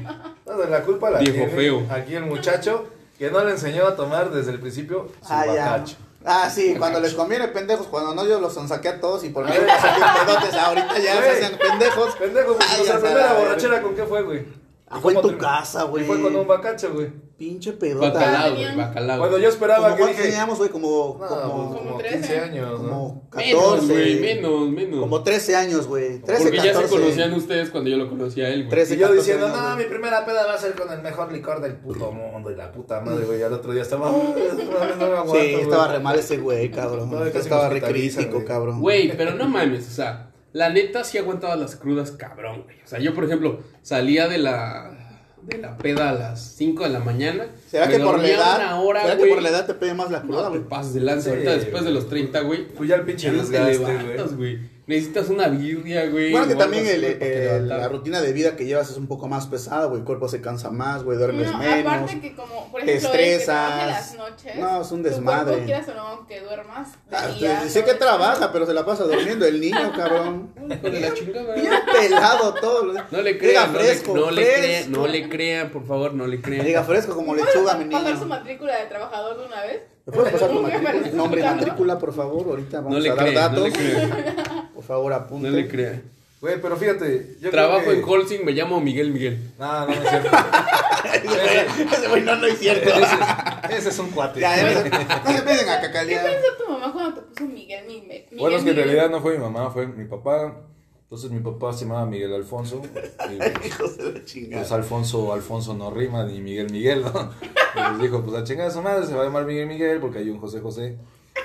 No, 0.47 0.57
de 0.59 0.69
la 0.69 0.83
culpa 0.83 1.11
la 1.11 1.19
Viejo 1.19 1.35
tiene 1.35 1.53
feo. 1.53 1.87
aquí 1.91 2.15
el 2.15 2.25
muchacho 2.27 2.87
que 3.19 3.31
no 3.31 3.45
le 3.45 3.53
enseñó 3.53 3.87
a 3.87 3.97
tomar 3.97 4.31
desde 4.31 4.53
el 4.53 4.61
principio 4.61 5.09
su 5.27 5.33
Ah, 5.33 5.47
ya. 5.47 5.53
bacacho. 5.71 5.97
Ah, 6.25 6.51
sí, 6.51 6.75
cuando 6.79 7.01
les 7.01 7.15
conviene, 7.15 7.49
pendejos. 7.49 7.87
Cuando 7.87 8.15
no, 8.15 8.27
yo 8.27 8.41
los 8.41 8.53
saqué 8.69 8.89
a 8.89 9.01
todos 9.01 9.25
y 9.25 9.31
por 9.31 9.45
mí 9.47 9.53
los 9.67 9.81
saqué 9.81 10.01
pedotes. 10.27 10.55
Ahorita 10.55 10.99
ya 10.99 11.23
se 11.23 11.31
hacen 11.31 11.59
pendejos. 11.59 12.15
Pendejo, 12.17 12.57
pues 12.57 12.87
ya 12.87 12.99
primera 12.99 13.29
sabes. 13.29 13.43
borrachera 13.45 13.83
con 13.83 13.95
qué 13.95 14.03
fue, 14.05 14.23
güey. 14.23 14.45
Ah, 14.93 14.99
fue 15.01 15.15
en 15.15 15.21
tu 15.23 15.39
casa, 15.39 15.85
güey. 15.85 16.03
Y 16.03 16.07
fue 16.07 16.21
con 16.21 16.35
un 16.35 16.49
bacacho, 16.49 16.93
güey. 16.93 17.09
Pinche 17.39 17.73
pedota. 17.73 18.11
Bacalao, 18.13 18.55
güey, 18.57 18.77
bacalao. 18.77 19.19
Cuando 19.19 19.39
yo 19.39 19.49
esperaba 19.49 19.85
¿Cómo 19.85 19.95
que 19.97 20.01
cuántos 20.03 20.17
dije. 20.19 20.29
teníamos, 20.31 20.59
güey? 20.59 20.69
Como, 20.71 21.17
No, 21.21 21.27
como, 21.27 21.53
como, 21.53 21.75
Como 21.79 21.99
15 21.99 22.19
13. 22.19 22.39
años, 22.41 22.81
¿no? 22.83 22.89
como 22.91 23.23
Menos, 23.37 23.65
14. 23.65 23.93
güey, 23.93 24.21
menos, 24.21 24.69
menos. 24.71 25.01
Como 25.01 25.23
13 25.23 25.57
años, 25.57 25.87
güey. 25.87 26.19
13, 26.19 26.43
Porque 26.43 26.57
ya 26.57 26.63
se 26.65 26.73
14. 26.73 26.95
conocían 26.97 27.33
ustedes 27.35 27.71
cuando 27.71 27.89
yo 27.89 27.97
lo 27.97 28.11
conocía 28.11 28.47
a 28.47 28.49
él, 28.51 28.63
güey. 28.65 28.71
13, 28.71 28.95
Y 28.95 28.99
yo 28.99 29.07
14 29.07 29.21
diciendo, 29.21 29.47
años, 29.47 29.71
no, 29.71 29.77
mi 29.77 29.85
primera 29.85 30.27
peda 30.27 30.45
va 30.47 30.55
a 30.55 30.59
ser 30.59 30.75
con 30.75 30.93
el 30.93 31.01
mejor 31.03 31.33
licor 31.33 31.61
del 31.61 31.77
puto 31.77 32.11
mundo 32.13 32.51
y 32.51 32.57
la 32.57 32.73
puta 32.73 33.01
madre, 33.01 33.25
güey. 33.25 33.43
Al 33.43 33.53
otro 33.53 33.73
día 33.73 33.83
estaba, 33.83 34.11
"Ay, 34.11 34.15
no 34.15 34.79
mames, 34.79 34.97
no 34.99 35.07
me 35.07 35.13
aguanto, 35.17 35.33
Sí, 35.35 35.53
güey". 35.53 35.63
estaba 35.63 35.89
re 35.89 36.01
mal 36.01 36.19
ese 36.19 36.37
güey, 36.39 36.71
cabrón. 36.73 37.11
No, 37.11 37.25
estaba 37.25 37.69
re 37.69 37.81
crítico, 37.81 38.45
cabrón. 38.45 38.81
Güey, 38.81 39.17
pero 39.17 39.35
no 39.35 39.49
mames, 39.49 39.87
o 39.89 39.93
sea, 39.93 40.30
la 40.53 40.71
neta 40.71 41.05
sí 41.05 41.19
aguantaba 41.19 41.57
las 41.57 41.77
crudas 41.77 42.11
cabrón, 42.13 42.63
güey. 42.65 42.77
O 42.85 42.87
sea, 42.87 42.99
yo, 42.99 43.15
por 43.15 43.25
ejemplo, 43.25 43.61
salía 43.83 44.29
de 44.29 44.39
la, 44.39 44.97
de 45.43 45.59
la 45.59 45.77
peda 45.79 46.11
a 46.11 46.13
las 46.13 46.41
5 46.57 46.85
de 46.85 46.91
la 46.91 46.99
mañana. 47.01 47.47
¿Será 47.69 47.89
que 47.89 47.99
por 47.99 48.19
la 48.19 48.29
edad? 48.29 48.57
una 48.57 48.81
hora, 48.81 49.03
¿Será 49.03 49.15
que 49.15 49.21
güey? 49.21 49.33
por 49.35 49.43
la 49.43 49.49
edad 49.51 49.67
te 49.67 49.75
pide 49.75 49.95
más 49.95 50.11
la 50.11 50.23
cruda, 50.23 50.43
No 50.43 50.51
te 50.53 50.59
güey? 50.59 50.69
pases 50.69 50.95
de 50.95 51.01
lanza. 51.01 51.25
Sí, 51.25 51.31
Ahorita 51.31 51.53
después 51.53 51.85
de 51.85 51.91
güey. 51.91 51.95
los 51.95 52.09
30, 52.09 52.41
güey. 52.41 52.69
Pues 52.69 52.89
ya 52.89 52.97
el 52.97 53.03
pinche 53.03 53.27
Ya 53.29 53.33
no 53.33 53.43
te 53.45 53.59
desgaste, 53.59 53.93
levantas, 54.03 54.37
güey. 54.37 54.59
Necesitas 54.91 55.29
una 55.29 55.47
birria, 55.47 56.07
güey. 56.11 56.33
Bueno, 56.33 56.49
que 56.49 56.57
también 56.57 56.85
el- 56.85 57.05
el- 57.05 57.69
la 57.69 57.87
rutina 57.89 58.21
de 58.21 58.33
vida 58.33 58.57
que 58.57 58.65
llevas 58.67 58.91
es 58.91 58.97
un 58.97 59.07
poco 59.07 59.29
más 59.29 59.47
pesada, 59.47 59.87
güey. 59.87 60.01
El 60.01 60.05
cuerpo 60.05 60.29
se 60.29 60.41
cansa 60.41 60.71
más, 60.71 61.05
güey. 61.05 61.17
Duermes 61.17 61.51
No, 61.53 61.59
menos. 61.59 61.93
aparte 61.93 62.21
que 62.21 62.35
como, 62.35 62.71
por 62.73 62.83
te 62.83 62.97
ejemplo, 62.97 63.13
que 63.13 63.35
estresas. 63.35 63.87
las 63.87 64.15
noches. 64.17 64.57
No, 64.57 64.83
es 64.83 64.91
un 64.91 65.03
tu 65.05 65.09
desmadre. 65.09 65.45
cuerpo, 65.53 65.65
quieras 65.67 65.89
o 65.91 65.95
no, 65.95 66.01
aunque 66.09 66.41
duermas. 66.41 66.89
Ah, 67.13 67.29
día, 67.29 67.69
sé 67.69 67.81
no 67.81 67.87
que 67.87 67.95
trabaja, 67.95 68.51
pero 68.53 68.67
se 68.67 68.75
la 68.75 68.85
pasa 68.85 69.05
durmiendo 69.05 69.47
el 69.47 69.61
niño, 69.61 69.93
cabrón. 69.97 70.53
De 70.57 71.01
la 71.01 71.15
chingada. 71.15 71.55
Bien 71.55 71.73
pelado 71.93 72.55
todo. 72.55 72.93
No 73.13 73.23
le 73.23 73.33
Llega 73.35 73.39
crean, 73.39 73.73
no 73.73 73.79
le- 73.79 73.85
fresco, 73.85 74.15
no 74.17 74.31
le, 74.33 74.43
fresco. 74.45 74.61
crean, 74.61 74.91
no 74.93 75.07
le 75.07 75.29
crean, 75.29 75.71
por 75.71 75.87
favor, 75.87 76.15
no 76.15 76.27
le 76.27 76.41
crean. 76.41 76.67
Llega 76.67 76.83
fresco 76.83 77.15
como 77.15 77.37
lechuga, 77.37 77.75
mi 77.77 77.85
¿Puedo 77.85 78.03
pasar 78.03 78.15
su 78.19 78.25
niño. 78.25 78.27
matrícula 78.37 78.77
de 78.77 78.87
trabajador 78.87 79.39
de 79.39 79.47
una 79.47 79.61
vez? 79.63 79.83
¿Me 80.07 80.13
puedes 80.15 80.33
pasar 80.33 80.49
tu 80.51 80.61
matrícula? 80.63 80.93
Nombre 81.13 81.41
y 81.41 81.45
matrícula, 81.45 81.99
por 81.99 82.13
favor. 82.13 82.47
Ahorita 82.49 82.79
vamos 82.79 82.95
No 82.95 82.99
le 82.99 83.11
a 83.11 83.15
dar 83.15 83.33
datos. 83.33 83.69
Por 84.81 84.87
favor, 84.87 85.13
apunte. 85.13 85.51
No 85.51 85.57
le 85.57 85.69
crean. 85.69 86.03
Güey, 86.41 86.59
pero 86.63 86.75
fíjate, 86.79 87.37
yo 87.43 87.51
Trabajo 87.51 87.81
creo 87.83 87.93
que... 87.93 87.99
en 88.01 88.05
Holsing, 88.09 88.45
me 88.47 88.53
llamo 88.53 88.81
Miguel 88.81 89.11
Miguel. 89.13 89.53
No, 89.59 89.81
no, 89.81 89.87
no 89.89 89.93
es 89.93 90.09
cierto. 90.09 90.31
Ese 91.93 92.09
güey 92.09 92.23
no, 92.23 92.37
no 92.37 92.47
es 92.47 92.59
cierto. 92.59 92.89
ese, 92.89 93.77
ese 93.79 93.89
es 93.91 93.99
un 93.99 94.11
cuate. 94.11 94.41
Ya, 94.41 94.57
no 94.63 94.81
se- 94.81 95.39
empiecen 95.39 95.69
a 95.69 95.81
¿Qué 95.81 95.87
cacalear. 95.89 96.25
pensó 96.25 96.47
tu 96.65 96.71
mamá 96.73 96.93
cuando 96.93 97.15
te 97.17 97.21
puso 97.23 97.45
Miguel 97.47 97.85
Miguel? 97.87 98.07
Miguel 98.07 98.39
Bueno, 98.39 98.57
es 98.57 98.65
que 98.65 98.71
en 98.71 98.77
realidad 98.77 99.11
no 99.11 99.21
fue 99.21 99.33
mi 99.35 99.39
mamá, 99.39 99.71
fue 99.71 99.87
mi 99.87 100.07
papá. 100.07 100.57
Entonces 101.03 101.31
mi 101.31 101.41
papá 101.41 101.73
se 101.73 101.85
llamaba 101.85 102.07
Miguel 102.07 102.33
Alfonso. 102.33 102.81
Y 103.31 103.67
Hijos 103.67 103.99
de 103.99 104.13
la 104.13 104.25
chingada. 104.25 104.63
pues 104.63 104.73
Alfonso, 104.73 105.33
Alfonso 105.35 105.75
no 105.75 105.91
rima, 105.91 106.25
ni 106.25 106.41
Miguel 106.41 106.71
Miguel, 106.71 107.03
¿no? 107.03 107.31
Entonces 107.75 108.03
dijo, 108.03 108.23
pues 108.25 108.37
a 108.41 108.45
chingar 108.45 108.69
a 108.69 108.71
su 108.71 108.81
madre 108.81 109.07
se 109.07 109.15
va 109.15 109.23
a 109.23 109.25
llamar 109.25 109.45
Miguel 109.45 109.67
Miguel 109.67 109.99
porque 110.01 110.19
hay 110.21 110.31
un 110.31 110.39
José 110.41 110.61
José 110.61 110.97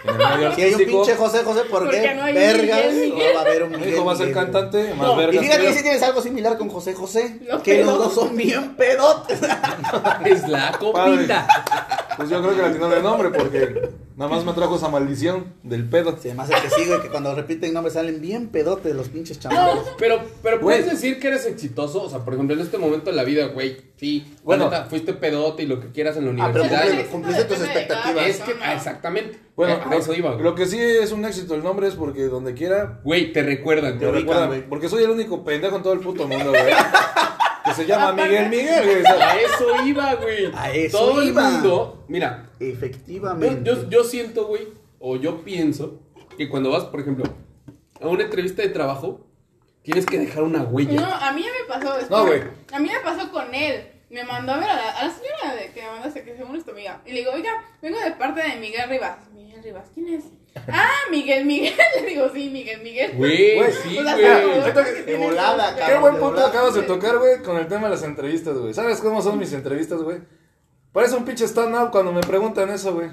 en 0.03 0.09
el 0.09 0.17
medio 0.17 0.51
Si 0.55 0.61
hay 0.61 0.67
un 0.69 0.73
artístico. 0.75 1.03
pinche 1.03 1.15
José 1.15 1.43
José, 1.43 1.61
¿por 1.69 1.83
Porque 1.83 2.01
qué? 2.01 2.13
no 2.15 2.23
hay 2.23 2.33
un 2.33 2.39
Vergas. 2.39 2.85
Miguel 2.85 3.11
Miguel. 3.11 3.27
No 3.29 3.33
va 3.33 3.39
a 3.39 3.43
haber 3.43 3.63
un 3.63 3.71
Miguel 3.71 4.07
va 4.07 4.11
a 4.13 4.15
ser 4.15 4.27
Miguel. 4.27 4.43
cantante, 4.43 4.93
más 4.93 5.07
No, 5.07 5.13
y 5.13 5.17
vergas 5.17 5.41
fíjate 5.43 5.61
que 5.61 5.67
yo. 5.69 5.73
sí 5.73 5.81
tienes 5.83 6.03
algo 6.03 6.21
similar 6.21 6.57
con 6.57 6.69
José 6.69 6.93
José. 6.93 7.39
Los 7.47 7.61
que 7.61 7.83
los 7.83 7.93
pedos. 7.93 7.99
dos 7.99 8.13
son 8.15 8.35
bien 8.35 8.75
pedotes. 8.75 9.39
Es 10.25 10.47
la 10.47 10.71
copita. 10.73 11.47
Pues 12.17 12.29
yo 12.29 12.41
creo 12.41 12.55
que 12.55 12.61
le 12.61 12.67
atinó 12.69 12.93
el 12.93 13.03
nombre 13.03 13.29
porque 13.29 13.89
nada 14.15 14.31
más 14.31 14.45
me 14.45 14.53
trajo 14.53 14.75
esa 14.77 14.87
maldición 14.89 15.53
del 15.63 15.87
pedo. 15.89 16.17
Se 16.17 16.33
me 16.33 16.43
hace 16.43 16.53
que 16.53 16.69
sí, 16.69 16.85
güey, 16.87 17.01
que 17.01 17.09
cuando 17.09 17.33
repiten 17.35 17.73
nombres 17.73 17.93
salen 17.95 18.21
bien 18.21 18.47
pedotes 18.49 18.95
los 18.95 19.09
pinches 19.09 19.39
chamacos. 19.39 19.85
Pero, 19.97 20.21
pero 20.41 20.59
Güey. 20.59 20.79
puedes 20.79 20.91
decir 20.91 21.19
que 21.19 21.27
eres 21.27 21.45
exitoso. 21.45 22.03
O 22.03 22.09
sea, 22.09 22.19
por 22.19 22.33
ejemplo, 22.33 22.55
en 22.55 22.61
este 22.61 22.77
momento 22.77 23.09
de 23.09 23.15
la 23.15 23.23
vida, 23.23 23.47
güey. 23.47 23.77
Sí, 23.97 24.25
Bueno. 24.43 24.69
fuiste 24.89 25.13
pedote 25.13 25.63
y 25.63 25.67
lo 25.67 25.79
que 25.79 25.91
quieras 25.91 26.17
en 26.17 26.25
la 26.37 26.45
Ah, 26.45 26.49
pero 26.51 26.65
universidad. 26.65 27.05
cumpliste- 27.05 27.11
cumpliste 27.11 27.43
tus 27.45 27.59
de 27.59 27.65
expectativas. 27.65 28.27
es 28.27 28.39
que, 28.41 28.53
ah, 28.61 28.73
exactamente. 28.73 29.39
Bueno, 29.55 29.75
Eh, 29.75 29.79
a 29.89 29.95
eso 29.95 30.13
iba, 30.13 30.31
güey. 30.31 30.43
lo 30.43 30.53
que 30.53 30.65
sí 30.65 30.77
es 30.79 31.13
un 31.13 31.23
éxito 31.23 31.55
el 31.55 31.63
nombre 31.63 31.87
es 31.87 31.95
porque 31.95 32.23
donde 32.25 32.53
quiera 32.53 32.99
Güey, 33.05 33.31
te 33.31 33.41
recuerdan. 33.41 33.97
Te 33.97 34.11
recuerdan, 34.11 34.47
güey. 34.49 34.67
porque 34.67 34.89
soy 34.89 35.03
el 35.03 35.11
único 35.11 35.43
pendejo 35.45 35.77
en 35.77 35.83
todo 35.83 35.93
el 35.93 35.99
puto 36.01 36.27
mundo, 36.27 36.49
güey. 36.49 36.61
que 37.65 37.73
se 37.73 37.85
llama 37.85 38.13
Miguel 38.13 38.49
Miguel, 38.49 38.83
güey. 38.85 38.99
o 38.99 39.03
sea, 39.03 39.31
A 39.31 39.39
eso 39.39 39.85
iba, 39.85 40.13
güey. 40.15 40.51
A 40.55 40.71
eso 40.71 40.97
Todo 40.97 41.23
iba. 41.23 41.47
el 41.47 41.53
mundo. 41.53 42.05
Mira, 42.07 42.49
Efectivamente. 42.59 43.61
yo, 43.63 43.89
yo 43.89 44.03
siento, 44.03 44.45
güey, 44.47 44.67
o 44.99 45.15
yo 45.17 45.43
pienso 45.43 45.99
que 46.37 46.47
cuando 46.49 46.71
vas, 46.71 46.85
por 46.85 46.99
ejemplo, 47.01 47.25
a 48.01 48.07
una 48.07 48.23
entrevista 48.23 48.61
de 48.61 48.69
trabajo, 48.69 49.25
tienes 49.81 50.05
que 50.05 50.19
dejar 50.19 50.43
una 50.43 50.63
huella. 50.63 51.01
No, 51.01 51.05
a 51.13 51.31
mí 51.33 51.43
ya 51.43 51.49
me 51.51 51.73
pasó. 51.73 51.97
es 51.97 52.09
No, 52.09 52.25
güey. 52.25 52.41
A 52.71 52.79
mí 52.79 52.87
me 52.89 52.99
pasó 52.99 53.31
con 53.31 53.53
él. 53.53 53.91
Me 54.09 54.23
mandó 54.23 54.53
a 54.53 54.57
ver 54.59 54.69
a 54.69 54.75
la, 54.75 54.91
a 54.91 55.05
la 55.07 55.11
señora 55.11 55.55
de 55.59 55.71
que 55.71 55.81
me 55.81 55.87
mandaste, 55.89 56.23
que 56.23 56.37
según 56.37 56.55
es 56.55 56.63
tu 56.63 56.71
amiga. 56.71 57.01
Y 57.05 57.11
le 57.11 57.19
digo, 57.19 57.31
oiga, 57.33 57.51
vengo 57.81 57.99
de 57.99 58.11
parte 58.11 58.41
de 58.43 58.55
Miguel 58.57 58.87
Rivas. 58.89 59.17
Miguel 59.33 59.63
Rivas, 59.63 59.87
¿quién 59.93 60.07
es? 60.09 60.23
Ah, 60.71 60.89
Miguel 61.11 61.45
Miguel. 61.45 61.73
Le 62.01 62.05
digo, 62.09 62.29
sí, 62.33 62.49
Miguel 62.49 62.81
Miguel. 62.81 63.13
Güey, 63.15 63.71
sí, 63.83 63.95
güey. 64.01 64.05
de 65.05 65.15
volada, 65.17 65.67
sus- 65.69 65.75
Qué 65.75 65.81
cabrón, 65.81 66.01
buen 66.01 66.17
punto 66.17 66.45
acabas 66.45 66.73
de 66.73 66.81
tocar, 66.83 67.17
güey, 67.17 67.41
con 67.41 67.57
el 67.57 67.67
tema 67.67 67.83
de 67.83 67.91
las 67.95 68.03
entrevistas, 68.03 68.57
güey. 68.57 68.73
¿Sabes 68.73 68.99
cómo 68.99 69.21
son 69.21 69.37
mis 69.39 69.53
entrevistas, 69.53 70.01
güey? 70.01 70.19
Parece 70.91 71.15
un 71.15 71.25
pinche 71.25 71.45
stand-up 71.45 71.91
cuando 71.91 72.11
me 72.13 72.21
preguntan 72.21 72.69
eso, 72.69 72.93
güey. 72.93 73.09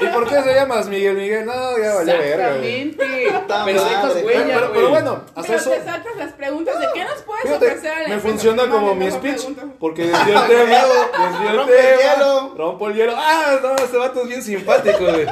¿Y 0.00 0.06
por 0.08 0.28
qué 0.28 0.42
se 0.42 0.54
llamas 0.54 0.88
Miguel 0.88 1.16
Miguel? 1.16 1.46
No, 1.46 1.52
ya 1.78 1.94
valió 1.94 2.18
verga, 2.18 2.56
güey. 2.56 2.80
Exactamente. 2.90 3.64
Pero 3.64 3.84
dejas 3.84 4.12
Pero, 4.14 4.26
huella, 4.26 4.44
pero- 4.56 4.72
güey. 4.72 4.86
bueno, 4.90 5.20
hasta 5.34 5.42
Pero 5.42 5.58
eso. 5.58 5.70
te 5.70 5.84
saltas 5.84 6.16
las 6.16 6.32
preguntas 6.32 6.80
de 6.80 6.86
qué 6.94 7.04
nos 7.04 7.22
puedes 7.22 7.42
Fíjate, 7.42 7.66
ofrecer 7.66 7.90
a 7.90 8.02
la 8.02 8.08
me 8.08 8.14
empresa? 8.14 8.28
funciona 8.28 8.66
No, 8.66 8.72
como 8.72 8.86
no, 8.88 8.94
mi 8.94 9.04
no, 9.06 9.10
speech, 9.12 9.36
pregunta. 9.36 9.64
porque 9.78 10.02
desvió 10.06 10.40
el 10.42 10.48
tema, 10.48 10.64
desvió 11.30 11.50
el 11.50 11.56
Rompe 11.56 11.72
el 11.92 11.98
tema, 11.98 12.14
hielo. 12.14 12.54
rompo 12.56 12.88
el 12.88 12.94
hielo. 12.94 13.12
Ah, 13.16 13.58
no, 13.62 13.76
este 13.76 13.96
vato 13.96 14.22
es 14.22 14.28
bien 14.28 14.42
simpático, 14.42 14.98
güey. 15.04 15.26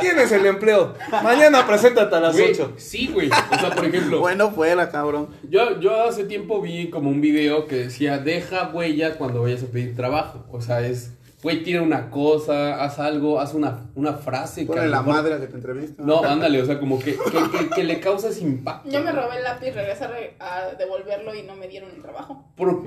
Tienes 0.00 0.32
el 0.32 0.46
empleo. 0.46 0.94
Mañana 1.22 1.66
preséntate 1.66 2.14
a 2.16 2.20
las 2.20 2.32
Güey, 2.36 2.52
8. 2.52 2.72
Sí, 2.76 3.10
güey. 3.12 3.28
O 3.30 3.58
sea, 3.60 3.70
por 3.74 3.84
ejemplo, 3.84 4.20
Bueno, 4.20 4.50
fuera, 4.50 4.90
cabrón. 4.90 5.28
yo, 5.48 5.78
yo 5.80 6.02
hace 6.04 6.24
tiempo 6.24 6.60
vi 6.60 6.90
como 6.90 7.10
un 7.10 7.20
video 7.20 7.66
que 7.66 7.76
decía, 7.76 8.18
deja 8.18 8.70
huella 8.72 9.16
cuando 9.18 9.42
vayas 9.42 9.62
a 9.62 9.66
pedir 9.66 9.94
trabajo. 9.94 10.44
O 10.50 10.60
sea, 10.60 10.80
es, 10.80 11.12
güey, 11.42 11.62
tira 11.62 11.82
una 11.82 12.10
cosa, 12.10 12.82
haz 12.82 12.98
algo, 12.98 13.40
haz 13.40 13.54
una, 13.54 13.86
una 13.94 14.14
frase. 14.14 14.66
Ponle 14.66 14.88
la 14.88 14.98
mejor- 15.02 15.14
madre 15.14 15.34
a 15.34 15.40
que 15.40 15.46
te 15.46 15.54
entrevista. 15.56 16.02
No, 16.02 16.22
ándale, 16.24 16.60
o 16.62 16.66
sea, 16.66 16.78
como 16.78 16.98
que, 16.98 17.16
que, 17.16 17.58
que- 17.58 17.68
que 17.70 17.84
le 17.84 17.98
causes 18.00 18.40
impacto. 18.42 18.90
Yo 18.90 19.02
me 19.02 19.12
robé 19.12 19.38
el 19.38 19.44
lápiz, 19.44 19.72
regresé 19.72 20.04
a, 20.04 20.08
re- 20.08 20.36
a 20.38 20.66
devolverlo 20.78 21.34
y 21.34 21.42
no 21.42 21.56
me 21.56 21.66
dieron 21.68 21.90
el 21.94 22.02
trabajo. 22.02 22.44
Por- 22.56 22.82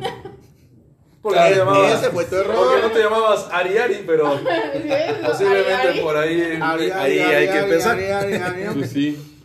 Porque 1.21 1.37
Claro, 1.37 1.53
te 1.53 1.59
llamabas- 1.61 1.99
ese 2.01 2.09
fue 2.11 2.25
tu 2.25 2.35
Porque 2.35 2.49
error. 2.51 2.81
no 2.81 2.91
te 2.91 2.99
llamabas 2.99 3.47
Ariari, 3.51 4.03
pero 4.05 4.33
posiblemente 5.25 6.01
por 6.01 6.17
ahí, 6.17 6.59
Ari, 6.61 6.91
ahí 6.91 6.91
Ari, 6.91 7.19
hay 7.19 7.35
Ari, 7.35 7.47
que 7.47 7.59
empezar. 7.59 7.91
Ari, 7.97 8.05
Ari, 8.11 8.33
Ari. 8.35 8.63
Pues 8.79 8.89
sí. 8.91 9.39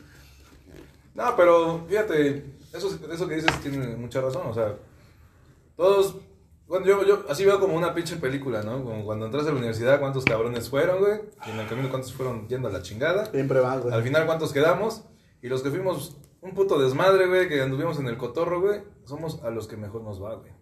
No, 1.14 1.36
pero 1.36 1.84
fíjate, 1.88 2.44
eso, 2.74 2.98
eso 3.12 3.28
que 3.28 3.34
dices 3.36 3.60
tiene 3.62 3.96
mucha 3.96 4.20
razón. 4.20 4.42
O 4.48 4.54
sea, 4.54 4.74
todos 5.76 6.16
Bueno, 6.68 6.84
yo, 6.86 7.02
yo 7.04 7.24
así 7.30 7.44
veo 7.46 7.58
como 7.58 7.74
una 7.76 7.94
pinche 7.94 8.16
película, 8.16 8.62
¿no? 8.62 8.84
Como 8.84 9.04
cuando 9.04 9.24
entras 9.26 9.46
a 9.46 9.50
la 9.52 9.56
universidad, 9.56 9.98
cuántos 10.00 10.24
cabrones 10.24 10.68
fueron, 10.68 10.98
güey. 11.00 11.20
Y 11.46 11.50
en 11.50 11.60
el 11.60 11.66
camino, 11.66 11.88
cuántos 11.88 12.12
fueron 12.12 12.46
yendo 12.46 12.68
a 12.68 12.70
la 12.70 12.82
chingada. 12.82 13.26
Siempre 13.26 13.60
va, 13.60 13.78
güey. 13.78 13.94
Al 13.94 14.02
final, 14.02 14.26
cuántos 14.26 14.52
quedamos. 14.52 15.02
Y 15.40 15.48
los 15.48 15.62
que 15.62 15.70
fuimos 15.70 16.18
un 16.42 16.52
puto 16.52 16.78
desmadre, 16.78 17.26
güey, 17.26 17.48
que 17.48 17.60
anduvimos 17.62 17.98
en 17.98 18.06
el 18.08 18.18
cotorro, 18.18 18.60
güey, 18.60 18.80
somos 19.04 19.42
a 19.44 19.50
los 19.50 19.66
que 19.66 19.76
mejor 19.78 20.02
nos 20.02 20.22
va, 20.22 20.34
güey. 20.34 20.52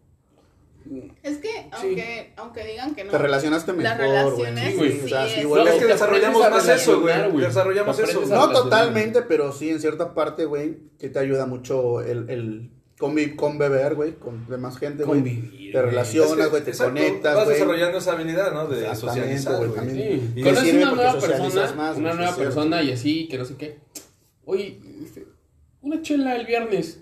Es 1.24 1.38
que, 1.38 1.68
aunque, 1.72 2.32
aunque 2.36 2.64
digan 2.64 2.94
que 2.94 3.02
no. 3.02 3.10
Te 3.10 3.18
relacionaste 3.18 3.72
Las 3.72 3.98
mejor, 3.98 4.34
güey. 4.34 4.44
relaciones, 4.46 4.70
Sí, 4.70 4.76
güey. 4.76 5.00
o 5.04 5.08
sea, 5.08 5.26
sí, 5.28 5.40
es- 5.40 5.74
que 5.80 5.84
desarrollamos 5.86 6.48
más 6.50 6.68
eso, 6.68 7.00
güey. 7.00 7.36
Desarrollamos 7.40 7.98
eso. 7.98 8.20
No 8.26 8.50
totalmente, 8.52 9.22
pero 9.22 9.50
sí, 9.50 9.70
en 9.70 9.80
cierta 9.80 10.14
parte, 10.14 10.44
güey, 10.44 10.78
que 11.00 11.08
te 11.08 11.18
ayuda 11.18 11.46
mucho 11.46 12.00
el, 12.02 12.30
el 12.30 12.70
convi- 12.98 13.36
conbeber, 13.36 13.94
güey, 13.94 14.14
con 14.14 14.46
demás 14.48 14.78
gente, 14.78 15.04
güey. 15.04 15.20
Convivir, 15.20 15.72
Te 15.72 15.78
güey. 15.80 15.90
relacionas, 15.90 16.50
güey, 16.50 16.62
te 16.64 16.70
Exacto, 16.70 16.92
conectas, 16.94 17.34
Vas 17.34 17.44
güey. 17.44 17.56
desarrollando 17.58 17.98
esa 17.98 18.12
habilidad, 18.12 18.52
¿no? 18.52 18.66
De 18.68 18.94
socializar, 18.94 19.66
güey. 19.66 19.90
Sí, 19.90 20.32
Y 20.36 20.42
conoces 20.42 20.74
una 20.74 20.92
nueva 20.92 21.12
persona, 21.18 21.72
más, 21.74 21.96
una 21.96 22.14
nueva 22.14 22.30
es 22.30 22.36
persona 22.36 22.82
y 22.82 22.92
así, 22.92 23.28
que 23.28 23.38
no 23.38 23.44
sé 23.44 23.56
qué. 23.56 23.78
Oye, 24.44 24.80
este, 25.04 25.26
una 25.82 26.00
chela 26.02 26.36
el 26.36 26.46
viernes. 26.46 27.00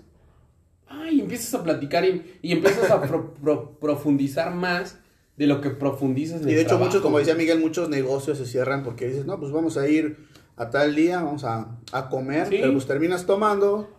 Ay, 0.87 1.19
empiezas 1.19 1.53
a 1.55 1.63
platicar 1.63 2.05
y, 2.05 2.39
y 2.41 2.51
empiezas 2.53 2.89
a 2.91 3.01
pro- 3.01 3.33
pro- 3.33 3.71
profundizar 3.79 4.53
más 4.53 4.99
de 5.35 5.47
lo 5.47 5.59
que 5.59 5.69
profundizas 5.71 6.41
en 6.41 6.47
Y 6.47 6.51
el 6.51 6.55
de 6.57 6.61
hecho, 6.61 6.67
trabajo. 6.69 6.85
muchos, 6.87 7.01
como 7.01 7.17
decía 7.19 7.35
Miguel, 7.35 7.59
muchos 7.59 7.89
negocios 7.89 8.37
se 8.37 8.45
cierran 8.45 8.83
porque 8.83 9.07
dices, 9.07 9.25
no, 9.25 9.39
pues 9.39 9.51
vamos 9.51 9.77
a 9.77 9.87
ir 9.87 10.17
a 10.55 10.69
tal 10.69 10.95
día, 10.95 11.21
vamos 11.21 11.43
a, 11.43 11.77
a 11.91 12.09
comer, 12.09 12.47
Sí. 12.47 12.57
pero 12.61 12.71
pues 12.71 12.85
terminas 12.85 13.25
tomando, 13.25 13.89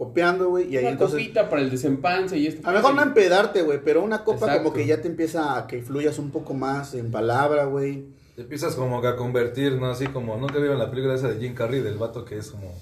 copiando, 0.00 0.48
güey, 0.48 0.72
y 0.72 0.78
ahí 0.78 0.84
Una 0.84 0.92
entonces... 0.92 1.20
copita 1.20 1.50
para 1.50 1.60
el 1.60 1.68
desempance 1.68 2.38
y 2.38 2.46
esto. 2.46 2.66
A 2.66 2.72
lo 2.72 2.78
mejor 2.78 2.94
no 2.94 3.02
empedarte, 3.02 3.60
güey, 3.60 3.84
pero 3.84 4.02
una 4.02 4.24
copa 4.24 4.46
Exacto. 4.46 4.62
como 4.62 4.72
que 4.74 4.86
ya 4.86 5.02
te 5.02 5.08
empieza 5.08 5.58
a 5.58 5.66
que 5.66 5.82
fluyas 5.82 6.18
un 6.18 6.30
poco 6.30 6.54
más 6.54 6.94
en 6.94 7.10
palabra, 7.10 7.66
güey. 7.66 8.06
Te 8.34 8.40
empiezas 8.40 8.76
como 8.76 9.02
que 9.02 9.08
a 9.08 9.16
convertir, 9.16 9.74
¿no? 9.74 9.90
Así 9.90 10.06
como, 10.06 10.38
¿nunca 10.38 10.58
vieron 10.58 10.78
la 10.78 10.88
película 10.88 11.16
esa 11.16 11.28
de 11.28 11.38
Jim 11.38 11.52
Carrey, 11.54 11.80
del 11.82 11.98
vato 11.98 12.24
que 12.24 12.38
es 12.38 12.50
como, 12.50 12.72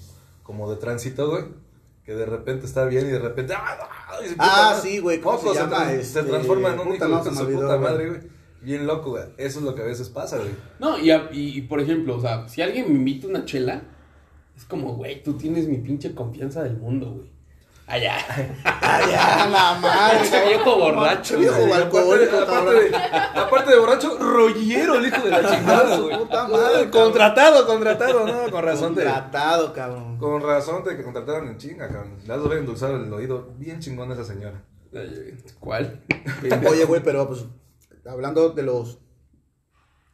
como 0.43 0.71
de 0.71 0.77
tránsito, 0.77 1.29
güey? 1.29 1.43
Que 2.05 2.15
de 2.15 2.25
repente 2.25 2.65
está 2.65 2.85
bien 2.85 3.05
y 3.05 3.09
de 3.09 3.19
repente... 3.19 3.53
¡Ah, 3.53 3.77
ah! 3.81 4.19
Ah, 4.37 4.79
sí, 4.81 4.99
güey, 4.99 5.19
¿cómo 5.19 5.39
se 5.53 5.59
Este, 5.99 6.03
Se 6.05 6.23
transforma 6.23 6.69
en 6.69 6.79
un 6.79 6.87
puta, 6.87 7.05
hijo 7.05 7.07
no, 7.09 7.17
de 7.17 7.23
se 7.25 7.29
me 7.31 7.35
su 7.35 7.43
olvidó, 7.43 7.61
puta 7.63 7.77
madre, 7.79 8.07
güey. 8.07 8.21
Bien 8.61 8.87
loco, 8.87 9.09
güey. 9.09 9.23
Eso 9.35 9.59
es 9.59 9.65
lo 9.65 9.75
que 9.75 9.81
a 9.81 9.85
veces 9.85 10.07
pasa, 10.07 10.37
güey. 10.37 10.51
No, 10.79 10.97
y, 10.97 11.11
a- 11.11 11.27
y, 11.33 11.57
y, 11.57 11.61
por 11.63 11.81
ejemplo, 11.81 12.15
o 12.15 12.21
sea, 12.21 12.47
si 12.47 12.61
alguien 12.61 12.87
me 12.87 12.95
invita 12.95 13.27
una 13.27 13.43
chela, 13.43 13.83
es 14.59 14.65
como, 14.65 14.93
güey, 14.95 15.23
tú 15.23 15.33
tienes 15.37 15.67
mi 15.67 15.77
pinche 15.77 16.13
confianza 16.13 16.63
del 16.63 16.77
mundo, 16.77 17.13
güey. 17.13 17.29
Allá. 17.87 18.17
Ya, 18.63 19.47
la 19.49 19.79
madre. 19.81 20.21
Ese 20.21 20.47
viejo 20.47 20.77
borracho, 20.77 21.39
Viejo 21.39 21.59
güey. 21.61 21.71
alcohólico, 21.71 22.37
aparte, 22.37 22.91
aparte 23.33 23.71
de 23.71 23.79
borracho, 23.79 24.17
rollero 24.19 24.95
el 24.95 25.07
hijo 25.07 25.21
de 25.23 25.31
la 25.31 25.49
chingada, 25.49 25.95
Su 25.95 26.03
güey. 26.03 26.17
puta 26.19 26.47
madre. 26.47 26.89
Contratado, 26.91 27.65
contratado, 27.65 28.27
¿no? 28.27 28.51
Con 28.51 28.63
razón 28.63 28.93
te... 28.93 29.01
Tratado, 29.01 29.73
cabrón. 29.73 30.17
Con 30.19 30.41
razón 30.43 30.83
te 30.83 31.01
contrataron 31.01 31.47
en 31.47 31.57
chinga, 31.57 31.87
cabrón. 31.87 32.17
Le 32.27 32.33
has 32.33 32.39
de 32.39 32.45
haber 32.45 32.57
endulzado 32.59 32.95
el 32.97 33.11
oído 33.11 33.53
bien 33.57 33.79
chingón 33.79 34.11
a 34.11 34.13
esa 34.13 34.25
señora. 34.25 34.61
¿Cuál? 35.59 36.01
Oye, 36.69 36.85
güey, 36.85 37.01
pero 37.01 37.27
pues 37.27 37.45
hablando 38.05 38.49
de 38.49 38.61
los 38.63 38.99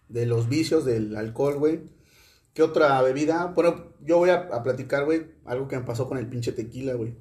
de 0.08 0.26
los 0.28 0.48
vicios 0.48 0.86
del 0.86 1.18
alcohol, 1.18 1.56
güey. 1.56 1.82
¿Qué 2.54 2.64
otra 2.64 3.02
bebida? 3.02 3.48
Bueno, 3.54 3.88
yo 4.06 4.18
voy 4.18 4.30
a, 4.30 4.50
platicar, 4.64 5.06
güey, 5.06 5.28
algo 5.46 5.68
que 5.68 5.78
me 5.78 5.84
pasó 5.84 6.08
con 6.08 6.18
el 6.18 6.28
pinche 6.28 6.52
tequila, 6.52 6.94
güey. 6.94 7.16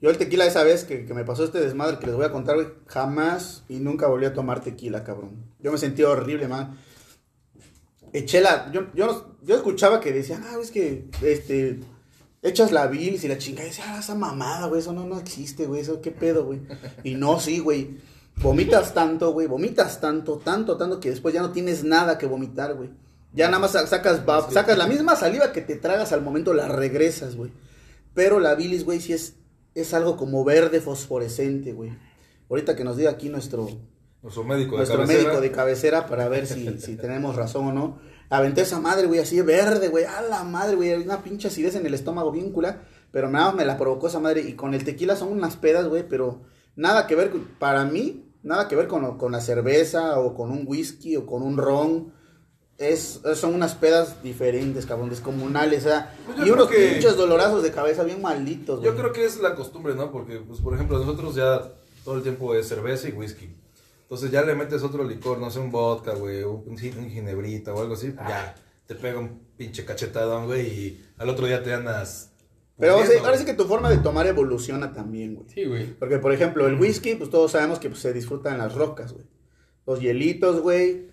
Yo 0.00 0.08
el 0.08 0.16
tequila 0.16 0.46
esa 0.46 0.64
vez 0.64 0.84
que, 0.84 1.02
me 1.14 1.24
pasó 1.24 1.44
este 1.44 1.60
desmadre 1.60 1.98
que 1.98 2.06
les 2.06 2.16
voy 2.16 2.24
a 2.24 2.32
contar, 2.32 2.56
güey, 2.56 2.68
jamás 2.86 3.64
y 3.68 3.80
nunca 3.80 4.06
volví 4.06 4.24
a 4.24 4.32
tomar 4.32 4.60
tequila, 4.62 5.04
cabrón. 5.04 5.44
Yo 5.60 5.70
me 5.70 5.78
sentí 5.78 6.02
horrible, 6.02 6.48
man. 6.48 6.78
Eché 8.12 8.40
la... 8.40 8.72
Yo, 8.72 8.86
yo 8.94 9.54
escuchaba 9.54 10.00
que 10.00 10.12
decían, 10.12 10.42
ah, 10.46 10.56
es 10.60 10.70
que, 10.70 11.08
este... 11.22 11.80
Echas 12.42 12.72
la 12.72 12.86
bilis 12.86 13.22
y 13.24 13.28
la 13.28 13.36
chingada. 13.36 13.66
Y 13.66 13.70
decía, 13.70 13.84
ah, 13.88 14.00
esa 14.00 14.14
mamada, 14.14 14.66
güey, 14.66 14.80
eso 14.80 14.94
no, 14.94 15.04
no 15.04 15.18
existe, 15.18 15.66
güey, 15.66 15.82
eso 15.82 16.00
qué 16.00 16.10
pedo, 16.10 16.46
güey. 16.46 16.60
Y 17.04 17.14
no, 17.14 17.38
sí, 17.38 17.58
güey. 17.58 17.98
Vomitas 18.36 18.94
tanto, 18.94 19.32
güey, 19.32 19.46
vomitas 19.46 20.00
tanto, 20.00 20.38
tanto, 20.38 20.78
tanto 20.78 20.98
que 21.00 21.10
después 21.10 21.34
ya 21.34 21.42
no 21.42 21.52
tienes 21.52 21.84
nada 21.84 22.16
que 22.16 22.26
vomitar, 22.26 22.74
güey. 22.74 22.88
Ya 23.32 23.46
nada 23.46 23.58
más 23.60 23.72
sa- 23.72 23.86
sacas, 23.86 24.22
sacas 24.52 24.76
la 24.76 24.86
misma 24.86 25.14
saliva 25.16 25.52
que 25.52 25.60
te 25.60 25.76
tragas 25.76 26.12
al 26.12 26.22
momento, 26.22 26.52
la 26.54 26.68
regresas, 26.68 27.36
güey. 27.36 27.52
Pero 28.14 28.40
la 28.40 28.54
bilis, 28.54 28.84
güey, 28.84 29.00
sí 29.00 29.12
es, 29.12 29.34
es 29.74 29.94
algo 29.94 30.16
como 30.16 30.44
verde 30.44 30.80
fosforescente, 30.80 31.72
güey. 31.72 31.92
Ahorita 32.48 32.74
que 32.74 32.82
nos 32.84 32.96
diga 32.96 33.10
aquí 33.10 33.28
nuestro, 33.28 33.68
Nuestro 34.22 34.44
médico 34.44 34.72
de 34.72 34.76
nuestro 34.78 34.98
cabecera. 34.98 35.22
médico 35.22 35.40
de 35.40 35.50
cabecera 35.52 36.06
para 36.06 36.28
ver 36.28 36.46
si, 36.46 36.78
si 36.80 36.96
tenemos 36.96 37.36
razón 37.36 37.68
o 37.68 37.72
no. 37.72 37.98
Aventé 38.28 38.62
esa 38.62 38.78
madre, 38.80 39.06
güey, 39.06 39.20
así 39.20 39.40
verde, 39.40 39.88
güey. 39.88 40.04
A 40.04 40.20
la 40.22 40.44
madre, 40.44 40.76
güey. 40.76 40.90
Hay 40.92 41.02
una 41.02 41.22
pinche 41.22 41.48
acidez 41.48 41.74
en 41.76 41.86
el 41.86 41.94
estómago 41.94 42.30
bien 42.32 42.50
cula. 42.52 42.82
Pero 43.12 43.28
nada, 43.30 43.52
me 43.52 43.64
la 43.64 43.76
provocó 43.76 44.06
esa 44.08 44.20
madre. 44.20 44.42
Y 44.42 44.54
con 44.54 44.74
el 44.74 44.84
tequila 44.84 45.16
son 45.16 45.28
unas 45.32 45.56
pedas, 45.56 45.86
güey. 45.88 46.06
Pero 46.08 46.42
nada 46.76 47.06
que 47.06 47.14
ver, 47.16 47.32
para 47.58 47.84
mí, 47.84 48.30
nada 48.42 48.68
que 48.68 48.76
ver 48.76 48.86
con, 48.88 49.16
con 49.18 49.32
la 49.32 49.40
cerveza 49.40 50.18
o 50.20 50.34
con 50.34 50.50
un 50.50 50.64
whisky 50.66 51.16
o 51.16 51.26
con 51.26 51.42
un 51.42 51.56
ron. 51.56 52.12
Es, 52.80 53.20
son 53.36 53.54
unas 53.54 53.74
pedas 53.74 54.22
diferentes, 54.22 54.86
cabrón, 54.86 55.10
descomunales. 55.10 55.84
O 55.84 55.88
sea, 55.88 56.16
Pues 56.24 56.38
yo 56.38 56.46
y 56.46 56.50
unos 56.50 56.68
que- 56.68 56.88
pinches 56.92 57.14
dolorazos 57.16 57.62
de 57.62 57.70
cabeza 57.70 58.02
bien 58.04 58.22
malditos, 58.22 58.80
Yo 58.82 58.92
güey. 58.92 59.00
creo 59.02 59.12
que 59.12 59.24
es 59.26 59.38
la 59.40 59.54
costumbre, 59.54 59.94
¿no? 59.94 60.10
Porque, 60.10 60.38
pues, 60.38 60.60
por 60.60 60.72
ejemplo, 60.74 60.98
nosotros 60.98 61.34
ya 61.34 61.70
todo 62.04 62.16
el 62.16 62.22
tiempo 62.22 62.54
es 62.54 62.66
cerveza 62.66 63.08
y 63.08 63.12
whisky. 63.12 63.54
Entonces 64.04 64.30
ya 64.30 64.42
le 64.42 64.54
metes 64.54 64.82
otro 64.82 65.04
licor, 65.04 65.38
no 65.38 65.50
sé, 65.50 65.58
un 65.60 65.70
vodka, 65.70 66.14
güey, 66.14 66.42
un, 66.42 66.64
un 66.66 66.78
ginebrita 66.78 67.72
o 67.74 67.80
algo 67.82 67.94
así, 67.94 68.10
pues 68.12 68.26
ya 68.26 68.54
te 68.86 68.94
pega 68.94 69.18
un 69.20 69.40
pinche 69.58 69.84
cachetadón, 69.84 70.46
güey, 70.46 70.66
y 70.66 71.04
al 71.18 71.28
otro 71.28 71.46
día 71.46 71.62
te 71.62 71.72
andas... 71.74 72.32
Pero 72.78 72.94
o 72.94 72.96
sea, 72.96 73.04
pudriendo, 73.04 73.26
ahora 73.26 73.36
sí 73.38 73.44
güey. 73.44 73.56
que 73.56 73.62
tu 73.62 73.68
forma 73.68 73.90
de 73.90 73.98
tomar 73.98 74.26
evoluciona 74.26 74.92
también, 74.94 75.34
güey. 75.34 75.46
Sí, 75.50 75.64
güey. 75.66 75.92
Porque, 75.98 76.18
por 76.18 76.32
ejemplo, 76.32 76.66
el 76.66 76.80
whisky, 76.80 77.14
pues 77.14 77.28
todos 77.28 77.52
sabemos 77.52 77.78
que 77.78 77.90
pues, 77.90 78.00
se 78.00 78.14
disfruta 78.14 78.50
en 78.50 78.56
las 78.58 78.74
rocas, 78.74 79.12
güey. 79.12 79.26
Los 79.86 80.00
hielitos, 80.00 80.60
güey. 80.62 81.09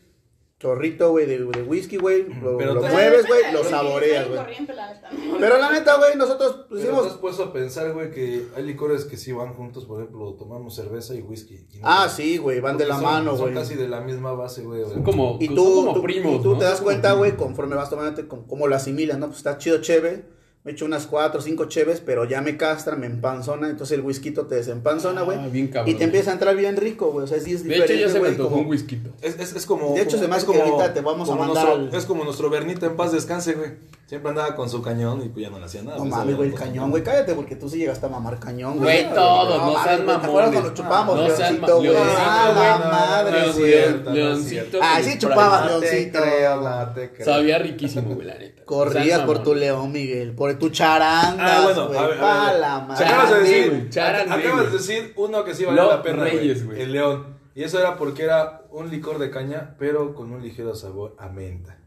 Chorrito, 0.60 1.12
güey, 1.12 1.28
de, 1.28 1.38
de 1.38 1.62
whisky, 1.62 1.98
güey. 1.98 2.24
Lo, 2.42 2.58
Pero 2.58 2.74
lo 2.74 2.82
mueves, 2.82 3.28
güey, 3.28 3.42
Pero 3.52 3.62
lo 3.64 3.70
saboreas, 3.70 4.28
güey. 4.28 4.40
incorriente, 4.40 4.74
la 4.74 4.92
neta. 4.92 5.10
Pero 5.40 5.58
la 5.60 5.72
neta, 5.72 5.98
güey, 5.98 6.16
nosotros 6.16 6.66
Pero 6.68 6.82
pusimos... 6.82 7.04
te 7.04 7.10
has 7.10 7.18
puesto 7.18 7.44
a 7.44 7.54
pensar, 7.54 7.94
güey, 7.94 8.10
que 8.10 8.48
hay 8.56 8.64
licores 8.64 9.06
que 9.06 9.18
sí 9.18 9.32
van 9.32 9.54
juntos, 9.54 9.86
por 9.86 10.02
ejemplo, 10.02 10.34
tomamos 10.34 10.76
cerveza 10.76 11.14
y 11.14 11.22
whisky. 11.22 11.68
y 11.74 11.78
no- 11.78 11.84
Ah, 11.88 12.10
sí, 12.10 12.38
güey, 12.38 12.60
van 12.60 12.76
de 12.76 12.88
la 12.88 12.96
son- 12.96 13.04
mano, 13.04 13.32
Son 13.38 13.42
güey. 13.42 13.54
casi 13.54 13.76
de 13.76 13.88
la 13.88 14.02
misma 14.02 14.32
base, 14.34 14.64
güey. 14.64 14.84
Son 14.86 15.04
como, 15.04 15.38
Y 15.40 15.46
son 15.46 15.56
tú, 15.56 15.76
como 15.76 15.94
tú, 15.94 16.02
primos, 16.02 16.40
y 16.40 16.42
tú 16.42 16.54
¿no? 16.54 16.58
te 16.58 16.66
das 16.66 16.78
Son 16.78 16.86
cuenta, 16.86 17.14
güey, 17.14 17.36
conforme 17.38 17.76
vas 17.76 17.92
tomando, 17.92 18.28
como, 18.28 18.48
como 18.48 18.66
lo 18.68 18.76
asimilas, 18.76 19.20
¿no? 19.20 19.28
Pues 19.28 19.38
está 19.38 19.60
chido 19.60 19.80
chévere. 19.82 20.37
Me 20.68 20.74
echo 20.74 20.84
unas 20.84 21.08
cuatro 21.08 21.40
o 21.40 21.42
cinco 21.42 21.64
cheves, 21.70 22.02
pero 22.06 22.26
ya 22.26 22.42
me 22.42 22.58
castra, 22.58 22.98
me 22.98 23.06
empanzona. 23.06 23.70
Entonces 23.70 23.98
el 23.98 24.04
whisky 24.04 24.32
te 24.32 24.44
desempanzona, 24.54 25.22
güey. 25.22 25.38
Ah, 25.42 25.48
bien 25.50 25.70
cabrón. 25.70 25.96
y 25.96 25.98
te 25.98 26.04
empieza 26.04 26.32
a 26.32 26.34
entrar 26.34 26.58
bien 26.58 26.76
rico, 26.76 27.10
güey. 27.10 27.24
O 27.24 27.28
sea, 27.28 27.40
sí 27.40 27.54
es 27.54 27.64
De 27.64 27.74
hecho, 27.78 27.94
ya 27.94 28.08
se 28.10 28.16
me 28.16 28.20
güey, 28.20 28.32
antojó 28.32 28.50
como- 28.50 28.62
un 28.64 28.68
whisky. 28.68 29.00
Es, 29.22 29.40
es, 29.40 29.56
es 29.56 29.66
como. 29.66 29.94
De 29.96 30.02
hecho, 30.02 30.18
como- 30.18 30.24
se 30.24 30.28
me 30.28 30.36
hace 30.36 30.46
es 30.46 30.52
que 30.52 30.60
como- 30.60 30.74
ahorita 30.76 30.94
te 30.94 31.00
vamos 31.00 31.30
a 31.30 31.32
como 31.32 31.46
mandar 31.46 31.64
nuestro- 31.68 31.88
al- 31.88 31.96
Es 31.96 32.06
como 32.06 32.24
nuestro 32.26 32.50
Bernito 32.50 32.86
en 32.86 32.98
paz 32.98 33.14
descanse, 33.14 33.54
güey. 33.54 33.70
Siempre 34.08 34.30
andaba 34.30 34.56
con 34.56 34.70
su 34.70 34.82
cañón 34.82 35.22
y 35.24 35.30
pues 35.30 35.44
ya 35.46 35.50
no 35.50 35.60
le 35.60 35.66
hacía 35.66 35.84
nada. 35.84 35.98
No 35.98 36.04
pues, 36.04 36.12
mames, 36.16 36.36
güey, 36.36 36.50
el 36.50 36.56
cañón, 36.56 36.92
güey. 36.92 37.04
Cállate 37.04 37.34
porque 37.34 37.56
tú 37.58 37.70
sí 37.70 37.78
llegaste 37.78 38.06
a 38.06 38.10
mamar 38.10 38.40
cañón, 38.40 38.78
Güey, 38.78 39.06
todos, 39.14 39.58
no 39.58 39.66
mames, 39.74 39.84
sean 39.84 40.06
güey, 40.06 40.18
¿Te 40.20 40.26
acuerdas 40.28 40.52
cuando 40.54 40.74
chupamos, 40.74 41.16
No 41.18 41.24
Leoncito, 41.24 41.78
güey? 41.78 41.90
Leoncito, 41.90 42.18
Ah, 42.20 42.52
güey, 42.54 42.68
la 42.68 42.78
no, 42.78 42.86
madre, 42.92 43.52
güey. 43.52 43.72
cierto, 43.72 44.10
no 44.10 44.16
Leoncito. 44.16 44.80
Ah, 44.82 45.00
sí. 45.02 45.10
No 45.16 45.20
te 45.20 45.28
Leoncito. 45.70 46.20
creo, 46.20 46.62
no 46.62 46.94
te 46.94 47.12
creo. 47.12 47.26
Sabía 47.26 47.58
riquísimo, 47.60 48.16
güey, 48.16 48.28
la 48.28 48.38
neta. 48.38 48.64
Corrías 48.64 49.22
por 49.22 49.44
tu 49.44 49.56
león, 49.56 49.92
Miguel. 49.92 50.32
Por 50.34 50.57
tu 50.58 50.70
charandas, 50.70 51.38
Ah, 51.40 51.62
bueno, 51.64 51.82
a 51.84 51.88
ver, 51.88 51.98
a 52.00 52.08
ver, 52.08 52.20
Pa' 52.20 52.48
a 52.48 52.52
ver. 52.52 52.60
la 52.62 52.80
madre. 52.80 53.06
Acabas 53.06 53.32
de 53.32 53.40
decir, 53.40 53.90
acabas 54.00 54.72
de 54.72 54.78
decir 54.78 55.14
uno 55.16 55.44
que 55.44 55.54
sí 55.54 55.64
Los 55.64 55.76
la 55.76 56.02
pena, 56.02 56.24
Reyes, 56.24 56.66
güey, 56.66 56.82
el 56.82 56.92
león. 56.92 57.38
Y 57.56 57.64
eso 57.64 57.80
era 57.80 57.98
porque 57.98 58.24
era 58.24 58.62
un 58.70 58.90
licor 58.92 59.18
de 59.18 59.32
caña, 59.32 59.76
pero 59.80 60.14
con 60.14 60.32
un 60.32 60.44
ligero 60.44 60.76
sabor 60.76 61.16
a 61.18 61.28
menta. 61.30 61.78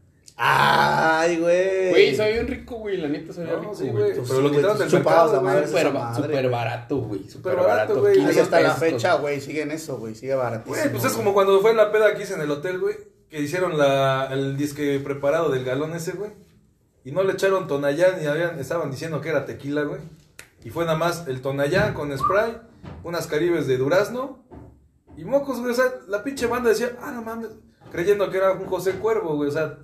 Ay, 0.43 1.37
güey. 1.37 1.89
Güey, 1.91 2.15
sabía 2.15 2.33
bien 2.33 2.47
rico, 2.47 2.75
güey, 2.77 2.97
la 2.97 3.07
neta 3.07 3.31
sabía 3.31 3.53
No, 3.53 3.59
rico, 3.59 3.75
sí, 3.75 3.89
güey. 3.89 4.11
Pero 4.11 4.25
sí, 4.25 4.41
lo 4.41 4.51
quitaron 4.51 4.77
del 4.79 4.91
mercado, 4.91 5.33
la 5.33 5.39
güey. 5.39 5.71
güey. 6.31 6.47
barato, 6.49 6.97
güey. 6.97 7.19
Súper 7.29 7.53
Súper 7.53 7.55
barato, 7.67 7.99
güey. 8.01 8.15
15 8.15 8.29
Ahí 8.31 8.39
está 8.39 8.59
la 8.59 8.73
fecha, 8.73 9.13
güey. 9.15 9.39
Sigue 9.39 9.61
en 9.61 9.71
eso, 9.71 9.97
güey. 9.97 10.15
Sigue 10.15 10.33
baratísimo. 10.33 10.75
Güey, 10.75 10.91
pues 10.91 11.05
es 11.05 11.13
como 11.13 11.33
cuando 11.33 11.59
fue 11.61 11.73
la 11.75 11.91
peda 11.91 12.15
que 12.15 12.23
hice 12.23 12.33
en 12.33 12.41
el 12.41 12.49
hotel, 12.51 12.79
güey, 12.79 12.95
que 13.29 13.39
hicieron 13.39 13.77
la, 13.77 14.29
el 14.31 14.57
disque 14.57 14.99
preparado 15.03 15.49
del 15.49 15.63
galón 15.63 15.93
ese, 15.93 16.13
güey. 16.13 16.31
Y 17.03 17.11
no 17.11 17.23
le 17.23 17.33
echaron 17.33 17.67
tonallán 17.67 18.21
y 18.23 18.27
habían, 18.27 18.59
estaban 18.59 18.91
diciendo 18.91 19.21
que 19.21 19.29
era 19.29 19.45
tequila, 19.45 19.83
güey. 19.83 20.01
Y 20.63 20.69
fue 20.69 20.85
nada 20.85 20.97
más 20.97 21.27
el 21.27 21.41
tonallán 21.41 21.93
con 21.93 22.15
spray, 22.15 22.61
unas 23.03 23.27
caribes 23.27 23.65
de 23.67 23.77
durazno 23.77 24.43
y 25.17 25.25
mocos, 25.25 25.59
güey. 25.59 25.71
O 25.71 25.75
sea, 25.75 25.85
la 26.07 26.23
pinche 26.23 26.45
banda 26.45 26.69
decía, 26.69 26.97
ah, 27.01 27.11
no 27.11 27.23
mames, 27.23 27.49
creyendo 27.91 28.29
que 28.29 28.37
era 28.37 28.51
un 28.51 28.65
José 28.67 28.93
Cuervo, 28.93 29.35
güey. 29.35 29.49
O 29.49 29.51
sea, 29.51 29.77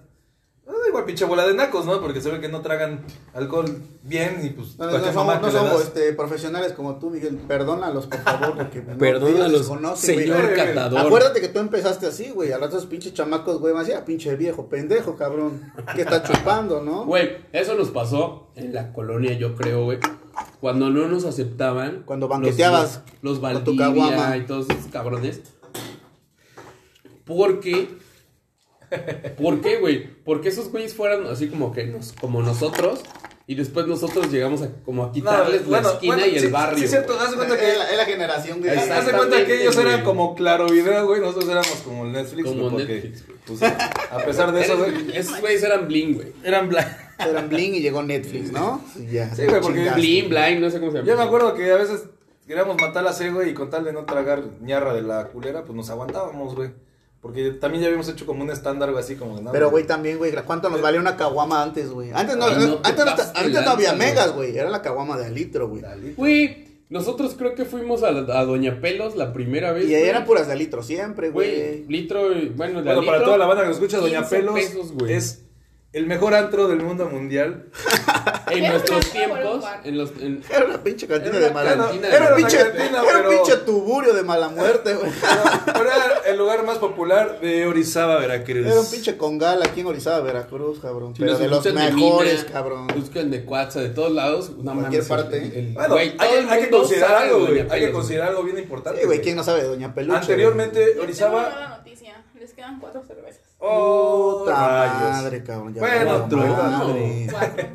igual 0.89 1.05
pinche 1.05 1.25
bola 1.25 1.45
de 1.47 1.53
nacos, 1.53 1.85
¿no? 1.85 1.99
Porque 2.01 2.21
se 2.21 2.29
ve 2.31 2.39
que 2.39 2.47
no 2.49 2.61
tragan 2.61 3.01
alcohol 3.33 3.65
bien 4.03 4.39
y 4.43 4.49
pues 4.49 4.77
No, 4.77 4.85
no, 4.85 4.97
no 4.97 5.13
somos, 5.13 5.41
no 5.41 5.51
somos, 5.51 5.81
este, 5.81 6.13
profesionales 6.13 6.73
como 6.73 6.97
tú, 6.97 7.09
Miguel. 7.09 7.37
Perdónalos, 7.47 8.07
por 8.07 8.19
favor, 8.19 8.55
porque 8.57 8.81
no- 8.81 8.97
Perdónalos, 8.97 9.67
señor 9.99 10.43
güey. 10.43 10.55
catador. 10.55 10.99
Acuérdate 10.99 11.41
que 11.41 11.49
tú 11.49 11.59
empezaste 11.59 12.05
así, 12.07 12.29
güey. 12.31 12.51
Al 12.51 12.61
rato 12.61 12.77
esos 12.77 12.89
pinches 12.89 13.13
chamacos, 13.13 13.59
güey, 13.59 13.73
más 13.73 13.87
ya, 13.87 14.03
pinche 14.05 14.35
viejo, 14.35 14.67
pendejo, 14.69 15.15
cabrón. 15.15 15.71
Que 15.95 16.01
está 16.01 16.23
chupando, 16.23 16.81
¿no? 16.81 17.05
Güey, 17.05 17.37
eso 17.53 17.75
nos 17.75 17.89
pasó 17.89 18.47
en 18.55 18.73
la 18.73 18.93
colonia, 18.93 19.33
yo 19.33 19.55
creo, 19.55 19.83
güey. 19.85 19.99
Cuando 20.61 20.89
no 20.89 21.07
nos 21.07 21.25
aceptaban. 21.25 22.03
Cuando 22.05 22.27
banqueteabas 22.27 23.01
Los, 23.21 23.39
los 23.39 23.53
con 23.53 23.63
tu 23.63 23.75
Valdivia 23.75 24.09
caguama. 24.09 24.37
y 24.37 24.45
todos 24.45 24.69
esos 24.69 24.85
cabrones. 24.91 25.41
Porque. 27.25 27.89
¿Por 29.41 29.61
qué, 29.61 29.77
güey? 29.77 30.07
Porque 30.23 30.49
esos 30.49 30.71
güeyes 30.71 30.93
fueran 30.93 31.25
así 31.27 31.47
como 31.47 31.71
que 31.71 31.85
nos, 31.85 32.13
como 32.13 32.41
nosotros. 32.41 33.01
Y 33.49 33.55
después 33.55 33.87
nosotros 33.87 34.29
llegamos 34.29 34.61
a 34.61 34.69
como 34.83 35.05
a 35.05 35.11
quitarles 35.13 35.61
No, 35.65 35.71
la 35.71 35.77
bueno, 35.79 35.89
esquina 35.93 36.15
bueno, 36.17 36.31
y 36.33 36.35
el 36.35 36.41
sí, 36.43 36.47
barrio. 36.47 36.79
Sí, 36.79 36.87
cierto, 36.89 37.13
güey. 37.13 37.25
haz 37.25 37.31
de 37.31 37.37
cuenta 37.37 37.55
Es 37.55 37.61
que. 37.61 37.77
la, 37.77 37.91
es 37.91 37.97
la 37.97 38.05
generación. 38.05 38.57
Exacto. 38.65 38.93
Haz 38.93 39.05
de 39.05 39.11
cuenta 39.13 39.45
que 39.45 39.61
ellos 39.61 39.77
eran 39.77 40.03
como 40.03 40.35
Claro 40.35 40.67
Video, 40.67 41.07
güey. 41.07 41.21
Nosotros 41.21 41.49
éramos 41.49 41.75
como 41.85 42.05
el 42.05 42.11
Netflix, 42.11 42.45
Como 42.49 42.69
porque, 42.69 42.85
Netflix, 42.85 43.25
güey. 43.25 43.39
pues, 43.47 43.61
a 43.63 44.17
pesar 44.25 44.51
de 44.51 44.61
eso, 44.61 44.77
güey, 44.77 44.93
Esos 45.17 45.39
güeyes 45.39 45.63
eran 45.63 45.87
bling, 45.87 46.15
güey. 46.15 46.33
eran 46.43 46.67
blancos. 46.67 46.93
Eran 47.19 47.49
Bling 47.49 47.73
y 47.73 47.79
llegó 47.81 48.03
Netflix, 48.03 48.51
¿no? 48.51 48.79
Y 48.95 49.13
ya. 49.13 49.33
Sí, 49.33 49.45
güey, 49.45 49.59
porque. 49.61 49.89
Bling, 49.95 50.29
blind, 50.29 50.59
no 50.59 50.69
sé 50.69 50.79
cómo 50.79 50.91
se 50.91 50.97
llama. 50.97 51.09
Yo 51.09 51.17
me 51.17 51.23
acuerdo 51.23 51.55
que 51.55 51.71
a 51.71 51.77
veces 51.77 52.03
queríamos 52.45 52.75
matar 52.79 53.07
a 53.07 53.13
C, 53.13 53.31
güey, 53.31 53.49
y 53.51 53.53
con 53.55 53.69
tal 53.71 53.85
de 53.85 53.91
no 53.93 54.05
tragar 54.05 54.43
ñarra 54.61 54.93
de 54.93 55.01
la 55.01 55.27
culera, 55.29 55.63
pues 55.63 55.75
nos 55.75 55.89
aguantábamos, 55.89 56.53
güey. 56.53 56.69
Porque 57.21 57.51
también 57.51 57.81
ya 57.81 57.87
habíamos 57.87 58.07
hecho 58.09 58.25
como 58.25 58.43
un 58.43 58.51
estándar, 58.51 58.91
güey, 58.91 59.03
así 59.03 59.15
como 59.15 59.35
de 59.35 59.41
nada. 59.41 59.51
Pero, 59.51 59.69
güey, 59.71 59.85
también, 59.85 60.17
güey, 60.17 60.31
¿cuánto 60.45 60.69
nos 60.69 60.81
valía 60.81 60.99
una 60.99 61.17
caguama 61.17 61.63
antes, 61.63 61.89
güey? 61.89 62.11
Antes 62.13 62.37
no, 62.37 62.45
Ay, 62.45 62.55
no 62.59 62.67
no- 62.67 62.75
te 62.77 62.89
antes, 62.89 63.05
no, 63.05 63.11
antes 63.35 63.65
no 63.65 63.71
había 63.71 63.93
megas, 63.93 64.33
güey. 64.33 64.55
Era 64.57 64.69
la 64.69 64.81
caguama 64.81 65.17
de 65.17 65.25
al 65.25 65.33
litro, 65.33 65.67
güey. 65.67 65.81
Güey, 66.15 66.67
nosotros 66.89 67.35
creo 67.37 67.55
que 67.55 67.65
fuimos 67.65 68.03
a, 68.03 68.11
la- 68.11 68.39
a 68.39 68.45
Doña 68.45 68.79
Pelos 68.79 69.15
la 69.15 69.33
primera 69.33 69.71
vez. 69.73 69.85
Y 69.89 69.95
ahí 69.95 70.01
güey. 70.01 70.09
eran 70.09 70.25
puras 70.25 70.47
de 70.47 70.55
litro 70.55 70.83
siempre, 70.83 71.31
Güey, 71.31 71.55
güey. 71.55 71.85
litro, 71.87 72.31
y- 72.33 72.49
bueno, 72.49 72.81
de 72.83 72.93
Bueno, 72.93 73.05
para 73.05 73.23
toda 73.23 73.37
la 73.37 73.45
banda 73.47 73.63
que 73.63 73.69
nos 73.69 73.77
escucha, 73.77 73.97
Doña 73.97 74.19
15 74.19 74.35
Pelos 74.37 74.53
pesos, 74.55 74.93
es 75.09 75.43
el 75.93 76.05
mejor 76.05 76.33
antro 76.35 76.67
del 76.67 76.79
mundo 76.81 77.07
mundial. 77.09 77.65
En 78.49 78.59
Era 78.63 78.69
nuestros 78.71 79.09
tiempos, 79.11 79.65
en 79.83 79.97
los... 79.97 80.11
en- 80.21 80.41
Era 80.49 80.63
una 80.65 80.81
pinche 80.81 81.05
cantina 81.05 81.37
de 81.37 81.45
una 81.47 81.53
mala 81.53 81.75
cantina 81.75 82.07
Era 82.07 82.27
de 82.27 82.31
un 82.31 82.37
pinche, 82.37 82.57
cantina, 82.57 82.87
era 82.87 83.01
un 83.01 83.07
pero- 83.25 83.29
pinche 83.29 83.57
tuburio 83.57 84.13
de 84.13 84.23
mala 84.23 84.47
muerte, 84.47 84.93
güey. 84.95 85.11
Pero 85.65 85.81
era 85.91 86.21
el 86.27 86.37
lugar 86.37 86.63
más 86.63 86.77
popular 86.77 87.41
de 87.41 87.65
Orizaba, 87.67 88.17
Veracruz. 88.19 88.65
Era 88.65 88.79
un 88.79 88.89
pinche 88.89 89.17
congal 89.17 89.61
aquí 89.63 89.81
en 89.81 89.87
Orizaba, 89.87 90.21
Veracruz, 90.21 90.79
cabrón. 90.79 91.13
si 91.13 91.23
Pero 91.23 91.37
de 91.37 91.49
los 91.49 91.61
de 91.61 91.73
mejores, 91.73 92.39
Mina, 92.43 92.51
cabrón. 92.53 92.87
Buscan 92.87 93.29
de 93.29 93.43
Cuatza, 93.43 93.81
de 93.81 93.89
todos 93.89 94.13
lados. 94.13 94.51
No 94.51 94.73
Cualquier 94.75 95.03
mames, 95.03 95.07
parte. 95.07 95.37
el- 95.39 95.53
el- 95.53 95.73
Bueno, 95.73 95.93
güey, 95.95 96.15
hay, 96.17 96.47
hay 96.49 96.61
que 96.61 96.69
considerar 96.69 97.15
algo, 97.23 97.39
de 97.47 97.51
güey. 97.63 97.67
Hay 97.69 97.81
que 97.87 97.91
considerar 97.91 98.29
algo 98.29 98.43
bien 98.43 98.57
importante. 98.59 99.01
Sí, 99.01 99.05
güey, 99.07 99.19
¿quién 99.21 99.35
no 99.35 99.43
sabe 99.43 99.63
de 99.63 99.67
Doña 99.67 99.93
Peluche? 99.93 100.19
Anteriormente, 100.19 100.91
una 100.93 101.03
Orizaba. 101.03 101.83
Les 102.39 102.53
quedan 102.53 102.79
cuatro 102.79 103.03
cervezas. 103.05 103.41
Oh, 103.59 104.45
rayos. 104.47 105.11
madre, 105.11 105.43
cabrón. 105.43 105.73
ya 105.73 105.81
Bueno, 105.81 106.15
otro. 106.25 106.37
madre. 106.37 107.27
Cuatro. 107.31 107.67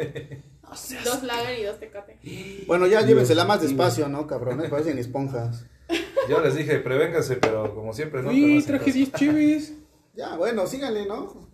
Dos 1.05 1.22
lager 1.22 1.59
y 1.59 1.64
dos 1.64 1.78
tecate. 1.78 2.18
Bueno, 2.66 2.87
ya 2.87 3.03
llévensela 3.03 3.45
más 3.45 3.61
despacio, 3.61 4.09
¿no, 4.09 4.26
cabrón? 4.26 4.62
Parecen 4.70 4.99
esponjas. 4.99 5.66
Yo 6.28 6.41
les 6.41 6.55
dije, 6.55 6.78
prevénganse, 6.78 7.37
pero 7.37 7.74
como 7.74 7.93
siempre, 7.93 8.22
no. 8.22 8.30
Hacen 8.30 8.64
traje 8.64 8.85
caso. 8.87 8.97
10 8.97 9.12
chivis. 9.12 9.74
Ya, 10.14 10.37
bueno, 10.37 10.66
síganle, 10.66 11.07
¿no? 11.07 11.49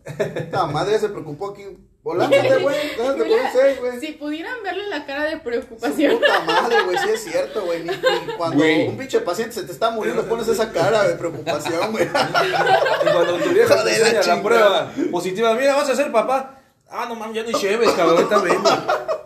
La 0.52 0.66
madre 0.66 0.98
se 0.98 1.08
preocupó 1.08 1.50
aquí. 1.50 1.62
Volándote, 2.02 2.56
güey. 2.62 2.76
Déjate 2.96 3.24
por 3.24 3.26
un 3.26 3.46
seis, 3.52 3.80
güey. 3.80 4.00
Si 4.00 4.12
pudieran 4.12 4.54
verle 4.62 4.86
la 4.88 5.04
cara 5.04 5.24
de 5.24 5.32
Su 5.32 5.40
preocupación. 5.42 6.18
puta 6.18 6.40
madre, 6.40 6.76
güey, 6.84 6.96
sí 6.98 7.08
es 7.10 7.24
cierto, 7.24 7.64
güey. 7.66 7.82
Ni, 7.82 7.90
ni 7.90 8.32
cuando 8.36 8.56
Güey. 8.56 8.88
un 8.88 8.96
pinche 8.96 9.20
paciente 9.20 9.54
se 9.54 9.64
te 9.64 9.72
está 9.72 9.90
muriendo, 9.90 10.22
pones 10.28 10.48
esa 10.48 10.72
cara 10.72 11.06
de 11.06 11.14
preocupación, 11.16 11.92
güey. 11.92 12.04
Y 12.06 13.12
cuando 13.12 13.34
tu 13.38 13.50
vieja 13.50 13.74
Hijo 13.74 13.84
te 13.84 13.90
de 13.90 13.98
la 13.98 14.06
enseña 14.08 14.12
la 14.12 14.20
chingada. 14.22 14.42
prueba 14.42 14.92
positiva, 15.10 15.54
mira, 15.54 15.76
vas 15.76 15.90
a 15.90 15.96
ser 15.96 16.10
papá. 16.12 16.60
Ah, 16.88 17.04
no 17.08 17.14
mames, 17.16 17.36
ya 17.36 17.42
ni 17.42 17.52
lleves, 17.52 17.90
cabrón, 17.90 18.16
ahorita 18.18 18.38
vengo. 18.38 18.68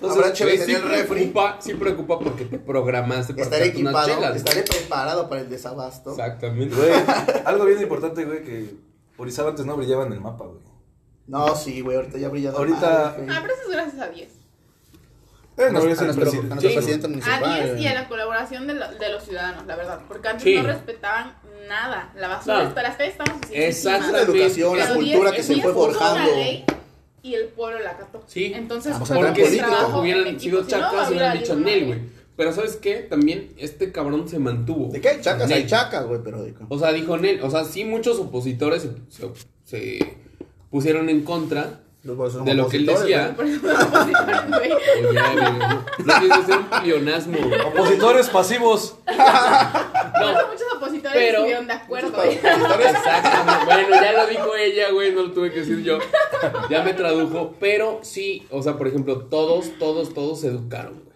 Habrá 0.00 0.32
chévere 0.32 0.58
en 0.60 0.64
sí 0.66 0.74
el 0.74 0.82
refri. 0.82 1.06
preocupa, 1.26 1.56
sí 1.60 1.74
preocupa 1.74 2.20
porque 2.20 2.44
te 2.44 2.58
programaste 2.60 3.32
para 3.34 3.42
Estaré 3.42 3.64
echarte 3.64 3.80
unas 3.80 3.94
equipado, 4.06 4.20
chelas, 4.20 4.36
estaré 4.36 4.62
preparado 4.62 5.28
para 5.28 5.40
el 5.40 5.50
desabasto. 5.50 6.10
Exactamente. 6.10 6.76
Güey, 6.76 6.92
algo 7.44 7.64
bien 7.64 7.82
importante, 7.82 8.24
güey, 8.24 8.44
que 8.44 8.76
Orizaba 9.16 9.50
antes 9.50 9.66
no 9.66 9.76
brillaba 9.76 10.04
en 10.06 10.12
el 10.12 10.20
mapa, 10.20 10.44
güey. 10.44 10.60
No, 11.28 11.54
sí, 11.54 11.80
güey, 11.82 11.96
ahorita 11.96 12.18
ya 12.18 12.28
brilla. 12.28 12.50
Ahorita- 12.50 13.08
Ah, 13.28 13.38
pero 13.42 13.52
eso 13.54 13.62
es 13.64 13.70
gracias 13.70 14.00
a 14.00 14.08
10. 14.08 14.28
Eh, 15.58 15.70
no, 15.72 15.80
a 15.80 15.82
nuestro, 15.82 16.06
presidente. 16.14 16.46
a 16.52 16.54
nuestro 16.54 16.70
Sí. 16.70 16.76
presidente 16.76 17.06
A. 17.30 17.64
10 17.64 17.80
y 17.80 17.86
a 17.86 17.94
la 17.94 18.08
colaboración 18.08 18.66
de, 18.68 18.74
lo- 18.74 18.92
de 18.92 19.08
los 19.12 19.24
ciudadanos, 19.24 19.66
la 19.66 19.76
verdad. 19.76 20.00
Porque 20.06 20.28
antes 20.28 20.44
Sí. 20.44 20.54
no 20.56 20.62
respetaban 20.62 21.34
nada. 21.68 22.12
La 22.16 22.28
basura, 22.28 22.62
No. 22.62 22.68
hasta 22.68 22.82
las 22.82 22.96
calles 22.96 23.12
estaban 23.12 23.40
La 23.40 23.58
Exactamente. 23.58 24.22
educación, 24.32 24.78
la 24.78 24.94
cultura 24.94 25.30
10 25.30 25.32
que 25.32 25.42
se 25.42 25.54
10 25.54 25.64
fue 25.64 25.74
forjando. 25.74 26.30
ley 26.34 26.64
Y 27.20 27.34
el 27.34 27.46
pueblo 27.48 27.80
la 27.80 27.90
acató. 27.90 28.22
Sí. 28.28 28.52
Entonces, 28.54 28.92
Vamos 28.92 29.08
Porque 29.10 29.44
si 29.46 29.58
hubieran 30.00 30.38
sido 30.40 30.60
si 30.64 30.64
no, 30.64 30.68
chacas, 30.68 30.92
hubiera 30.92 31.08
hubieran 31.08 31.38
dicho 31.38 31.56
Nel, 31.56 31.86
güey. 31.86 31.98
Pero 32.36 32.52
¿sabes 32.52 32.76
qué? 32.76 32.98
También 32.98 33.52
este 33.58 33.90
cabrón 33.90 34.28
se 34.28 34.38
mantuvo. 34.38 34.92
¿De 34.92 35.00
qué 35.00 35.08
hay 35.08 35.20
chacas? 35.20 35.50
Hay 35.50 35.62
Nel. 35.62 35.66
chacas, 35.68 36.06
güey, 36.06 36.20
pero 36.22 36.46
O 36.68 36.78
sea, 36.78 36.92
dijo 36.92 37.18
Nel. 37.18 37.42
O 37.42 37.50
sea, 37.50 37.64
sí, 37.64 37.84
muchos 37.84 38.18
opositores 38.20 38.82
se, 38.82 38.90
se- 39.08 39.32
se 39.64 40.16
pusieron 40.70 41.08
en 41.08 41.22
contra 41.24 41.80
de 42.02 42.54
lo 42.54 42.68
que 42.68 42.76
él 42.78 42.86
decía. 42.86 43.34
No 43.36 43.42
opositores, 43.42 44.48
güey. 44.48 44.72
Oye, 44.72 45.10
güey, 45.10 45.14
no, 45.58 45.84
no 46.04 46.20
tienes 46.20 46.38
que 46.38 46.44
ser 46.46 46.58
un 46.58 46.66
pleonasmo. 46.82 47.38
güey. 47.38 47.60
Opositores 47.60 48.28
pasivos. 48.28 48.96
No, 49.06 50.32
muchos 50.48 50.66
opositores 50.76 51.12
Pero- 51.16 51.38
estuvieron 51.38 51.66
de 51.66 51.72
acuerdo. 51.74 52.08
Muchos 52.08 52.24
güey. 52.24 52.38
opositores. 52.38 52.86
Exactamente. 52.90 53.64
Bueno, 53.64 53.88
ya 53.90 54.12
lo 54.12 54.26
dijo 54.26 54.56
ella, 54.56 54.90
güey, 54.92 55.12
no 55.12 55.22
lo 55.24 55.32
tuve 55.32 55.52
que 55.52 55.60
decir 55.60 55.82
yo. 55.82 55.98
Ya 56.70 56.82
me 56.82 56.94
tradujo. 56.94 57.54
Pero 57.60 58.00
sí, 58.02 58.46
o 58.50 58.62
sea, 58.62 58.76
por 58.78 58.88
ejemplo, 58.88 59.18
todos, 59.26 59.72
todos, 59.78 60.14
todos 60.14 60.40
se 60.40 60.48
educaron, 60.48 60.94
güey. 61.04 61.08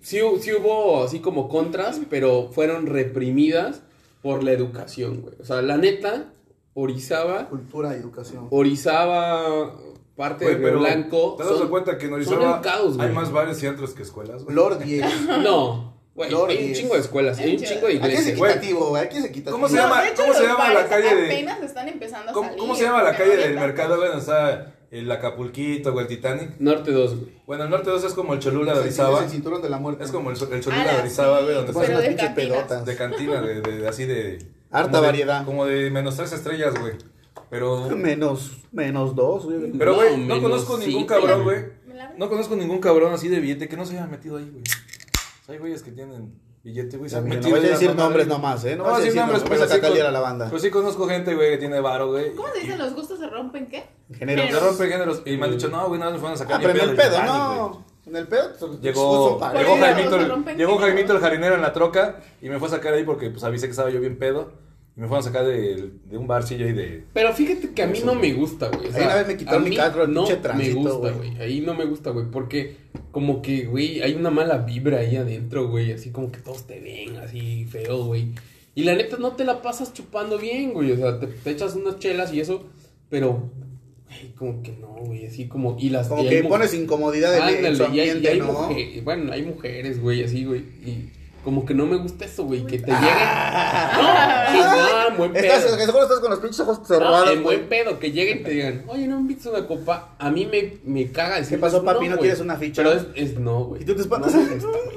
Sí, 0.00 0.18
sí 0.40 0.52
hubo 0.54 1.04
así 1.04 1.20
como 1.20 1.48
contras, 1.48 2.00
pero 2.08 2.48
fueron 2.52 2.86
reprimidas 2.86 3.82
por 4.22 4.42
la 4.42 4.52
educación, 4.52 5.20
güey. 5.22 5.34
O 5.40 5.44
sea, 5.44 5.60
la 5.62 5.76
neta, 5.76 6.32
Orizaba, 6.80 7.48
Cultura 7.48 7.94
y 7.96 8.00
educación. 8.00 8.48
Orizaba, 8.50 9.74
parte 10.16 10.46
pero 10.60 10.80
Blanco. 10.80 11.34
¿Te 11.38 11.44
das 11.44 11.58
son- 11.58 11.68
cuenta 11.68 11.96
que 11.98 12.04
en 12.06 12.10
son 12.10 12.14
Orizaba 12.38 12.60
güey. 12.96 13.08
hay 13.08 13.14
más 13.14 13.32
bares 13.32 13.62
y 13.62 13.66
antros 13.66 13.94
que 13.94 14.02
escuelas, 14.02 14.44
güey? 14.44 14.54
Lord 14.56 14.78
10. 14.78 15.06
No, 15.42 15.94
güey, 16.14 16.30
Lord, 16.30 16.50
hay 16.50 16.68
un 16.68 16.72
chingo 16.74 16.94
de 16.94 17.00
escuelas, 17.00 17.38
hay 17.38 17.56
un 17.56 17.62
chingo 17.62 17.86
de 17.86 17.96
Aquí 17.96 17.96
es 17.96 18.20
iglesias. 18.20 18.38
Equitativo, 18.38 18.88
güey. 18.90 19.02
Aquí 19.04 19.16
es 19.18 19.24
equitativo. 19.24 19.52
¿Cómo 19.56 19.68
se 19.68 19.76
No, 19.76 19.82
llama- 19.82 20.02
de 20.02 20.08
hecho, 20.08 20.22
cómo 20.22 20.34
se 20.34 20.42
llama 20.46 20.74
la 20.74 20.88
calle 20.88 21.14
de- 21.14 21.26
Apenas 21.26 21.62
están 21.62 21.88
empezando 21.88 22.30
a 22.30 22.34
¿Cómo, 22.34 22.46
salir. 22.48 22.60
cómo 22.60 22.74
se 22.74 22.82
llama 22.84 23.02
la 23.02 23.16
calle 23.16 23.36
del 23.36 23.54
mercado, 23.54 23.96
güey? 23.96 24.08
Donde 24.08 24.20
está 24.22 24.74
el 24.90 25.10
Acapulquito, 25.10 25.92
güey, 25.92 26.06
el 26.06 26.08
Titanic. 26.08 26.50
Norte 26.58 26.90
2, 26.90 27.14
güey. 27.16 27.32
Bueno, 27.46 27.64
el 27.64 27.70
norte 27.70 27.90
2 27.90 28.04
es 28.04 28.12
como 28.12 28.34
el 28.34 28.40
Cholula 28.40 28.74
de 28.74 28.80
Orizaba. 28.80 29.18
es 29.18 29.24
el 29.26 29.30
cinturón 29.30 29.62
de 29.62 29.70
la 29.70 29.78
muerte. 29.78 30.04
Es 30.04 30.10
como 30.10 30.30
el, 30.30 30.36
el 30.36 30.42
Ah, 30.42 30.60
Cholula 30.60 30.92
de 30.94 31.00
Orizaba, 31.00 31.40
güey, 31.42 31.54
donde 31.54 31.66
Te 31.68 31.72
pones 31.72 31.88
Pero 31.88 32.00
está 32.00 32.10
unas 32.12 32.18
de 32.18 32.34
pinches 32.34 32.50
pedotas. 32.52 32.84
de 32.84 32.96
cantina, 32.96 33.40
de, 33.40 33.60
de- 33.60 33.78
de- 33.78 33.88
así 33.88 34.04
de... 34.04 34.38
Harta 34.70 34.90
como 34.90 35.00
de- 35.02 35.06
variedad. 35.06 35.44
Como 35.44 35.64
de 35.66 35.90
menos 35.90 36.16
tres 36.16 36.32
estrellas, 36.32 36.74
güey. 36.80 36.94
Pero... 37.48 37.88
Menos, 37.90 38.58
menos 38.72 39.14
dos, 39.14 39.44
güey. 39.44 39.72
Pero, 39.72 39.94
güey, 39.96 40.16
No, 40.18 40.36
no, 40.36 40.42
conozco 40.42 40.78
ningún 40.78 41.06
cabrón, 41.06 41.42
güey. 41.44 41.80
No 42.16 42.28
conozco 42.28 42.56
ningún 42.56 42.78
cabrón 42.78 43.12
así 43.12 43.28
de 43.28 43.40
billete 43.40 43.68
que 43.68 43.76
no 43.76 43.84
se 43.84 43.94
haya 43.96 44.06
metido 44.06 44.36
ahí, 44.36 44.48
güey. 44.48 44.62
O 44.62 45.44
sea, 45.44 45.54
hay 45.54 45.58
güeyes 45.58 45.82
que 45.82 45.90
tienen 45.92 46.32
billete, 46.62 46.96
güey. 46.96 47.10
Se 47.10 47.16
han 47.16 47.24
metido 47.24 47.56
no 47.56 47.62
vas 47.62 47.64
a 47.64 47.72
decir 47.72 47.94
nombres 47.94 48.26
nomás, 48.26 48.64
¿eh? 48.64 48.76
No, 48.76 48.84
No, 48.84 48.90
vas 48.90 49.00
a 49.00 49.02
decir 49.04 49.16
nombres, 49.16 49.40
nombres, 49.40 49.60
pero 49.68 49.80
para 49.82 49.94
sí, 50.06 50.12
la 50.12 50.20
banda. 50.20 50.46
Pero 50.46 50.58
sí 50.58 50.70
conozco 50.70 51.08
gente, 51.08 51.34
güey, 51.34 51.50
que 51.50 51.58
tiene 51.58 51.80
varo, 51.80 52.08
güey. 52.08 52.34
¿Cómo 52.34 52.48
se 52.52 52.60
dice? 52.60 52.76
¿Los 52.78 52.94
gustos 52.94 53.18
se 53.18 53.28
rompen 53.28 53.66
qué? 53.68 53.88
Género. 54.12 54.42
Se 54.42 54.60
rompe 54.60 54.88
géneros. 54.88 55.22
Y 55.24 55.36
me 55.36 55.46
han 55.46 55.52
dicho, 55.52 55.68
no, 55.68 55.88
güey, 55.88 56.00
no 56.00 56.10
nos 56.10 56.20
fueron 56.20 56.34
a 56.34 56.38
sacar 56.38 56.60
Ah, 56.64 56.70
en 56.70 56.76
el 56.90 56.96
pedo, 56.96 57.22
no. 57.24 57.84
En 58.10 58.16
el 58.16 58.26
pedo. 58.26 58.50
pues, 58.58 58.80
Llegó, 58.80 59.38
llegó, 59.40 59.60
eso, 59.60 59.76
Jaimito, 59.78 60.16
el, 60.50 60.56
llegó. 60.56 60.78
Jaimito 60.78 61.12
el 61.14 61.20
jardinero 61.20 61.54
en 61.54 61.62
la 61.62 61.72
troca 61.72 62.20
y 62.42 62.48
me 62.48 62.58
fue 62.58 62.66
a 62.68 62.72
sacar 62.72 62.92
ahí 62.92 63.04
porque 63.04 63.30
pues 63.30 63.44
avisé 63.44 63.66
que 63.66 63.70
estaba 63.70 63.88
yo 63.90 64.00
bien 64.00 64.18
pedo. 64.18 64.52
Y 64.96 65.00
me 65.00 65.06
fueron 65.06 65.24
a 65.24 65.28
sacar 65.28 65.46
de, 65.46 65.92
de 66.04 66.18
un 66.18 66.26
barcillo 66.26 66.66
ahí 66.66 66.72
de... 66.72 67.04
Pero 67.14 67.32
fíjate 67.32 67.72
que 67.72 67.82
a 67.84 67.86
mí 67.86 68.00
no 68.04 68.16
me 68.16 68.32
gusta, 68.32 68.68
güey. 68.68 68.88
O 68.88 68.92
sea, 68.92 68.98
Ahí 68.98 69.04
una 69.06 69.14
vez 69.14 69.26
me 69.28 69.36
quitaron 69.36 69.60
a 69.60 69.64
mi 69.64 69.70
mí 69.70 69.76
carro, 69.76 70.06
no 70.08 70.24
pinche 70.26 70.52
me 70.54 70.72
gusta, 70.72 71.10
güey. 71.10 71.30
güey. 71.30 71.40
Ahí 71.40 71.60
no 71.60 71.74
me 71.74 71.84
gusta, 71.84 72.10
güey. 72.10 72.26
Porque 72.28 72.76
como 73.12 73.40
que, 73.40 73.66
güey, 73.66 74.02
hay 74.02 74.14
una 74.14 74.30
mala 74.30 74.58
vibra 74.58 74.98
ahí 74.98 75.14
adentro, 75.16 75.68
güey. 75.68 75.92
Así 75.92 76.10
como 76.10 76.32
que 76.32 76.40
todos 76.40 76.66
te 76.66 76.80
ven 76.80 77.16
así 77.18 77.64
feo, 77.66 78.04
güey. 78.04 78.32
Y 78.74 78.82
la 78.82 78.94
neta 78.96 79.16
no 79.18 79.30
te 79.36 79.44
la 79.44 79.62
pasas 79.62 79.92
chupando 79.92 80.38
bien, 80.38 80.72
güey. 80.72 80.90
O 80.90 80.96
sea, 80.96 81.20
te, 81.20 81.28
te 81.28 81.50
echas 81.50 81.76
unas 81.76 82.00
chelas 82.00 82.34
y 82.34 82.40
eso. 82.40 82.64
Pero, 83.08 83.48
como 84.36 84.62
que 84.62 84.72
no, 84.72 84.88
güey. 85.04 85.26
Así 85.26 85.46
como... 85.46 85.76
Y 85.78 85.90
las 85.90 86.08
Como 86.08 86.24
y 86.24 86.28
que 86.28 86.42
pones 86.44 86.74
incomodidad 86.74 87.34
en 87.34 87.76
su 87.76 87.84
Ándale, 87.84 87.96
y 87.96 88.00
hay, 88.00 88.06
y 88.06 88.10
ambiente, 88.10 88.28
hay 88.30 88.38
¿no? 88.38 88.68
mujer- 88.68 89.02
bueno, 89.02 89.32
hay 89.32 89.42
mujeres, 89.42 90.00
güey, 90.00 90.22
así, 90.24 90.44
güey. 90.44 90.60
Y 90.60 91.10
como 91.44 91.64
que 91.64 91.74
no 91.74 91.86
me 91.86 91.96
gusta 91.96 92.24
eso, 92.24 92.44
güey, 92.44 92.64
que 92.66 92.78
te 92.78 92.90
lleguen. 92.90 93.00
No, 93.00 94.52
sí, 94.52 94.58
no, 94.58 95.08
en 95.08 95.16
buen 95.16 95.36
Estás, 95.36 95.64
pedo. 95.64 95.76
que 95.76 95.84
seguro 95.86 96.02
estás 96.04 96.20
con 96.20 96.30
los 96.30 96.38
pinches 96.40 96.60
ojos 96.60 96.78
No, 96.80 96.84
cerrados. 96.86 97.30
en 97.30 97.42
güey. 97.42 97.56
buen 97.58 97.68
pedo, 97.68 97.98
que 97.98 98.12
lleguen 98.12 98.38
y 98.38 98.42
te 98.42 98.50
digan, 98.50 98.84
oye, 98.88 99.06
no 99.06 99.16
me 99.16 99.20
invites 99.22 99.46
a 99.46 99.50
una 99.50 99.66
copa. 99.66 100.14
A 100.18 100.30
mí 100.30 100.46
me, 100.46 100.78
me 100.84 101.10
caga 101.10 101.36
decir 101.36 101.56
¿Qué 101.56 101.60
pasó, 101.60 101.82
papi? 101.84 102.06
¿No 102.08 102.16
güey. 102.16 102.20
quieres 102.28 102.40
una 102.40 102.56
ficha? 102.56 102.82
Pero 102.82 102.94
es, 102.96 103.06
es 103.14 103.38
no, 103.38 103.64
güey. 103.64 103.82
¿Y 103.82 103.84
tú 103.84 103.94
te 103.94 104.02
espantas? 104.02 104.34
No, 104.34 104.40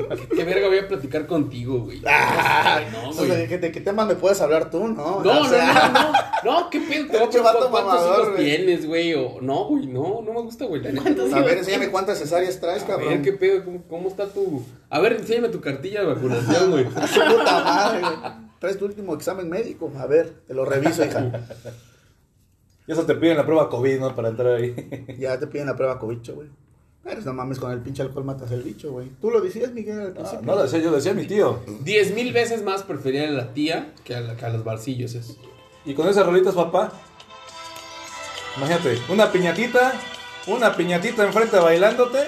güey. 0.07 0.27
¿Qué 0.35 0.43
verga 0.43 0.67
voy 0.67 0.77
a 0.79 0.87
platicar 0.87 1.27
contigo, 1.27 1.79
güey? 1.79 2.01
Ah, 2.07 2.81
no, 2.91 3.09
o 3.09 3.13
güey. 3.13 3.27
sea, 3.27 3.35
¿de, 3.37 3.57
de 3.57 3.71
qué 3.71 3.81
temas 3.81 4.07
me 4.07 4.15
puedes 4.15 4.39
hablar 4.41 4.69
tú, 4.69 4.87
no? 4.87 5.21
No, 5.23 5.41
O 5.41 5.45
sea, 5.45 5.91
no, 5.93 5.99
no, 6.01 6.11
no, 6.53 6.61
no, 6.61 6.69
qué 6.69 6.79
pedo, 6.81 7.07
te 7.07 7.17
voy 7.17 7.27
a 7.27 7.29
preguntar 7.29 7.69
cuántos 7.71 8.05
hijos 8.05 8.29
güey. 8.31 8.45
tienes, 8.45 8.85
güey, 8.85 9.13
o 9.13 9.39
no, 9.41 9.65
güey, 9.65 9.87
no, 9.87 10.21
no 10.23 10.33
me 10.33 10.41
gusta, 10.41 10.65
güey, 10.65 10.81
la 10.81 10.89
neta. 10.91 11.01
¿Cuántos 11.03 11.33
A 11.33 11.39
ver, 11.41 11.57
enséñame 11.59 11.89
cuántas 11.89 12.19
cesáreas 12.19 12.59
traes, 12.59 12.83
A 12.83 12.87
cabrón. 12.87 13.09
ver, 13.09 13.21
qué 13.21 13.33
pedo, 13.33 13.63
¿cómo, 13.63 13.83
cómo 13.87 14.09
está 14.09 14.27
tu... 14.27 14.63
A 14.93 14.99
ver, 14.99 15.13
enséñame 15.13 15.49
tu 15.49 15.59
cartilla 15.59 16.01
de 16.01 16.07
vacunación, 16.13 16.71
güey. 16.71 16.85
A 16.95 17.07
su 17.07 17.19
puta 17.19 17.63
madre, 17.63 17.99
güey. 18.01 18.15
Traes 18.59 18.77
tu 18.77 18.85
último 18.85 19.15
examen 19.15 19.49
médico. 19.49 19.91
A 19.97 20.05
ver, 20.05 20.41
te 20.47 20.53
lo 20.53 20.65
reviso, 20.65 21.03
hija. 21.03 21.31
Y 22.85 22.91
eso 22.91 23.05
te 23.05 23.15
piden 23.15 23.37
la 23.37 23.45
prueba 23.45 23.69
COVID, 23.69 23.99
¿no? 23.99 24.15
Para 24.15 24.29
entrar 24.29 24.53
ahí. 24.55 25.15
Ya 25.19 25.39
te 25.39 25.47
piden 25.47 25.67
la 25.67 25.75
prueba 25.75 25.97
cobicho, 25.99 26.35
güey. 26.35 26.49
Pero 27.03 27.21
no 27.21 27.33
mames, 27.33 27.59
con 27.59 27.71
el 27.71 27.79
pinche 27.81 28.01
alcohol 28.01 28.23
matas 28.23 28.51
el 28.51 28.61
bicho, 28.61 28.91
güey. 28.91 29.09
Tú 29.19 29.29
lo 29.31 29.41
decías, 29.41 29.71
Miguel, 29.73 29.99
al 29.99 30.07
No, 30.09 30.13
principio. 30.13 30.45
no 30.45 30.55
lo 30.55 30.63
decía 30.63 30.79
yo, 30.79 30.89
lo 30.91 30.95
decía 30.97 31.13
mi 31.13 31.25
tío. 31.25 31.59
Diez 31.81 32.13
mil 32.13 32.31
veces 32.31 32.63
más 32.63 32.83
prefería 32.83 33.27
a 33.27 33.31
la 33.31 33.53
tía 33.53 33.93
que 34.05 34.15
a, 34.15 34.21
la- 34.21 34.37
que 34.37 34.45
a 34.45 34.49
los 34.49 34.63
barcillos, 34.63 35.13
eso. 35.15 35.35
Y 35.85 35.95
con 35.95 36.07
esas 36.07 36.25
rolitas, 36.25 36.53
papá. 36.55 36.91
Imagínate, 38.57 38.99
una 39.09 39.31
piñatita, 39.31 39.93
una 40.47 40.75
piñatita 40.75 41.25
enfrente 41.25 41.57
bailándote. 41.57 42.19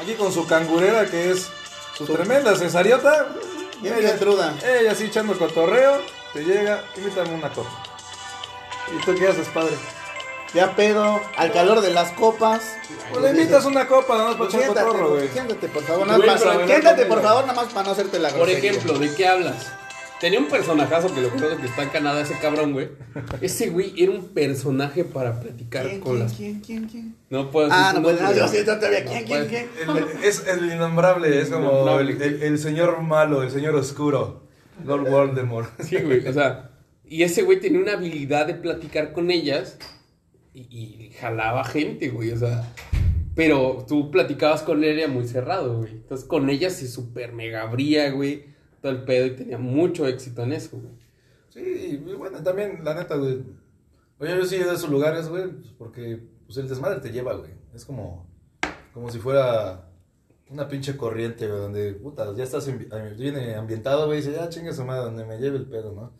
Aquí 0.00 0.12
con 0.14 0.30
su 0.32 0.46
cangurera 0.46 1.06
que 1.06 1.30
es 1.30 1.48
su 1.96 2.06
tremenda 2.06 2.54
cesariota. 2.56 3.28
Bien 3.80 3.96
Gertruda. 4.00 4.54
Ella 4.64 4.92
así 4.92 5.04
echando 5.04 5.32
el 5.32 5.38
cotorreo. 5.38 6.00
Te 6.32 6.44
llega, 6.44 6.82
invítame 6.96 7.34
una 7.34 7.50
copa. 7.50 7.70
¿Y 8.92 9.04
tú 9.04 9.14
qué 9.14 9.28
haces, 9.28 9.48
padre? 9.48 9.74
Ya 10.52 10.74
pedo, 10.76 11.20
al 11.36 11.52
calor 11.52 11.80
de 11.80 11.90
las 11.90 12.12
copas. 12.12 12.76
Pues 13.10 13.22
le 13.22 13.30
invitas 13.30 13.64
una 13.64 13.86
copa, 13.86 14.16
nada 14.16 14.28
más 14.28 14.36
para 14.36 14.50
echar 14.50 14.66
cotorro, 14.66 15.10
güey. 15.10 15.28
siéntate, 15.28 15.68
por 15.68 15.82
favor. 15.84 16.06
Nada 16.06 16.18
más, 16.24 16.40
siéntate, 16.40 17.02
¿cómo 17.02 17.14
por 17.14 17.22
favor, 17.22 17.46
nada 17.46 17.60
más 17.60 17.72
para 17.72 17.86
no 17.86 17.92
hacerte 17.92 18.18
la 18.18 18.30
Por 18.30 18.48
ejemplo, 18.48 18.98
¿de 18.98 19.14
qué 19.14 19.26
hablas? 19.26 19.72
Tenía 20.20 20.38
un 20.38 20.46
personajazo 20.46 21.14
que 21.14 21.20
lo 21.20 21.28
creo 21.30 21.56
que 21.58 21.66
está 21.66 21.82
en 21.82 21.88
Canadá, 21.90 22.22
ese 22.22 22.38
cabrón, 22.38 22.72
güey. 22.72 22.88
Ese 23.42 23.68
güey 23.68 23.92
era 24.02 24.10
un 24.12 24.28
personaje 24.28 25.04
para 25.04 25.38
platicar 25.40 25.86
¿Quién, 25.86 26.00
con 26.00 26.12
quién, 26.12 26.22
las... 26.24 26.32
quién, 26.34 26.60
quién, 26.60 26.84
quién? 26.88 27.16
No 27.30 27.50
puedo 27.50 27.68
Ah, 27.70 27.88
decir 27.92 28.02
pues, 28.02 28.14
nombre, 28.20 28.22
no, 28.22 28.40
yo 28.40 28.46
güey. 28.48 28.58
sí, 28.60 28.64
todavía. 28.64 29.00
No 29.04 29.10
¿Quién, 29.10 29.24
quién, 29.24 29.28
puedes- 29.28 29.48
quién? 29.48 29.68
El- 30.18 30.24
es 30.24 30.46
el 30.46 30.72
innombrable, 30.72 31.40
es 31.40 31.50
como 31.50 31.70
Innombrable. 31.70 32.12
el, 32.12 32.22
el- 32.22 32.42
el 32.42 32.58
señor 32.58 33.02
malo, 33.02 33.42
el 33.42 33.50
señor 33.50 33.74
oscuro. 33.74 34.44
Lord 34.84 35.10
Voldemort. 35.10 35.68
Sí, 35.82 35.96
güey, 35.98 36.26
o 36.26 36.32
sea, 36.32 36.70
y 37.06 37.22
ese 37.22 37.42
güey 37.42 37.60
tenía 37.60 37.80
una 37.80 37.92
habilidad 37.92 38.46
de 38.46 38.54
platicar 38.54 39.12
con 39.12 39.30
ellas 39.30 39.76
y, 40.54 40.60
y 40.62 41.10
jalaba 41.20 41.64
gente, 41.64 42.08
güey, 42.08 42.30
o 42.32 42.38
sea, 42.38 42.72
pero 43.34 43.84
tú 43.86 44.10
platicabas 44.10 44.62
con 44.62 44.82
él 44.84 44.98
era 44.98 45.08
muy 45.08 45.26
cerrado, 45.28 45.78
güey. 45.78 45.90
Entonces 45.92 46.26
con 46.26 46.48
ellas 46.48 46.72
se 46.74 46.88
super 46.88 47.32
mega 47.32 47.62
abría, 47.62 48.10
güey, 48.10 48.53
todo 48.84 48.92
el 48.92 49.04
pedo 49.04 49.24
y 49.24 49.30
tenía 49.30 49.56
mucho 49.56 50.06
éxito 50.06 50.42
en 50.42 50.52
eso, 50.52 50.76
güey. 50.76 50.92
Sí, 51.48 52.02
y 52.06 52.12
bueno, 52.14 52.42
también, 52.42 52.80
la 52.84 52.92
neta, 52.92 53.16
güey. 53.16 53.42
Oye, 54.18 54.36
yo 54.36 54.44
sí 54.44 54.56
a 54.56 54.74
esos 54.74 54.90
lugares, 54.90 55.26
güey, 55.30 55.48
pues, 55.52 55.68
porque 55.78 56.20
pues, 56.44 56.58
el 56.58 56.68
desmadre 56.68 57.00
te 57.00 57.10
lleva, 57.10 57.32
güey. 57.32 57.52
Es 57.74 57.86
como, 57.86 58.26
como 58.92 59.08
si 59.10 59.18
fuera 59.20 59.88
una 60.50 60.68
pinche 60.68 60.98
corriente, 60.98 61.48
güey, 61.48 61.58
donde, 61.60 61.92
puta, 61.94 62.30
ya 62.36 62.44
estás 62.44 62.68
am- 62.68 63.16
viene 63.16 63.54
ambientado, 63.54 64.04
güey, 64.04 64.18
y 64.18 64.20
dice, 64.20 64.34
ya 64.36 64.50
chingue 64.50 64.74
su 64.74 64.84
madre, 64.84 65.04
donde 65.04 65.24
me 65.24 65.38
lleve 65.38 65.56
el 65.56 65.64
pedo, 65.66 65.92
¿no? 65.94 66.12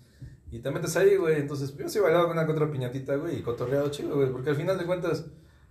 Y 0.51 0.61
te 0.61 0.71
metes 0.71 0.97
ahí, 0.97 1.17
güey, 1.17 1.37
entonces 1.41 1.77
yo 1.77 1.87
sí 1.91 1.99
he 1.99 2.01
bailado 2.01 2.29
con 2.29 2.39
una 2.39 2.51
otra 2.51 2.71
piñatita, 2.73 3.17
güey, 3.17 3.41
y 3.41 3.43
cotorreado 3.43 3.91
chido, 3.91 4.17
güey, 4.17 4.31
porque 4.33 4.49
al 4.51 4.57
final 4.57 4.79
de 4.79 4.87
cuentas, 4.87 5.27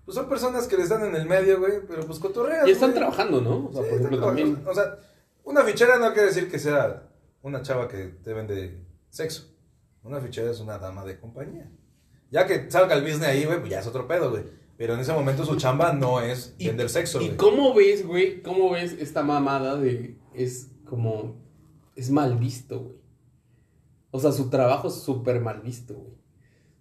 pues 0.06 0.14
son 0.14 0.30
personas 0.30 0.68
que 0.68 0.78
le 0.78 0.84
están 0.84 1.04
en 1.06 1.16
el 1.16 1.26
medio, 1.28 1.58
güey, 1.58 1.80
pero 1.88 2.06
pues 2.06 2.20
cotorreas, 2.20 2.68
Y 2.68 2.72
están 2.72 2.92
güey. 2.92 3.00
trabajando, 3.00 3.42
¿no? 3.42 3.70
O 3.70 3.74
sea, 3.74 3.82
Sí, 3.84 3.90
por 3.90 3.98
ejemplo, 4.00 4.20
también... 4.28 4.62
O 4.68 4.74
sea, 4.76 5.00
una 5.44 5.64
fichera 5.64 5.98
no 6.00 6.14
quiere 6.14 6.28
decir 6.28 6.50
que 6.50 6.60
sea 6.60 7.10
una 7.42 7.62
chava 7.62 7.88
que 7.88 8.06
te 8.24 8.34
vende 8.34 8.82
sexo. 9.10 9.54
Una 10.04 10.20
fichera 10.20 10.52
es 10.52 10.60
una 10.60 10.78
dama 10.78 11.04
de 11.06 11.20
compañía. 11.20 11.70
Ya 12.32 12.46
que 12.48 12.70
salga 12.70 12.96
el 12.96 13.04
business 13.04 13.28
ahí, 13.28 13.46
güey, 13.46 13.60
pues 13.60 13.72
ya 13.72 13.80
es 13.80 13.88
otro 13.88 14.08
pedo, 14.08 14.32
güey. 14.32 14.44
Pero 14.78 14.96
en 14.96 15.00
ese 15.02 15.14
momento 15.14 15.46
su 15.46 15.56
chamba 15.56 15.94
no 15.94 16.20
es 16.20 16.56
¿Y- 16.58 16.68
vender 16.68 16.90
sexo, 16.90 17.22
¿Y 17.22 17.26
güey. 17.28 17.38
cómo 17.38 17.74
ves, 17.74 18.06
güey? 18.06 18.42
¿Cómo 18.42 18.72
ves 18.72 18.94
esta 18.94 19.22
mamada 19.24 19.78
de... 19.78 20.18
Es 20.34 20.72
como... 20.86 21.36
Es 21.96 22.10
mal 22.10 22.38
visto, 22.38 22.80
güey. 22.80 22.98
O 24.12 24.20
sea, 24.20 24.32
su 24.32 24.50
trabajo 24.50 24.88
es 24.88 24.96
súper 24.96 25.40
mal 25.42 25.62
visto, 25.62 25.94
güey. 25.94 26.14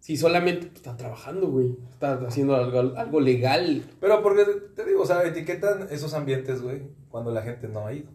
Si 0.01 0.17
solamente 0.17 0.69
está 0.75 0.97
trabajando, 0.97 1.49
güey. 1.49 1.77
Está 1.91 2.15
haciendo 2.27 2.57
algo, 2.57 2.97
algo 2.99 3.21
legal. 3.21 3.85
Pero 4.01 4.23
porque, 4.23 4.45
te 4.75 4.85
digo, 4.85 5.03
o 5.03 5.07
sea, 5.07 5.23
etiquetan 5.25 5.87
esos 5.91 6.15
ambientes, 6.15 6.61
güey, 6.63 6.83
cuando 7.09 7.31
la 7.31 7.43
gente 7.43 7.69
no 7.69 7.87
ha 7.87 7.93
ido. 7.93 8.11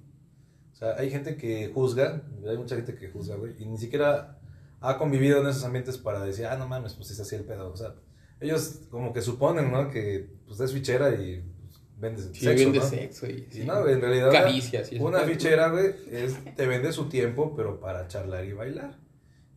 O 0.78 0.80
sea, 0.80 0.95
hay 0.95 1.09
gente 1.09 1.38
que 1.38 1.71
juzga, 1.73 2.21
hay 2.47 2.55
mucha 2.55 2.75
gente 2.75 2.93
que 2.93 3.09
juzga, 3.09 3.36
güey, 3.36 3.55
y 3.57 3.65
ni 3.65 3.80
siquiera 3.80 4.38
ha 4.80 4.99
convivido 4.99 5.41
en 5.41 5.47
esos 5.47 5.63
ambientes 5.63 5.97
para 5.97 6.23
decir, 6.23 6.45
ah, 6.45 6.55
no 6.55 6.67
mames, 6.67 6.93
pues 6.93 7.09
es 7.09 7.19
así 7.19 7.36
el 7.36 7.45
pedo. 7.45 7.71
O 7.73 7.75
sea, 7.75 7.95
ellos 8.39 8.82
como 8.91 9.11
que 9.11 9.23
suponen, 9.23 9.71
¿no? 9.71 9.89
Que 9.89 10.30
pues 10.45 10.59
es 10.59 10.71
fichera 10.71 11.09
y 11.15 11.43
pues, 11.65 11.82
vendes 11.97 12.30
Sí, 12.32 12.45
sexo, 12.45 12.65
vende 12.65 12.78
¿no? 12.78 12.86
sexo 12.86 13.25
y... 13.25 13.47
Y 13.51 13.63
no, 13.65 13.88
en 13.88 14.01
realidad. 14.01 14.32
Caricias 14.32 14.91
y. 14.93 14.99
Una 14.99 15.21
fichera, 15.21 15.69
güey, 15.69 15.95
es, 16.11 16.38
te 16.53 16.67
vende 16.67 16.91
su 16.91 17.09
tiempo, 17.09 17.55
pero 17.55 17.80
para 17.80 18.07
charlar 18.07 18.45
y 18.45 18.53
bailar. 18.53 18.99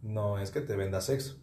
No 0.00 0.38
es 0.38 0.50
que 0.50 0.62
te 0.62 0.74
venda 0.74 1.02
sexo. 1.02 1.36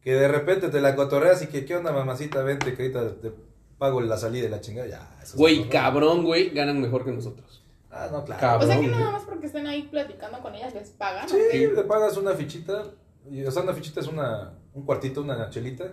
Que 0.00 0.14
de 0.14 0.28
repente 0.28 0.68
te 0.68 0.80
la 0.80 0.94
cotorreas 0.94 1.42
y 1.42 1.48
que, 1.48 1.64
¿qué 1.64 1.74
onda, 1.74 1.90
mamacita? 1.90 2.40
Vente, 2.44 2.72
que 2.74 2.82
ahorita 2.82 3.20
te 3.20 3.32
pago 3.78 4.00
la 4.00 4.16
salida 4.16 4.44
de 4.44 4.50
la 4.50 4.60
chingada. 4.60 4.86
Ya, 4.86 5.18
eso 5.20 5.34
es 5.34 5.40
Güey, 5.40 5.68
cabrón, 5.68 6.22
güey, 6.22 6.50
ganan 6.50 6.80
mejor 6.80 7.04
que 7.04 7.10
nosotros. 7.10 7.63
Ah, 7.96 8.08
no, 8.10 8.24
claro. 8.24 8.40
Cabrón. 8.40 8.68
O 8.68 8.72
sea 8.72 8.80
que 8.80 8.86
nada 8.88 9.10
más 9.12 9.22
porque 9.22 9.46
estén 9.46 9.66
ahí 9.66 9.82
platicando 9.84 10.40
con 10.40 10.54
ellas 10.54 10.74
les 10.74 10.90
pagan. 10.90 11.26
¿o 11.26 11.28
Sí, 11.28 11.36
qué? 11.52 11.68
le 11.68 11.82
pagas 11.84 12.16
una 12.16 12.32
fichita. 12.32 12.82
Y, 13.30 13.44
o 13.44 13.50
sea, 13.50 13.62
una 13.62 13.72
fichita 13.72 14.00
es 14.00 14.06
una, 14.08 14.58
un 14.74 14.84
cuartito, 14.84 15.20
una 15.22 15.48
chelita. 15.50 15.92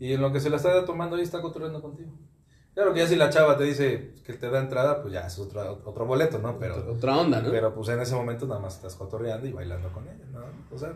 Y 0.00 0.12
en 0.14 0.20
lo 0.22 0.32
que 0.32 0.40
se 0.40 0.50
la 0.50 0.56
está 0.56 0.84
tomando 0.84 1.16
ahí 1.16 1.22
está 1.22 1.40
cotorreando 1.42 1.80
contigo. 1.82 2.10
Claro 2.74 2.92
que 2.92 3.00
ya 3.00 3.06
si 3.06 3.16
la 3.16 3.30
chava 3.30 3.56
te 3.56 3.64
dice 3.64 4.14
que 4.24 4.34
te 4.34 4.50
da 4.50 4.60
entrada, 4.60 5.00
pues 5.00 5.14
ya 5.14 5.26
es 5.26 5.38
otro, 5.38 5.80
otro 5.84 6.04
boleto, 6.04 6.38
¿no? 6.38 6.58
Pero, 6.58 6.92
Otra 6.92 7.16
onda, 7.16 7.40
¿no? 7.40 7.50
Pero 7.50 7.74
pues 7.74 7.88
en 7.88 8.00
ese 8.00 8.14
momento 8.14 8.46
nada 8.46 8.60
más 8.60 8.76
estás 8.76 8.94
cotorreando 8.96 9.46
y 9.46 9.52
bailando 9.52 9.90
con 9.92 10.04
ella, 10.04 10.24
¿no? 10.32 10.40
O 10.74 10.78
sea, 10.78 10.92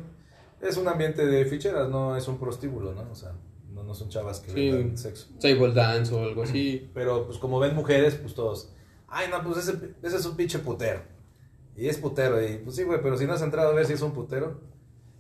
es 0.61 0.77
un 0.77 0.87
ambiente 0.89 1.25
de 1.27 1.45
ficheras, 1.47 1.89
no 1.89 2.17
es 2.17 2.29
un 2.29 2.39
prostíbulo, 2.39 2.93
¿no? 2.93 3.11
O 3.11 3.15
sea, 3.15 3.33
no, 3.71 3.83
no 3.83 3.95
son 3.95 4.11
chavas 4.11 4.41
que 4.41 4.51
Sí. 4.53 4.97
sexo. 4.99 5.29
Table 5.41 5.73
dance 5.73 6.15
o 6.15 6.23
algo 6.23 6.43
así. 6.43 6.91
Pero 6.93 7.25
pues 7.25 7.39
como 7.39 7.59
ven 7.59 7.75
mujeres, 7.75 8.15
pues 8.17 8.35
todos, 8.35 8.75
ay 9.11 9.29
no, 9.31 9.43
pues 9.43 9.69
ese, 9.69 9.77
ese 10.03 10.17
es 10.17 10.25
un 10.27 10.37
pinche 10.37 10.59
putero. 10.61 11.03
Y 11.77 11.89
es 11.89 11.99
putero, 11.99 12.43
y 12.43 12.59
pues 12.59 12.77
sí, 12.77 12.83
güey, 12.85 13.01
pero 13.03 13.17
si 13.17 13.27
no 13.27 13.33
has 13.35 13.43
entrado 13.43 13.71
a 13.71 13.75
ver 13.75 13.87
si 13.87 13.93
es 13.95 14.03
un 14.03 14.13
putero. 14.13 14.61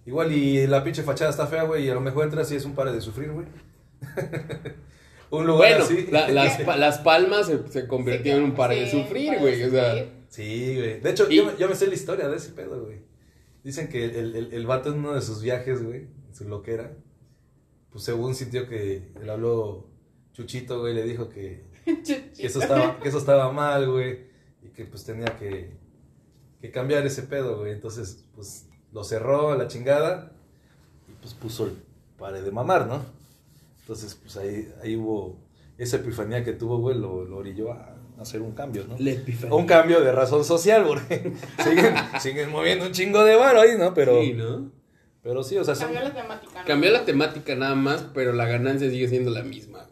Igual 0.06 0.32
y 0.32 0.66
la 0.66 0.82
pinche 0.82 1.02
fachada 1.02 1.30
está 1.30 1.46
fea, 1.46 1.62
güey, 1.64 1.84
y 1.86 1.90
a 1.90 1.94
lo 1.94 2.00
mejor 2.00 2.24
entras 2.24 2.50
y 2.52 2.56
es 2.56 2.64
un 2.64 2.74
pare 2.74 2.92
de 2.92 3.00
sufrir, 3.00 3.30
güey. 3.32 3.46
un 5.30 5.46
lugar 5.46 5.70
Bueno, 5.78 5.84
así. 5.84 6.06
la- 6.10 6.28
las, 6.28 6.60
pa- 6.64 6.76
las 6.76 6.98
palmas 6.98 7.46
se, 7.46 7.68
se 7.68 7.86
convirtieron 7.86 8.42
en 8.44 8.50
un 8.50 8.56
par 8.56 8.70
de 8.70 8.86
Sí, 8.90 9.02
sufrir, 9.02 9.38
güey. 9.38 9.62
O 9.64 9.70
sea. 9.70 10.06
Sí, 10.28 10.76
güey. 10.76 11.00
De 11.00 11.10
hecho, 11.10 11.30
Y- 11.30 11.36
yo, 11.36 11.44
me- 11.46 11.56
yo 11.58 11.68
me 11.68 11.74
sé 11.74 11.86
la 11.86 11.94
historia 11.94 12.28
de 12.28 12.36
ese 12.36 12.50
pedo, 12.50 12.82
güey. 12.84 12.98
Dicen 13.62 13.88
que 13.88 14.04
el, 14.06 14.34
el, 14.34 14.52
el 14.54 14.66
vato 14.66 14.90
en 14.92 14.98
uno 15.00 15.12
de 15.14 15.20
sus 15.20 15.42
viajes, 15.42 15.82
güey, 15.84 16.06
en 16.28 16.34
su 16.34 16.48
loquera, 16.48 16.92
pues 17.90 18.04
según 18.04 18.34
sintió 18.34 18.66
que 18.68 19.12
le 19.22 19.30
habló 19.30 19.86
Chuchito, 20.32 20.80
güey, 20.80 20.94
le 20.94 21.02
dijo 21.04 21.28
que, 21.28 21.64
que 21.84 22.32
eso 22.38 22.60
estaba, 22.60 22.98
que 23.00 23.08
eso 23.08 23.18
estaba 23.18 23.52
mal, 23.52 23.90
güey, 23.90 24.20
y 24.62 24.68
que 24.68 24.84
pues 24.84 25.04
tenía 25.04 25.36
que, 25.38 25.70
que 26.60 26.70
cambiar 26.70 27.06
ese 27.06 27.22
pedo, 27.22 27.58
güey. 27.58 27.72
Entonces, 27.72 28.24
pues 28.34 28.66
lo 28.92 29.04
cerró 29.04 29.52
a 29.52 29.56
la 29.56 29.68
chingada 29.68 30.32
y 31.08 31.12
pues 31.20 31.34
puso 31.34 31.66
el 31.66 31.72
pare 32.18 32.42
de 32.42 32.50
mamar, 32.50 32.86
¿no? 32.86 33.04
Entonces, 33.80 34.14
pues 34.14 34.36
ahí, 34.36 34.72
ahí 34.82 34.96
hubo 34.96 35.38
esa 35.78 35.96
epifanía 35.96 36.44
que 36.44 36.52
tuvo, 36.52 36.78
güey, 36.78 36.98
lo, 36.98 37.24
lo 37.24 37.38
orilló 37.38 37.72
a 37.72 37.96
hacer 38.20 38.42
un 38.42 38.52
cambio, 38.52 38.84
¿no? 38.86 38.96
la 38.98 39.12
epifanía. 39.12 39.56
Un 39.56 39.66
cambio 39.66 40.00
de 40.00 40.12
razón 40.12 40.44
social, 40.44 40.84
porque 40.86 41.32
siguen, 41.64 41.94
siguen 42.20 42.50
moviendo 42.50 42.86
un 42.86 42.92
chingo 42.92 43.24
de 43.24 43.34
varo 43.34 43.60
ahí, 43.62 43.78
¿no? 43.78 43.94
Pero 43.94 44.20
Sí, 44.20 44.34
¿no? 44.34 44.70
pero 45.22 45.42
sí, 45.42 45.56
o 45.56 45.64
sea, 45.64 45.74
son... 45.74 45.86
Cambió 45.86 46.02
la 46.02 46.14
temática. 46.14 46.60
¿no? 46.60 46.66
Cambió 46.66 46.90
la 46.90 47.04
temática 47.04 47.54
nada 47.56 47.74
más, 47.74 48.06
pero 48.14 48.32
la 48.32 48.46
ganancia 48.46 48.90
sigue 48.90 49.08
siendo 49.08 49.30
la 49.30 49.42
misma, 49.42 49.84
güey. 49.84 49.89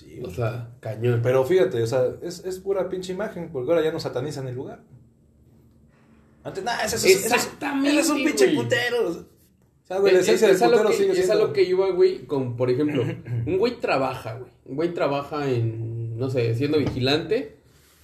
Sí, 0.00 0.18
O 0.24 0.30
sea, 0.30 0.70
cañón. 0.80 1.20
Pero 1.22 1.44
fíjate, 1.44 1.82
o 1.82 1.86
sea, 1.86 2.04
es, 2.22 2.42
es 2.44 2.58
pura 2.58 2.88
pinche 2.88 3.12
imagen, 3.12 3.50
porque 3.52 3.70
ahora 3.70 3.84
ya 3.84 3.92
no 3.92 4.00
satanizan 4.00 4.48
el 4.48 4.54
lugar. 4.54 4.80
Antes, 6.42 6.64
nada, 6.64 6.84
ese, 6.84 6.96
es- 6.96 7.04
ese 7.04 7.12
es- 7.18 7.24
Exactamente, 7.32 7.90
ese 7.90 8.00
es 8.00 8.08
un 8.10 8.24
pinche 8.24 8.48
putero. 8.54 9.08
O 9.10 9.24
sea, 9.84 9.98
güey, 9.98 10.14
la 10.14 10.20
Es- 10.20 10.28
esencia 10.28 10.50
es, 10.50 10.62
a 10.62 10.68
lo 10.68 10.86
que, 10.86 10.92
sigue 10.94 11.10
es 11.12 11.28
a 11.30 11.34
lo 11.34 11.52
que 11.52 11.62
iba, 11.64 11.90
güey, 11.90 12.24
con, 12.26 12.56
por 12.56 12.70
ejemplo, 12.70 13.02
un 13.46 13.58
güey 13.58 13.78
trabaja, 13.80 14.34
güey. 14.38 14.50
Un 14.64 14.76
güey 14.76 14.94
trabaja 14.94 15.50
en, 15.50 16.16
no 16.16 16.30
sé, 16.30 16.54
siendo 16.54 16.78
vigilante 16.78 17.56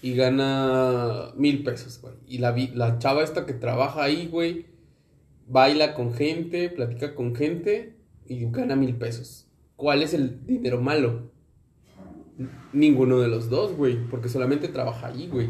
y 0.02 0.14
gana 0.14 1.30
mil 1.36 1.62
pesos, 1.64 1.98
güey. 2.02 2.14
Y 2.26 2.38
la, 2.38 2.52
vi- 2.52 2.72
la 2.74 2.98
chava 2.98 3.22
esta 3.24 3.46
que 3.46 3.54
trabaja 3.54 4.02
ahí, 4.02 4.26
güey, 4.26 4.66
baila 5.48 5.94
con 5.94 6.12
gente, 6.12 6.68
platica 6.68 7.14
con 7.14 7.34
gente 7.34 7.94
y 8.26 8.44
gana 8.50 8.76
mil 8.76 8.96
pesos. 8.96 9.46
¿Cuál 9.76 10.02
es 10.02 10.12
el 10.12 10.44
dinero 10.44 10.80
malo? 10.82 11.30
Ninguno 12.72 13.18
de 13.20 13.28
los 13.28 13.48
dos, 13.48 13.72
güey, 13.72 13.96
porque 14.08 14.28
solamente 14.28 14.68
trabaja 14.68 15.06
ahí, 15.08 15.28
güey. 15.28 15.48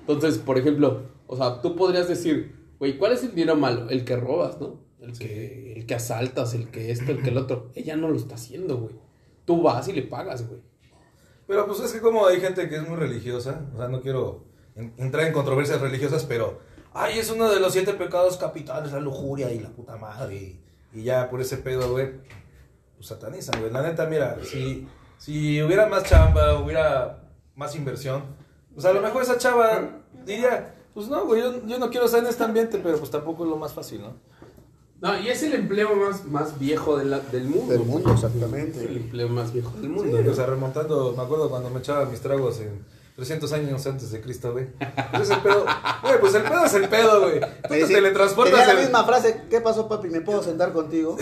Entonces, 0.00 0.38
por 0.38 0.58
ejemplo, 0.58 1.02
o 1.26 1.36
sea, 1.36 1.60
tú 1.60 1.76
podrías 1.76 2.08
decir, 2.08 2.56
güey, 2.78 2.98
¿cuál 2.98 3.12
es 3.12 3.22
el 3.22 3.34
dinero 3.34 3.56
malo? 3.56 3.88
El 3.90 4.04
que 4.04 4.16
robas, 4.16 4.60
¿no? 4.60 4.80
El 5.00 5.16
que, 5.16 5.74
el 5.74 5.86
que 5.86 5.94
asaltas, 5.94 6.54
el 6.54 6.70
que 6.70 6.90
esto, 6.90 7.12
el 7.12 7.22
que 7.22 7.30
el 7.30 7.38
otro. 7.38 7.70
Ella 7.74 7.94
no 7.96 8.08
lo 8.08 8.16
está 8.16 8.34
haciendo, 8.34 8.78
güey. 8.78 8.96
Tú 9.44 9.62
vas 9.62 9.86
y 9.88 9.92
le 9.92 10.02
pagas, 10.02 10.46
güey. 10.48 10.60
Pero 11.46 11.66
pues 11.66 11.80
es 11.80 11.92
que 11.92 12.00
como 12.00 12.26
hay 12.26 12.40
gente 12.40 12.68
que 12.68 12.76
es 12.76 12.86
muy 12.86 12.96
religiosa, 12.96 13.66
o 13.74 13.78
sea, 13.78 13.88
no 13.88 14.00
quiero 14.02 14.44
en- 14.74 14.92
entrar 14.98 15.26
en 15.26 15.32
controversias 15.32 15.80
religiosas, 15.80 16.24
pero, 16.24 16.58
ay, 16.92 17.18
es 17.18 17.30
uno 17.30 17.48
de 17.48 17.60
los 17.60 17.72
siete 17.72 17.94
pecados 17.94 18.36
capitales, 18.36 18.92
la 18.92 19.00
lujuria 19.00 19.50
y 19.52 19.60
la 19.60 19.70
puta 19.70 19.96
madre, 19.96 20.36
y, 20.36 20.60
y 20.98 21.02
ya 21.04 21.30
por 21.30 21.40
ese 21.40 21.56
pedo, 21.58 21.90
güey, 21.92 22.10
pues 22.96 23.06
satanizan, 23.06 23.60
güey. 23.60 23.72
La 23.72 23.82
neta, 23.82 24.06
mira, 24.06 24.36
si, 24.42 24.86
si 25.18 25.60
hubiera 25.62 25.86
más 25.86 26.04
chamba, 26.04 26.58
hubiera 26.58 27.18
más 27.54 27.74
inversión, 27.76 28.22
pues 28.74 28.86
a 28.86 28.92
lo 28.92 29.00
mejor 29.00 29.22
esa 29.22 29.36
chava 29.38 29.82
diría, 30.24 30.74
pues 30.94 31.08
no, 31.08 31.24
güey, 31.26 31.42
yo, 31.42 31.66
yo 31.66 31.78
no 31.78 31.90
quiero 31.90 32.06
estar 32.06 32.20
en 32.20 32.26
este 32.28 32.44
ambiente, 32.44 32.78
pero 32.82 32.96
pues 32.98 33.10
tampoco 33.10 33.44
es 33.44 33.50
lo 33.50 33.56
más 33.56 33.72
fácil, 33.72 34.02
¿no? 34.02 34.14
No, 35.00 35.16
y 35.20 35.28
es 35.28 35.42
el 35.44 35.54
empleo 35.54 35.94
más, 35.94 36.24
más 36.24 36.58
viejo 36.58 36.96
de 36.96 37.04
la- 37.04 37.20
del 37.20 37.44
mundo. 37.44 37.72
Del 37.72 37.82
mundo, 37.84 38.12
exactamente. 38.12 38.82
Es 38.82 38.90
el 38.90 38.96
empleo 38.96 39.28
más 39.28 39.52
viejo 39.52 39.70
del 39.80 39.90
mundo. 39.90 40.16
Sí, 40.18 40.24
¿no? 40.24 40.32
o 40.32 40.34
sea, 40.34 40.46
remontando, 40.46 41.14
me 41.16 41.22
acuerdo 41.22 41.48
cuando 41.50 41.70
me 41.70 41.78
echaba 41.78 42.04
mis 42.06 42.20
tragos 42.20 42.58
en 42.58 42.84
300 43.14 43.52
años 43.52 43.86
antes 43.86 44.10
de 44.10 44.20
Cristo, 44.20 44.52
güey. 44.52 44.66
Pues 45.12 45.30
ese 45.30 45.36
pedo, 45.40 45.64
güey, 46.02 46.20
pues 46.20 46.34
el 46.34 46.42
pedo 46.42 46.64
es 46.64 46.74
el 46.74 46.88
pedo, 46.88 47.20
güey. 47.22 47.40
Tú 47.40 47.46
te 47.68 47.74
dice- 47.76 47.94
teletransportas 47.94 48.58
tenía 48.58 48.74
la 48.74 48.80
misma 48.80 49.04
frase, 49.04 49.42
¿qué 49.48 49.60
pasó 49.60 49.86
papi? 49.88 50.08
¿Me 50.08 50.20
puedo 50.20 50.42
sentar 50.42 50.72
contigo? 50.72 51.16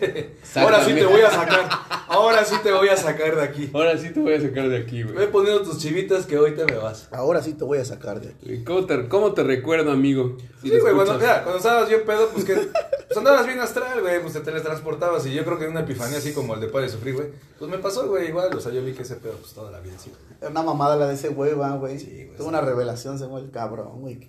Ahora 0.54 0.84
sí 0.84 0.92
te 0.94 1.04
voy 1.06 1.20
a 1.22 1.30
sacar. 1.30 1.68
Ahora 2.16 2.44
sí 2.44 2.54
te 2.62 2.72
voy 2.72 2.88
a 2.88 2.96
sacar 2.96 3.36
de 3.36 3.42
aquí. 3.42 3.70
Ahora 3.74 3.96
sí 3.98 4.10
te 4.10 4.20
voy 4.20 4.34
a 4.34 4.40
sacar 4.40 4.68
de 4.68 4.78
aquí, 4.78 5.02
Ve 5.02 5.12
güey. 5.12 5.30
poniendo 5.30 5.62
tus 5.62 5.78
chivitas 5.78 6.24
que 6.26 6.38
hoy 6.38 6.52
te 6.54 6.64
me 6.64 6.76
vas. 6.78 7.08
Ahora 7.12 7.42
sí 7.42 7.52
te 7.52 7.64
voy 7.64 7.78
a 7.78 7.84
sacar 7.84 8.20
de 8.20 8.30
aquí. 8.30 8.64
¿Cómo 8.64 8.86
te, 8.86 9.08
¿Cómo 9.08 9.32
te 9.34 9.42
recuerdo, 9.42 9.90
amigo? 9.92 10.36
Si 10.62 10.70
Sí, 10.70 10.78
güey, 10.78 10.94
cuando, 10.94 11.14
mira, 11.18 11.42
cuando 11.42 11.58
estabas 11.58 11.88
bien 11.88 12.02
pedo, 12.06 12.28
pues 12.30 12.44
que 12.44 12.54
pues 12.54 13.16
andabas 13.16 13.46
bien 13.46 13.60
astral, 13.60 14.00
güey, 14.00 14.20
pues 14.22 14.32
te 14.32 14.40
teletransportabas 14.40 15.26
y 15.26 15.34
yo 15.34 15.44
creo 15.44 15.58
que 15.58 15.64
en 15.66 15.72
una 15.72 15.80
epifanía 15.80 16.18
así 16.18 16.32
como 16.32 16.54
el 16.54 16.60
de 16.60 16.68
Padre 16.68 16.88
Sufrir, 16.88 17.14
güey, 17.14 17.28
pues 17.58 17.70
me 17.70 17.78
pasó, 17.78 18.08
güey, 18.08 18.28
igual, 18.28 18.52
o 18.54 18.60
sea, 18.60 18.72
yo 18.72 18.82
vi 18.82 18.92
que 18.92 19.02
ese 19.02 19.16
pedo 19.16 19.34
pues 19.34 19.52
toda 19.52 19.70
la 19.70 19.80
vida, 19.80 19.94
sí. 19.98 20.10
Era 20.40 20.50
una 20.50 20.62
mamada 20.62 20.96
la 20.96 21.06
de 21.08 21.14
ese 21.14 21.28
güey, 21.28 21.52
va, 21.54 21.76
güey. 21.76 21.98
Sí, 21.98 22.24
güey, 22.26 22.36
Tuvo 22.36 22.48
una 22.48 22.60
revelación, 22.62 23.18
se 23.18 23.26
fue 23.26 23.40
el 23.40 23.50
cabrón, 23.50 24.00
güey. 24.00 24.28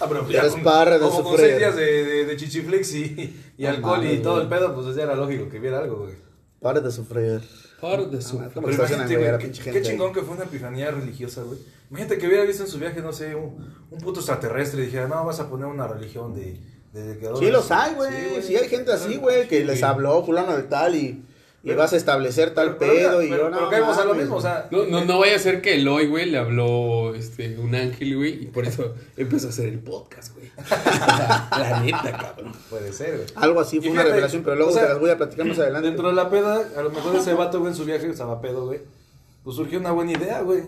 Ah, 0.00 0.06
pero 0.08 0.28
Ya 0.28 0.40
eres 0.40 0.54
padre 0.56 0.98
de 0.98 1.00
como 1.00 1.22
con 1.24 1.36
seis 1.36 1.58
días 1.58 1.74
de, 1.74 2.04
de, 2.04 2.24
de 2.26 2.36
chichiflix 2.36 2.94
y, 2.94 3.52
y 3.58 3.62
No 3.64 3.70
alcohol 3.70 4.04
y 4.06 4.18
todo 4.18 4.34
güey. 4.34 4.42
el 4.44 4.48
pedo, 4.48 4.74
pues 4.74 4.94
ya 4.94 5.02
era 5.04 5.14
lógico 5.16 5.48
que 5.48 5.58
viera 5.58 5.78
algo, 5.78 6.04
güey. 6.04 6.14
Pare 6.60 6.80
de 6.80 6.90
sufrir. 6.90 7.40
Par 7.80 8.06
de 8.10 8.20
su- 8.20 8.38
Ah, 8.38 8.50
¿cómo 8.52 8.66
Pero 8.66 8.66
que 8.66 8.70
estacionan, 8.84 9.10
imagínate, 9.10 9.16
güey, 9.38 9.52
qué, 9.52 9.62
gente 9.62 9.70
qué 9.72 9.78
ahí? 9.78 9.84
chingón 9.84 10.12
que 10.12 10.20
fue 10.20 10.34
una 10.34 10.44
epifanía 10.44 10.90
religiosa, 10.90 11.42
güey. 11.42 11.58
Imagínate 11.88 12.18
que 12.18 12.26
hubiera 12.26 12.44
visto 12.44 12.62
en 12.64 12.68
su 12.68 12.78
viaje, 12.78 13.00
no 13.00 13.12
sé, 13.12 13.34
un, 13.34 13.56
un 13.90 13.98
puto 14.00 14.20
extraterrestre 14.20 14.82
y 14.82 14.86
dijera, 14.86 15.08
no, 15.08 15.24
vas 15.24 15.40
a 15.40 15.48
poner 15.48 15.66
una 15.66 15.88
religión 15.88 16.34
de... 16.34 16.60
de, 16.92 17.18
que 17.18 17.24
adoras". 17.24 17.40
Sí 17.40 17.50
los 17.50 17.70
hay, 17.70 17.94
güey. 17.94 18.12
Sí, 18.36 18.42
Sí, 18.48 18.56
hay 18.56 18.68
gente 18.68 18.92
así, 18.92 19.16
güey, 19.16 19.48
que 19.48 19.60
Sí, 19.60 19.64
les 19.64 19.82
habló 19.82 20.22
fulano 20.24 20.54
de 20.54 20.64
tal 20.64 20.94
y, 20.94 21.24
y 21.62 21.68
Pero- 21.68 21.78
vas 21.80 21.92
a 21.92 21.96
establecer 21.96 22.54
tal 22.54 22.76
Pero- 22.76 22.92
pero, 22.92 23.10
pedo 23.10 23.22
y 23.22 23.28
pero, 23.28 23.42
yo 23.44 23.50
no 23.50 23.56
pero 23.58 23.70
caemos 23.70 23.98
a 23.98 24.04
lo 24.06 24.14
mismo, 24.14 24.36
o 24.36 24.40
sea... 24.40 24.66
No, 24.70 24.84
no, 24.86 25.04
no 25.04 25.18
vaya 25.18 25.36
a 25.36 25.38
ser 25.38 25.60
que 25.60 25.74
Eloy, 25.74 26.06
güey, 26.06 26.26
le 26.30 26.38
habló 26.38 27.14
este, 27.14 27.58
un 27.58 27.74
ángel, 27.74 28.16
güey, 28.16 28.44
y 28.44 28.46
por 28.46 28.64
eso 28.66 28.94
empezó 29.16 29.48
a 29.48 29.50
hacer 29.50 29.66
el 29.68 29.78
podcast, 29.80 30.34
güey. 30.34 30.50
O 30.60 30.64
sea, 30.66 31.48
la 31.58 31.80
neta, 31.82 32.12
cabrón. 32.16 32.52
Puede 32.70 32.92
ser, 32.92 33.16
güey. 33.16 33.26
Algo 33.36 33.60
así 33.60 33.76
Y 33.76 33.80
fue 33.80 33.90
una 33.90 34.00
fíjate, 34.00 34.10
revelación, 34.12 34.42
pero 34.42 34.56
luego 34.56 34.70
o 34.70 34.74
sea, 34.74 34.82
te 34.84 34.88
las 34.88 34.98
voy 35.00 35.10
a 35.10 35.16
platicar 35.18 35.46
más 35.46 35.58
adelante. 35.58 35.88
Dentro 35.88 36.08
de 36.08 36.14
la 36.14 36.30
peda, 36.30 36.62
a 36.76 36.82
lo 36.82 36.90
mejor 36.90 37.16
ese 37.16 37.34
vato, 37.34 37.58
güey, 37.60 37.72
en 37.72 37.76
su 37.76 37.84
viaje, 37.84 38.06
estaba 38.08 38.40
pedo, 38.40 38.66
güey. 38.66 38.80
Pues 39.44 39.56
surgió 39.56 39.78
una 39.78 39.90
buena 39.92 40.12
idea, 40.12 40.40
güey. 40.42 40.60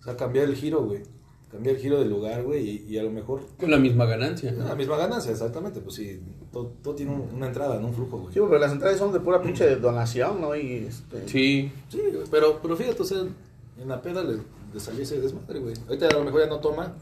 O 0.00 0.02
sea, 0.04 0.16
cambiar 0.16 0.46
el 0.46 0.54
giro, 0.56 0.82
güey. 0.82 1.02
Cambiar 1.50 1.76
el 1.76 1.80
giro 1.80 1.98
del 2.00 2.10
lugar, 2.10 2.42
güey, 2.42 2.68
y, 2.68 2.86
y 2.88 2.98
a 2.98 3.02
lo 3.04 3.10
mejor... 3.10 3.40
Con 3.58 3.70
la 3.70 3.78
misma 3.78 4.04
ganancia. 4.04 4.52
La 4.52 4.74
misma 4.74 4.96
ganancia, 4.96 5.30
exactamente, 5.30 5.80
pues 5.80 5.94
sí, 5.94 6.20
todo, 6.52 6.72
todo 6.82 6.94
tiene 6.96 7.12
un- 7.12 7.28
una 7.34 7.46
entrada, 7.46 7.78
¿no? 7.80 7.86
Un 7.88 7.94
flujo, 7.94 8.18
güey. 8.18 8.34
Sí, 8.34 8.40
pero 8.40 8.58
las 8.58 8.72
entradas 8.72 8.98
son 8.98 9.12
de 9.12 9.20
pura 9.20 9.40
pinche 9.40 9.76
donación, 9.76 10.40
¿no? 10.40 10.56
Y 10.56 10.86
este... 10.88 11.28
Sí. 11.28 11.70
Sí, 11.88 11.98
güey, 12.12 12.24
pero, 12.30 12.58
pero 12.60 12.76
fíjate, 12.76 13.00
o 13.00 13.04
sea, 13.04 13.18
en 13.20 13.88
la 13.88 14.02
peda 14.02 14.24
le, 14.24 14.38
le 14.74 14.80
salió 14.80 15.02
ese 15.04 15.20
desmadre, 15.20 15.60
güey. 15.60 15.74
Ahorita 15.86 16.08
a 16.08 16.12
lo 16.14 16.24
mejor 16.24 16.40
ya 16.42 16.46
no 16.48 16.58
toma, 16.58 16.96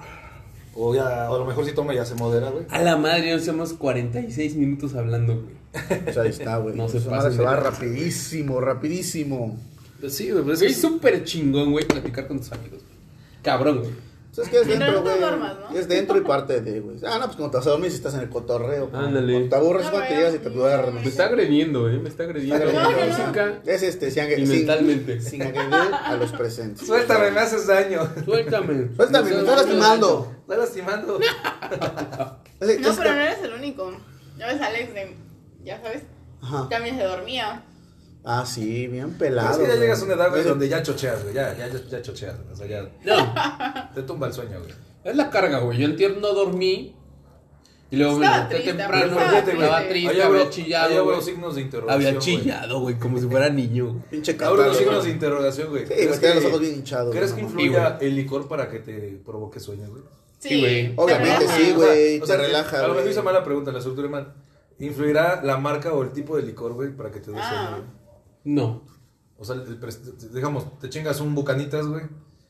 o 0.75 0.95
ya, 0.95 1.31
o 1.31 1.37
a 1.37 1.39
lo 1.39 1.47
mejor 1.47 1.65
sí 1.65 1.73
toma 1.73 1.95
y 1.95 1.97
ya 1.97 2.05
se 2.05 2.15
modera, 2.15 2.51
güey. 2.51 2.67
A 2.69 2.83
la 2.83 2.97
madre, 2.99 3.29
ya 3.31 3.37
hacemos 3.37 3.73
46 3.73 4.57
minutos 4.57 4.95
hablando, 4.95 5.37
güey. 5.41 5.55
O 6.09 6.13
sea, 6.13 6.23
ahí 6.25 6.29
está, 6.29 6.59
güey. 6.59 6.77
No 6.77 6.87
se 6.89 7.01
madre 7.09 7.35
se 7.35 7.43
va 7.43 7.57
rapidísimo, 7.57 8.61
rapidísimo. 8.61 9.57
Pues 10.01 10.15
sí, 10.15 10.31
güey, 10.31 10.45
pues 10.45 10.61
Es 10.61 10.75
que- 10.77 10.81
súper 10.83 11.25
chingón, 11.25 11.73
güey, 11.73 11.87
platicar 11.87 12.29
con 12.29 12.39
tus 12.39 12.53
amigos, 12.53 12.81
güey. 12.83 12.95
Cabrón, 13.43 13.79
güey. 13.79 13.91
O 14.35 14.37
sea, 14.37 14.45
es 14.45 14.51
que 14.51 14.61
es 14.63 14.67
dentro, 14.67 14.91
no 14.91 14.95
te 15.05 15.11
güey. 15.11 15.21
duermas, 15.21 15.57
¿no? 15.71 15.79
Es 15.79 15.87
dentro 15.87 16.19
y 16.19 16.23
parte 16.23 16.61
de, 16.61 16.81
güey. 16.81 16.97
Ah, 17.07 17.19
no, 17.21 17.27
pues 17.27 17.37
cuando 17.37 17.53
te 17.53 17.57
vas 17.59 17.67
a 17.69 17.71
dormir 17.71 17.91
si 17.93 17.99
estás 17.99 18.15
en 18.15 18.21
el 18.21 18.29
cotorreo. 18.29 18.91
Ándale. 18.93 19.33
Cuando 19.33 19.49
te 19.49 19.55
aburres 19.55 19.85
No, 19.85 19.91
cuando 19.93 20.09
te 20.09 20.15
güey, 20.15 20.25
llegas 20.27 20.35
y 20.35 20.39
te 20.43 20.51
duermes. 20.51 21.05
Me 21.05 21.09
está 21.09 21.25
agrediendo, 21.27 21.89
eh. 21.89 21.99
Me 21.99 22.09
está 22.09 22.25
agrediendo. 22.25 22.67
Es 23.65 23.83
este, 23.85 24.11
sin, 24.11 24.25
y 24.37 24.45
mentalmente. 24.45 25.21
sin 25.21 25.41
agredir 25.43 25.73
a 25.73 26.17
los 26.17 26.33
presentes. 26.33 26.85
Suéltame, 26.85 27.31
me 27.31 27.39
haces 27.41 27.67
daño. 27.69 28.01
Suéltame. 28.25 28.89
Suéltame, 28.97 29.31
me 29.31 29.39
estás 29.39 29.57
lastimando. 29.57 30.33
Está 30.43 30.57
lastimando. 30.57 31.21
Es- 32.61 32.81
No, 32.81 32.91
es- 32.91 32.97
pero 32.97 33.15
no 33.15 33.21
eres 33.21 33.39
el 33.43 33.53
único. 33.53 33.93
Ya 34.37 34.49
ves, 34.49 34.61
Alex, 34.61 34.95
de, 34.95 35.17
ya 35.63 35.81
sabes, 35.81 36.03
Ajá. 36.43 36.69
también 36.69 36.97
se 36.99 37.05
dormía. 37.05 37.63
Ah, 38.25 38.45
sí, 38.47 38.87
bien 38.87 39.15
Pero 39.19 39.35
pelado. 39.35 39.51
es 39.51 39.59
que 39.59 39.67
ya 39.75 39.81
llegas 39.81 40.01
a 40.01 40.05
una 40.07 40.15
edad, 40.15 40.31
güey, 40.31 40.43
donde 40.45 40.69
ya 40.69 40.83
chocheas, 40.83 41.23
güey. 41.23 41.35
Ya, 41.35 41.55
ya, 41.57 41.69
ya, 41.69 42.01
chocheas, 42.03 42.37
güey. 42.41 42.53
O 42.53 42.57
sea, 42.57 42.67
ya 42.67 42.83
No, 43.05 43.93
te 43.95 44.03
tumba 44.03 44.29
el 44.29 44.33
sueño, 44.33 44.59
güey. 44.61 44.73
es 45.05 45.15
la 45.17 45.29
carga, 45.31 45.59
güey. 45.59 45.79
Yo 45.79 45.85
entiendo, 45.87 46.21
no 46.21 46.33
dormí. 46.35 46.97
Y 47.91 47.97
luego 47.97 48.17
me 48.19 48.25
Estaba 48.25 48.37
levanté 48.49 48.55
triste, 48.57 48.79
temprano. 48.79 49.05
estaba 49.07 49.39
Estaba, 49.39 49.89
triste. 49.89 50.23
había 50.23 50.51
chillado, 50.51 50.99
habrá 51.01 51.13
güey. 51.15 51.23
signos 51.23 51.55
de 51.55 51.61
interrogación. 51.61 52.07
Había 52.09 52.19
chillado, 52.19 52.81
güey, 52.81 52.99
como 52.99 53.19
si 53.21 53.27
fuera 53.29 53.51
niño. 53.51 54.03
Pinche 54.11 54.33
Ahora 54.33 54.41
catarro. 54.49 54.65
los 54.69 54.77
signos 54.79 54.95
de 54.95 55.01
güey. 55.01 55.13
interrogación, 55.13 55.69
güey. 55.69 55.87
Sí, 55.87 56.07
güey, 56.07 56.19
tiene 56.19 56.35
los 56.37 56.45
ojos 56.47 56.61
bien 56.61 56.75
hinchados. 56.77 57.15
¿Crees 57.15 57.33
que 57.35 57.41
influya 57.43 57.99
el 58.01 58.17
licor 58.17 58.49
para 58.49 58.69
que 58.71 58.79
te 58.81 59.21
provoque 59.25 59.61
sueño, 59.61 59.89
güey? 59.91 60.03
Sí, 60.39 60.61
güey. 60.61 60.93
Obviamente 60.97 61.45
Te 61.47 61.53
sí, 61.53 61.73
güey. 61.73 62.21
O 62.21 62.27
sea, 62.27 62.37
te 62.39 62.43
relaja, 62.47 62.85
A 62.85 62.89
lo 62.89 62.95
mejor 62.95 63.11
hice 63.11 63.23
mala 63.23 63.45
pregunta, 63.45 63.71
la 63.71 63.79
estructura 63.79 64.09
mal. 64.09 64.33
¿Influirá 64.79 65.43
la 65.45 65.59
marca 65.59 65.93
o 65.93 66.03
el 66.03 66.11
tipo 66.11 66.37
de 66.37 66.43
licor, 66.43 66.73
güey, 66.73 66.91
para 66.97 67.11
que 67.13 67.21
te 67.21 67.31
dé 67.31 67.37
Ah. 67.39 67.69
sueño? 67.77 68.04
No, 68.45 68.83
O 69.39 69.45
sea, 69.45 69.57
el 69.57 69.81
pres- 69.81 70.01
digamos, 70.33 70.79
te 70.79 70.89
chingas 70.89 71.21
un 71.21 71.35
bucanitas, 71.35 71.87
güey. 71.87 72.03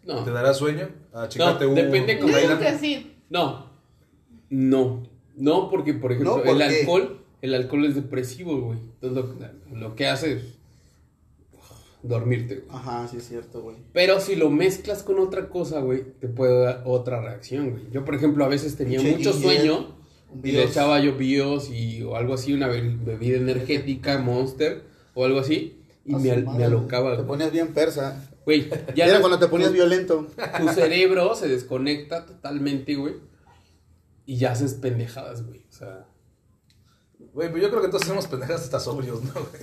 no. 0.06 0.22
¿Te 0.24 0.30
dará 0.32 0.52
sueño? 0.52 0.88
A 1.12 1.28
chingarte 1.28 1.64
No, 1.64 1.70
un. 1.70 1.76
depende 1.76 2.18
cómo- 2.18 2.32
que 2.32 2.78
sí. 2.78 3.12
No. 3.30 3.70
No. 4.50 5.02
No, 5.36 5.70
porque, 5.70 5.94
por 5.94 6.12
ejemplo, 6.12 6.36
No, 6.36 6.42
¿por 6.42 6.60
el 6.60 6.68
qué? 6.68 6.80
alcohol, 6.80 7.20
el 7.42 7.54
alcohol 7.54 7.84
es 7.86 7.94
depresivo, 7.94 8.60
güey. 8.60 8.78
Entonces 9.00 9.52
lo, 9.72 9.78
lo 9.78 9.94
que 9.96 10.06
hace 10.06 10.32
es 10.34 10.42
dormirte, 12.02 12.56
güey. 12.56 12.68
Ajá, 12.76 13.08
sí 13.08 13.16
es 13.16 13.26
cierto, 13.28 13.62
güey. 13.62 13.76
Pero 13.92 14.20
si 14.20 14.36
lo 14.36 14.50
mezclas 14.50 15.02
con 15.02 15.18
otra 15.18 15.48
cosa, 15.48 15.80
güey, 15.80 16.04
te 16.20 16.28
puede 16.28 16.60
dar 16.64 16.82
otra 16.84 17.20
reacción, 17.20 17.70
güey. 17.70 17.84
Yo, 17.92 18.04
por 18.04 18.14
ejemplo, 18.14 18.44
a 18.44 18.48
veces 18.48 18.76
tenía 18.76 18.98
Pinche 19.00 19.16
mucho 19.16 19.32
sueño 19.32 19.94
un 20.30 20.40
y 20.40 20.52
le 20.52 20.58
Bios. 20.58 20.70
echaba 20.70 21.00
yo 21.00 21.16
bios 21.16 21.70
y 21.70 22.02
o 22.02 22.16
algo 22.16 22.34
así, 22.34 22.52
una 22.52 22.68
be- 22.68 22.82
bebida 23.04 23.38
energética, 23.38 24.18
Monster 24.18 24.82
o 25.14 25.24
algo 25.24 25.38
así, 25.40 25.78
y 26.04 26.14
me, 26.16 26.30
al- 26.30 26.46
me 26.46 26.64
alocaba, 26.64 27.10
Te 27.10 27.16
güey. 27.16 27.26
ponías 27.26 27.50
bien 27.52 27.72
persa. 27.74 28.28
Güey, 28.44 28.68
ya 28.94 29.06
Era 29.06 29.14
no- 29.14 29.20
cuando 29.20 29.38
te 29.38 29.46
ponías 29.48 29.70
tu- 29.70 29.74
violento. 29.74 30.26
Tu 30.60 30.68
cerebro 30.68 31.34
se 31.34 31.48
desconecta 31.48 32.26
totalmente, 32.26 32.94
güey, 32.94 33.14
y 34.26 34.36
ya 34.36 34.52
haces 34.52 34.74
pendejadas, 34.74 35.44
güey. 35.46 35.64
O 35.68 35.72
sea, 35.72 36.06
Güey, 37.32 37.50
pues 37.50 37.62
yo 37.62 37.70
creo 37.70 37.82
que 37.82 37.88
todos 37.88 38.02
hacemos 38.02 38.26
pendejadas 38.28 38.62
hasta 38.62 38.78
sobrios, 38.78 39.22
¿no, 39.24 39.32
güey? 39.32 39.62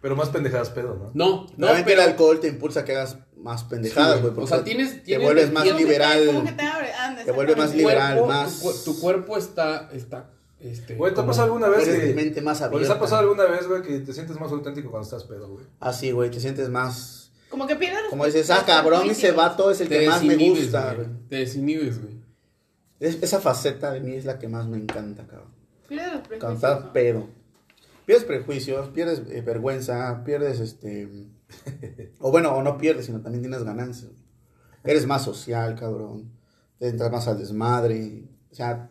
Pero 0.00 0.16
más 0.16 0.28
pendejadas 0.28 0.70
pedo, 0.70 0.94
¿no? 0.96 1.10
no, 1.14 1.46
no, 1.56 1.66
Realmente 1.66 1.90
pero... 1.92 2.02
el 2.02 2.08
alcohol 2.10 2.40
te 2.40 2.48
impulsa 2.48 2.80
a 2.80 2.84
que 2.84 2.92
hagas 2.92 3.16
más 3.36 3.64
pendejadas, 3.64 4.20
güey. 4.20 4.32
O 4.36 4.46
sea, 4.46 4.62
tienes- 4.62 5.02
Te 5.02 5.18
vuelves 5.18 5.52
más 5.52 5.64
liberal. 5.64 6.24
Te 6.56 6.62
abre. 6.66 6.92
anda, 6.92 7.24
Te 7.24 7.32
vuelve 7.32 7.56
más 7.56 7.74
liberal, 7.74 8.18
cuerpo, 8.18 8.32
más- 8.32 8.60
Tu, 8.60 8.92
tu 8.92 9.00
cuerpo 9.00 9.36
está, 9.36 9.88
está, 9.92 10.30
este... 10.62 10.94
Güey, 10.94 11.12
¿te 11.12 11.20
ha 11.20 11.22
como- 11.22 11.28
pasado 11.28 11.44
alguna 11.46 11.68
vez 11.68 11.88
que... 11.88 12.14
mente 12.14 12.40
más 12.42 12.60
¿o 12.60 12.64
¿Les 12.64 12.72
abierta. 12.74 12.94
ha 12.94 12.98
pasado 13.00 13.20
alguna 13.22 13.44
vez, 13.44 13.66
güey, 13.68 13.82
que 13.82 13.98
te 14.00 14.12
sientes 14.12 14.38
más 14.40 14.50
auténtico 14.52 14.90
cuando 14.90 15.04
estás 15.04 15.24
pedo, 15.24 15.48
güey? 15.48 15.64
Ah, 15.80 15.92
sí, 15.92 16.10
güey, 16.10 16.30
te 16.30 16.40
sientes 16.40 16.68
más... 16.68 17.32
Como 17.48 17.66
que 17.66 17.76
pierdes 17.76 18.04
Como 18.08 18.24
dices, 18.24 18.50
ah, 18.50 18.62
cabrón, 18.66 19.10
ese 19.10 19.32
vato 19.32 19.70
es 19.70 19.80
el 19.82 19.88
te 19.88 20.00
que 20.00 20.06
más 20.08 20.22
me 20.24 20.36
gusta, 20.36 20.94
güey. 20.94 21.06
Te 21.28 21.36
desinhibes, 21.36 22.00
güey. 22.00 22.14
Es- 23.00 23.22
esa 23.22 23.40
faceta 23.40 23.92
de 23.92 24.00
mí 24.00 24.14
es 24.14 24.24
la 24.24 24.38
que 24.38 24.48
más 24.48 24.66
me 24.66 24.78
encanta, 24.78 25.26
cabrón. 25.26 25.50
Pierdes 25.88 26.20
prejuicios. 26.26 26.54
estás 26.54 26.84
¿no? 26.84 26.92
pedo. 26.92 27.26
Pierdes 28.06 28.24
prejuicios, 28.24 28.88
pierdes 28.88 29.22
eh, 29.30 29.42
vergüenza, 29.42 30.22
pierdes 30.24 30.60
este... 30.60 31.28
o 32.20 32.30
bueno, 32.30 32.54
o 32.54 32.62
no 32.62 32.78
pierdes, 32.78 33.06
sino 33.06 33.20
también 33.20 33.42
tienes 33.42 33.62
ganancias. 33.64 34.10
güey. 34.12 34.22
Eres 34.84 35.06
más 35.06 35.22
social, 35.24 35.74
cabrón. 35.78 36.32
Te 36.78 36.88
entras 36.88 37.12
más 37.12 37.28
al 37.28 37.38
desmadre. 37.38 38.24
O 38.50 38.54
sea, 38.54 38.90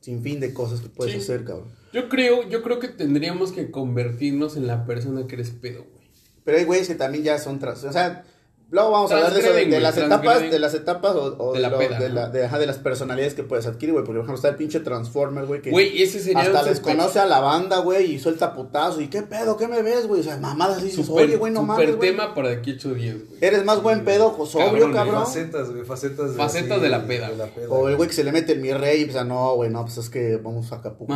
sin 0.00 0.22
fin 0.22 0.40
de 0.40 0.52
cosas 0.54 0.80
que 0.80 0.88
puedes 0.88 1.14
Sí. 1.14 1.20
hacer, 1.20 1.44
cabrón. 1.44 1.68
Yo 1.92 2.08
creo, 2.08 2.48
yo 2.48 2.62
creo 2.62 2.78
que 2.78 2.88
tendríamos 2.88 3.52
que 3.52 3.70
convertirnos 3.70 4.56
en 4.56 4.66
la 4.66 4.84
persona 4.86 5.26
que 5.26 5.34
eres 5.36 5.50
pedo, 5.50 5.84
güey. 5.84 6.06
Pero 6.44 6.58
hay 6.58 6.64
güeyes 6.64 6.88
que 6.88 6.94
también 6.94 7.24
ya 7.24 7.38
son 7.38 7.58
tras... 7.58 7.82
O 7.84 7.92
sea, 7.92 8.24
luego 8.70 8.90
vamos 8.90 9.10
a 9.10 9.14
hablar 9.16 9.32
de 9.32 9.40
eso, 9.40 9.52
de, 9.52 9.80
las 9.80 9.96
etapas, 9.96 10.40
de 10.50 10.58
las 10.58 10.74
etapas 10.74 11.14
o, 11.14 11.36
o 11.38 11.52
De 11.54 11.60
la 11.60 11.70
lo- 11.70 11.78
peda, 11.78 11.98
de, 11.98 12.08
¿no? 12.08 12.14
la- 12.16 12.28
de- 12.28 12.44
ajá, 12.44 12.58
de 12.58 12.66
las 12.66 12.76
personalidades 12.78 13.34
que 13.34 13.42
puedes 13.42 13.66
adquirir, 13.66 13.92
güey. 13.94 14.04
Porque, 14.04 14.18
por 14.18 14.26
ejemplo, 14.26 14.34
está 14.36 14.48
el 14.48 14.56
pinche 14.56 14.80
Transformer, 14.80 15.46
güey, 15.46 15.62
que 15.62 15.70
Güey, 15.70 16.02
ese 16.02 16.20
sería 16.20 16.40
hasta 16.42 16.60
un 16.62 16.66
les 16.68 16.78
super- 16.78 16.96
conoce 16.96 17.18
a 17.18 17.26
la 17.26 17.40
banda, 17.40 17.78
güey, 17.78 18.12
y 18.14 18.18
suelta 18.18 18.52
putazos. 18.54 19.00
¿Y 19.00 19.08
qué 19.08 19.22
pedo? 19.22 19.56
¿Qué 19.56 19.68
me 19.68 19.80
ves, 19.82 20.06
güey? 20.06 20.20
O 20.20 20.24
sea, 20.24 20.36
mamadas 20.36 20.82
dices, 20.82 21.06
super, 21.06 21.24
oye, 21.24 21.36
güey, 21.36 21.52
no 21.52 21.60
super 21.60 21.76
mames, 21.76 21.96
güey. 21.96 22.10
tema 22.10 22.34
para 22.34 22.48
de 22.50 22.56
aquí 22.56 22.72
8 22.72 22.94
días, 22.94 23.14
güey. 23.16 23.38
Eres 23.40 23.64
más 23.64 23.82
buen 23.82 24.04
pedo, 24.04 24.34
o 24.38 24.44
sobrio, 24.46 24.70
Cabrón, 24.70 24.92
cabrón. 24.92 25.24
Facetas, 25.24 25.70
güey, 25.70 25.84
facetas 25.84 26.30
de... 26.32 26.36
Facetas 26.36 26.70
así, 26.72 26.80
de 26.82 26.88
la 26.88 27.06
peda. 27.06 27.30
O 27.70 27.88
el 27.88 27.96
güey 27.96 28.08
que 28.08 28.14
se 28.14 28.24
le 28.24 28.32
mete 28.32 28.52
el 28.52 28.60
mi 28.60 28.72
rey, 28.72 29.02
y 29.02 29.04
pues, 29.06 29.16
ah, 29.16 29.24
no, 29.24 29.54
güey, 29.54 29.70
no, 29.70 29.82
pues 29.84 29.98
es 29.98 30.10
que 30.10 30.36
vamos 30.36 30.70
a 30.72 30.76
Acapulco, 30.76 31.14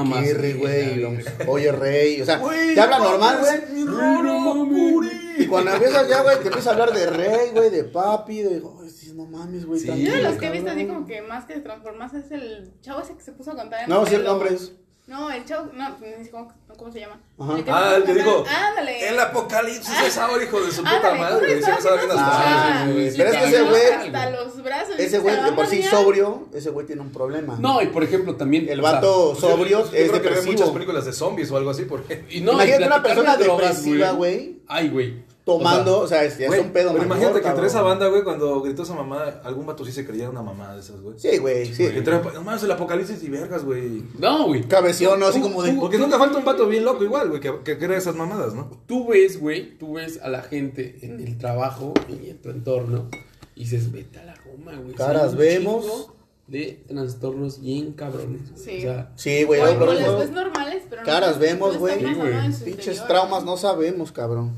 güey, 0.59 1.23
oye, 1.49 1.71
rey, 1.73 2.21
o 2.21 2.25
sea, 2.25 2.41
te 2.75 2.81
habla 2.81 2.99
no 2.99 3.11
normal, 3.11 3.39
güey. 3.41 5.22
Y 5.39 5.47
cuando 5.47 5.73
empiezas 5.73 6.09
ya, 6.09 6.23
güey, 6.23 6.39
te 6.41 6.49
empieza 6.49 6.71
a 6.71 6.73
hablar 6.73 6.93
de 6.93 7.07
rey, 7.07 7.51
güey, 7.53 7.71
de 7.71 7.85
papi, 7.85 8.43
de, 8.43 8.63
sí, 8.89 9.13
no 9.15 9.27
mames, 9.27 9.67
güey, 9.67 9.81
Sí. 9.81 9.87
Yo 10.05 10.13
de 10.13 10.23
los 10.23 10.37
que 10.37 10.47
he 10.47 10.51
visto 10.51 10.71
así 10.71 10.87
como 10.87 11.07
que 11.07 11.23
más 11.23 11.45
que 11.45 11.61
transformarse 11.61 12.19
es 12.19 12.31
el 12.31 12.73
chavo 12.81 13.01
ese 13.01 13.15
que 13.15 13.23
se 13.23 13.33
puso 13.33 13.53
a 13.53 13.57
cantar 13.57 13.85
en 13.85 13.89
No, 13.89 14.05
sí, 14.07 14.15
el 14.15 14.25
nombre 14.25 14.55
es. 14.55 14.73
No, 15.09 15.31
el 15.33 15.45
chavo, 15.45 15.69
no, 15.75 15.89
no 15.89 15.97
cómo, 16.31 16.53
cómo 16.77 16.93
se 16.93 17.01
llama. 17.01 17.19
Ajá. 17.39 17.57
se 17.57 17.65
Ah, 17.71 17.95
el 17.97 18.05
que 18.05 18.15
dijo, 18.15 18.45
Ándale. 18.49 19.09
el 19.09 19.19
apocalipsis 19.19 19.95
es 20.07 20.17
ahora, 20.17 20.45
hijo 20.45 20.61
de 20.61 20.71
su 20.71 20.77
puta 20.83 20.97
Ándale, 20.97 21.19
madre. 21.19 21.35
¿cómo 21.35 21.41
güey, 21.41 21.63
Se 21.63 21.71
estaba 21.73 21.97
me 21.97 22.03
bien 22.07 22.11
hasta... 22.13 22.85
sí, 23.11 23.15
pero 23.19 23.31
es 23.31 23.37
que 23.37 23.45
ese 23.49 23.65
güey- 23.65 24.07
Hasta 24.07 24.31
los 24.31 24.63
brazos. 24.63 24.95
Ese 24.99 25.11
se 25.11 25.19
güey, 25.19 25.43
de 25.45 25.53
por 25.53 25.67
sí 25.67 25.83
sobrio, 25.83 26.49
ese 26.55 26.71
güey 26.71 26.87
tiene 26.87 27.03
un 27.03 27.11
problema. 27.11 27.57
No, 27.59 27.83
y 27.83 27.87
por 27.89 28.05
ejemplo, 28.05 28.37
también. 28.37 28.69
El 28.69 28.79
o 28.79 28.83
sea, 28.85 28.93
vato 28.93 29.35
sobrio 29.35 29.81
Yo 29.81 29.85
es 29.93 30.09
creo 30.09 30.23
que 30.23 30.29
ve 30.29 30.35
muchas 30.37 30.45
depresivo. 30.45 30.73
películas 30.73 31.05
de 31.05 31.13
zombies 31.13 31.51
o 31.51 31.57
algo 31.57 31.71
así, 31.71 31.85
porque... 31.85 32.25
y 32.31 32.41
no, 32.41 32.53
y 32.53 32.55
Imagínate 32.55 32.87
una 32.87 33.03
platicar 33.03 33.25
persona 33.25 33.37
drogas, 33.37 33.83
depresiva, 33.83 34.11
güey, 34.13 34.63
Ay, 34.69 34.89
güey. 34.89 35.25
Tomando, 35.45 36.01
o 36.01 36.07
sea, 36.07 36.25
es, 36.25 36.39
ya 36.39 36.47
es 36.47 36.61
un 36.61 36.71
pedo 36.71 36.91
pero 36.93 37.05
mayor, 37.05 37.07
imagínate 37.07 37.41
que 37.41 37.49
entre 37.49 37.67
esa 37.67 37.83
banda, 37.83 38.07
güey, 38.09 38.23
cuando 38.23 38.61
gritó 38.63 38.83
esa 38.85 38.95
mamá, 38.95 39.41
algún 39.45 39.67
vato 39.67 39.85
sí 39.85 39.91
se 39.93 40.07
creía 40.07 40.31
una 40.31 40.43
mamá 40.43 40.75
de 40.75 40.81
esas, 40.81 41.01
güey. 41.01 41.19
Sí, 41.19 41.39
güey, 41.39 41.67
sí. 41.67 41.89
Que 41.89 41.99
entre, 41.99 42.21
no 42.23 42.43
mames, 42.43 42.63
el 42.63 42.71
apocalipsis 42.71 43.23
y 43.23 43.29
vergas, 43.29 43.65
güey. 43.65 44.05
No, 44.19 44.47
güey. 44.47 44.63
Cabeción, 44.69 45.19
¿no? 45.19 45.27
Así 45.27 45.41
como 45.41 45.63
de... 45.63 45.73
Porque 45.73 45.99
nunca 45.99 46.19
falta 46.19 46.39
un 46.39 46.45
vato 46.45 46.67
bien 46.69 46.85
loco 46.85 47.03
igual, 47.05 47.29
güey, 47.29 47.41
que, 47.41 47.53
que 47.65 47.79
crea 47.79 47.99
esas 47.99 48.15
mamadas, 48.15 48.55
¿no? 48.55 48.71
Tú 48.87 49.09
ves, 49.09 49.41
güey, 49.41 49.77
tú 49.79 49.95
ves 49.95 50.21
a 50.23 50.29
la 50.29 50.43
gente 50.43 50.99
en 51.03 51.19
el 51.21 51.37
trabajo 51.39 51.93
y 52.09 52.31
en 52.31 52.41
tu 52.41 52.51
entorno 52.51 53.09
y 53.55 53.61
dices, 53.65 53.91
vete 53.91 54.21
a 54.21 54.25
la 54.25 54.35
goma, 54.47 54.77
güey. 54.77 54.95
Caras 54.95 55.35
vemos. 55.37 55.83
chingo 55.85 56.17
De 56.47 56.85
trastornos 56.89 57.61
bien 57.61 57.93
cabrones. 57.95 58.43
Sí. 58.57 58.79
O 58.79 58.81
sea, 58.83 59.13
Sí, 59.17 59.45
güey, 59.45 59.61
Bueno, 59.61 59.87
no, 59.87 59.93
les 59.93 60.07
no- 60.07 60.19
ves 60.19 60.31
normales, 60.31 60.83
pero 60.89 61.03
Caras 61.03 61.39
vemos, 61.39 61.79
güey. 61.79 61.99
Pinches 61.99 62.61
interior. 62.69 63.07
traumas 63.09 63.45
no 63.45 63.57
sabemos, 63.57 64.13
cabrón. 64.13 64.53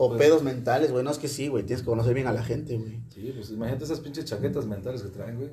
No, 0.00 0.04
O 0.06 0.08
pues, 0.08 0.20
pedos 0.20 0.42
mentales, 0.42 0.90
güey. 0.90 1.04
No 1.04 1.10
es 1.10 1.18
que 1.18 1.28
sí, 1.28 1.48
güey. 1.48 1.64
Tienes 1.64 1.82
que 1.82 1.90
conocer 1.90 2.14
bien 2.14 2.26
a 2.26 2.32
la 2.32 2.42
gente, 2.42 2.76
güey. 2.76 3.00
Sí, 3.12 3.32
pues 3.34 3.50
imagínate 3.50 3.84
esas 3.84 4.00
pinches 4.00 4.24
chaquetas 4.24 4.66
mentales 4.66 5.02
que 5.02 5.08
traen, 5.08 5.36
güey. 5.36 5.50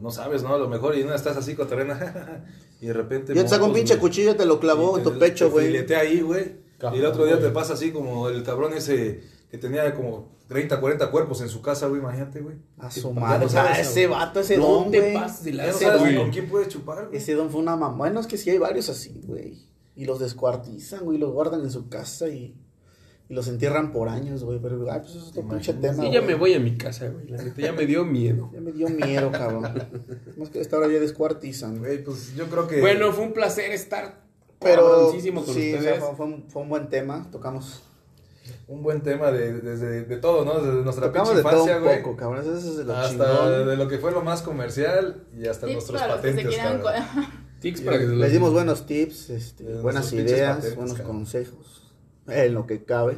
No 0.00 0.10
sabes, 0.10 0.42
¿no? 0.42 0.54
A 0.54 0.58
lo 0.58 0.68
mejor 0.68 0.96
y 0.96 1.02
una 1.02 1.14
estás 1.14 1.36
así 1.36 1.54
con 1.54 1.68
terrena 1.68 2.44
y 2.80 2.86
de 2.86 2.92
repente... 2.92 3.34
Ya 3.34 3.42
te 3.42 3.48
saca 3.48 3.64
un 3.64 3.72
pinche 3.72 3.94
güey. 3.94 4.00
cuchillo, 4.00 4.34
te 4.34 4.46
lo 4.46 4.58
clavó 4.58 4.96
en 4.98 5.04
tu 5.04 5.18
pecho, 5.18 5.50
güey. 5.50 5.66
filetea 5.66 6.00
ahí, 6.00 6.20
güey. 6.20 6.56
Y 6.92 6.98
el 6.98 7.04
otro 7.04 7.26
día 7.26 7.38
te 7.38 7.50
pasa 7.50 7.74
así 7.74 7.92
como 7.92 8.28
el 8.28 8.42
cabrón 8.42 8.72
ese 8.72 9.22
que 9.50 9.58
tenía 9.58 9.94
como 9.94 10.38
30, 10.48 10.80
40 10.80 11.10
cuerpos 11.10 11.40
en 11.42 11.48
su 11.48 11.60
casa, 11.60 11.86
güey, 11.86 12.00
imagínate, 12.00 12.40
güey. 12.40 12.56
A 12.78 12.90
su 12.90 13.12
madre. 13.12 13.40
no 13.40 13.46
o 13.46 13.48
sea, 13.48 13.64
sabes, 13.66 13.88
ese 13.88 14.06
güey. 14.06 14.18
vato, 14.18 14.40
ese 14.40 14.56
no 14.56 14.66
don, 14.66 14.90
te 14.90 15.12
pases 15.12 15.44
de 15.44 15.52
la 15.52 15.66
no 15.66 15.72
sabes 15.72 16.02
don. 16.02 16.16
con 16.16 16.30
quién 16.30 16.48
puedes 16.48 16.68
chupar, 16.68 17.06
güey. 17.06 17.18
Ese 17.18 17.34
don 17.34 17.50
fue 17.50 17.60
una 17.60 17.76
mamá. 17.76 17.96
Bueno, 17.96 18.20
es 18.20 18.26
que 18.26 18.36
sí 18.36 18.50
hay 18.50 18.58
varios 18.58 18.88
así, 18.88 19.20
güey. 19.24 19.58
Y 19.94 20.06
los 20.06 20.18
descuartizan, 20.18 21.04
güey. 21.04 21.18
Los 21.18 21.32
guardan 21.32 21.60
en 21.60 21.70
su 21.70 21.88
casa 21.88 22.28
y, 22.28 22.56
y 23.30 23.34
los 23.34 23.46
entierran 23.46 23.92
por 23.92 24.08
años, 24.08 24.42
güey. 24.42 24.58
Pero, 24.60 24.90
ay, 24.90 24.98
pues 25.00 25.12
eso 25.12 25.20
es 25.20 25.28
otro 25.28 25.48
pinche 25.48 25.72
tema. 25.74 25.94
sí, 25.94 26.10
ya 26.10 26.18
güey. 26.20 26.26
me 26.26 26.34
voy 26.34 26.54
a 26.54 26.58
mi 26.58 26.76
casa, 26.76 27.08
güey. 27.08 27.28
La 27.28 27.40
neta, 27.42 27.62
ya 27.62 27.72
me 27.72 27.86
dio 27.86 28.04
miedo. 28.04 28.50
Ya 28.52 28.60
me 28.60 28.72
dio 28.72 28.88
miedo, 28.88 29.30
cabrón. 29.30 29.62
Más 30.36 30.50
que 30.50 30.60
esta 30.60 30.76
hora 30.76 30.88
ya 30.88 30.98
descuartizan, 30.98 31.78
güey. 31.78 32.02
Pues 32.02 32.34
yo 32.34 32.46
creo 32.46 32.66
que... 32.66 32.80
Bueno, 32.80 33.12
fue 33.12 33.24
un 33.24 33.32
placer 33.32 33.70
estar 33.70 34.20
Pero 34.58 35.12
con 35.12 35.20
sí, 35.20 35.30
o 35.30 35.32
sea, 35.32 35.40
ustedes. 35.40 35.98
fue, 36.00 36.16
fue 36.16 36.26
un, 36.26 36.44
fue 36.50 36.62
un 36.62 36.68
buen 36.68 36.88
tema. 36.88 37.28
Tocamos, 37.30 37.82
un 38.66 38.82
buen 38.82 39.02
tema 39.02 39.30
de, 39.30 39.60
desde 39.60 40.04
de 40.04 40.16
todo, 40.16 40.44
¿no? 40.44 40.60
Desde 40.60 40.82
nuestra 40.82 41.06
tocamos 41.06 41.30
pinche 41.30 41.36
de 41.36 41.42
todo 41.44 41.52
infancia, 41.52 41.76
un 41.78 41.84
güey. 41.84 42.02
poco, 42.02 42.16
cabrón. 42.16 42.40
Eso 42.40 42.56
es 42.56 42.76
de 42.78 42.84
lo 42.84 42.96
Hasta 42.96 43.24
chingón. 43.30 43.68
de 43.68 43.76
lo 43.76 43.88
que 43.88 43.98
fue 43.98 44.10
lo 44.10 44.22
más 44.22 44.42
comercial 44.42 45.24
y 45.38 45.46
hasta 45.46 45.66
Tips 45.66 45.74
nuestros 45.74 46.00
para 46.00 46.14
los 46.14 46.22
que 46.22 46.32
se 46.32 46.34
patentes, 46.34 46.58
cabrón. 46.58 47.04
Tics 47.60 47.80
para 47.82 47.98
que 47.98 48.06
se 48.06 48.16
Les 48.16 48.32
dimos 48.32 48.52
buenos 48.52 48.86
tips, 48.86 49.30
este, 49.30 49.64
buenas 49.82 50.10
ideas, 50.14 50.56
patentes, 50.56 50.76
buenos 50.76 50.96
cabrón. 50.96 51.16
consejos, 51.18 51.79
en 52.28 52.54
lo 52.54 52.66
que 52.66 52.84
cabe. 52.84 53.16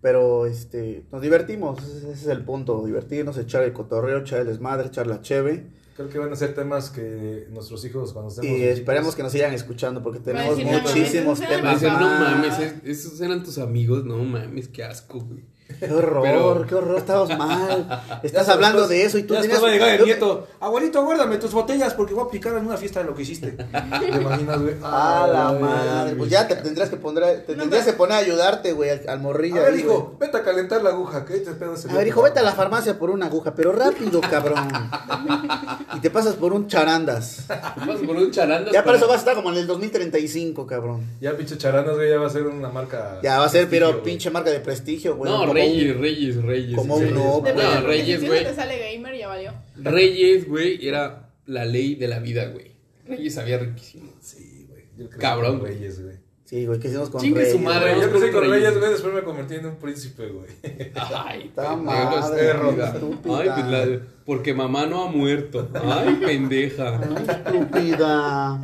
Pero 0.00 0.44
este, 0.46 1.06
nos 1.10 1.22
divertimos, 1.22 1.82
ese 1.82 2.12
es 2.12 2.26
el 2.26 2.44
punto, 2.44 2.84
divertirnos, 2.84 3.38
echar 3.38 3.62
el 3.62 3.72
cotorreo, 3.72 4.18
echar 4.18 4.40
el 4.40 4.46
desmadre, 4.46 4.88
echar 4.88 5.06
la 5.06 5.22
cheve. 5.22 5.66
Creo 5.96 6.08
que 6.10 6.18
van 6.18 6.30
a 6.32 6.36
ser 6.36 6.54
temas 6.54 6.90
que 6.90 7.46
nuestros 7.50 7.84
hijos 7.86 8.12
cuando 8.12 8.28
estemos 8.30 8.50
Y 8.58 8.64
esperemos 8.64 9.14
que 9.14 9.22
nos 9.22 9.32
sigan 9.32 9.54
escuchando 9.54 10.02
porque 10.02 10.18
tenemos 10.20 10.58
muchísimos 10.62 11.40
temas. 11.40 11.80
No 11.82 11.90
mames, 11.90 12.58
es- 12.58 12.74
esos 12.84 13.20
eran 13.20 13.42
tus 13.44 13.56
amigos. 13.58 14.04
No 14.04 14.18
mames, 14.18 14.68
qué 14.68 14.84
asco, 14.84 15.20
güey. 15.20 15.44
Qué 15.80 15.90
horror, 15.92 16.22
Pero- 16.22 16.66
qué 16.68 16.74
horror, 16.74 16.98
estamos 16.98 17.28
mal. 17.38 18.02
Estás 18.22 18.48
hablando 18.48 18.80
después- 18.82 18.98
de 19.00 19.04
eso 19.06 19.18
y 19.18 19.22
tú 19.24 19.34
ya 19.34 19.40
tenías... 19.40 19.62
a 19.62 19.66
llegar 19.68 19.88
el 19.98 20.04
nieto. 20.04 20.46
Abuelito, 20.60 21.02
guárdame 21.04 21.38
tus 21.38 21.52
botellas 21.52 21.94
porque 21.94 22.12
voy 22.14 22.24
a 22.26 22.30
picar 22.30 22.54
en 22.56 22.66
una 22.66 22.76
fiesta 22.76 23.00
de 23.00 23.06
lo 23.06 23.14
que 23.14 23.22
hiciste. 23.22 23.50
¿Te 24.00 24.06
imaginas, 24.20 24.60
güey? 24.60 24.74
Ah, 24.82 25.26
la 25.30 25.52
madre. 25.58 26.14
Pues 26.16 26.30
ya 26.30 26.46
te 26.46 26.56
tendrías 26.56 26.90
que 26.90 26.96
poner, 26.96 27.44
te 27.46 27.54
tendrías 27.54 27.84
que 27.86 27.92
poner 27.94 28.16
a 28.16 28.18
ayudarte, 28.18 28.72
güey, 28.72 28.90
al, 28.90 29.08
al 29.08 29.20
morrillo. 29.20 29.56
A 29.56 29.64
ver, 29.64 29.74
ahí, 29.74 29.80
hijo, 29.80 30.16
vete 30.20 30.36
a 30.36 30.42
calentar 30.42 30.82
la 30.82 30.90
aguja. 30.90 31.24
¿Qué 31.24 31.38
te 31.38 31.52
pedo 31.52 31.74
ese 31.74 31.84
güey. 31.88 31.94
A 31.96 31.98
ver, 31.98 32.08
hijo, 32.08 32.22
vete 32.22 32.40
a 32.40 32.42
la 32.42 32.52
farmacia 32.52 32.98
por 32.98 33.10
una 33.10 33.26
aguja, 33.26 33.54
pero 33.54 33.72
rápido, 33.72 34.20
cabrón. 34.20 34.68
y 35.96 36.00
te 36.00 36.10
pasas 36.10 36.34
por 36.34 36.52
un 36.52 36.68
charandas. 36.68 37.44
Vas 37.48 37.98
por 38.06 38.16
un 38.16 38.30
charandas 38.30 38.72
Ya 38.72 38.80
para 38.84 38.84
para- 38.84 38.98
eso 38.98 39.06
vas 39.08 39.16
a 39.16 39.18
estar 39.20 39.34
como 39.34 39.50
en 39.50 39.56
el 39.58 39.66
2035, 39.66 40.66
cabrón. 40.66 41.02
Ya, 41.20 41.36
pinche 41.36 41.56
charanas, 41.56 41.94
güey, 41.96 42.10
ya 42.10 42.18
va 42.18 42.26
a 42.26 42.30
ser 42.30 42.46
una 42.46 42.68
marca. 42.68 43.18
Ya 43.22 43.38
va 43.38 43.46
a 43.46 43.48
ser, 43.48 43.68
pero 43.68 43.90
güey. 43.92 44.02
pinche 44.02 44.30
marca 44.30 44.50
de 44.50 44.60
prestigio, 44.60 45.16
güey. 45.16 45.30
No, 45.32 45.53
Reyes, 45.54 45.96
Reyes, 45.98 46.42
Reyes. 46.42 46.76
como 46.76 46.96
un 46.96 47.14
no, 47.14 47.42
Reyes, 47.86 48.20
si 48.20 48.26
güey. 48.26 48.40
uno 48.40 48.48
te 48.50 48.54
sale 48.56 48.92
gamer, 48.92 49.16
ya 49.16 49.28
valió. 49.28 49.52
Reyes, 49.76 50.48
güey, 50.48 50.86
era 50.86 51.30
la 51.46 51.64
ley 51.64 51.94
de 51.94 52.08
la 52.08 52.18
vida, 52.18 52.46
güey. 52.48 52.72
Reyes 53.06 53.34
sabía 53.34 53.58
riquísimo. 53.58 54.12
Sí, 54.20 54.66
güey. 54.68 54.84
Yo 54.96 55.08
Cabrón. 55.18 55.60
Reyes, 55.62 56.02
güey. 56.02 56.16
Sí, 56.44 56.66
güey, 56.66 56.78
que 56.78 56.88
hicimos 56.88 57.08
con 57.10 57.20
Chingue 57.22 57.40
su 57.46 57.52
Reyes, 57.56 57.62
madre, 57.62 57.90
güey. 57.94 58.02
Yo 58.02 58.10
crecí 58.10 58.30
con 58.30 58.40
Reyes. 58.42 58.56
Reyes, 58.64 58.78
güey, 58.78 58.90
después 58.92 59.14
me 59.14 59.22
convertí 59.22 59.54
en 59.54 59.66
un 59.66 59.76
príncipe, 59.76 60.26
güey. 60.28 60.46
Ay, 60.94 61.50
madre, 61.82 62.46
estúpida. 62.84 62.92
Ay, 63.38 63.50
pues 63.54 63.66
la- 63.66 64.00
porque 64.26 64.54
mamá 64.54 64.86
no 64.86 65.04
ha 65.04 65.10
muerto. 65.10 65.68
Ay, 65.74 66.20
pendeja. 66.24 66.98
Ay, 67.00 67.26
estúpida. 67.28 68.62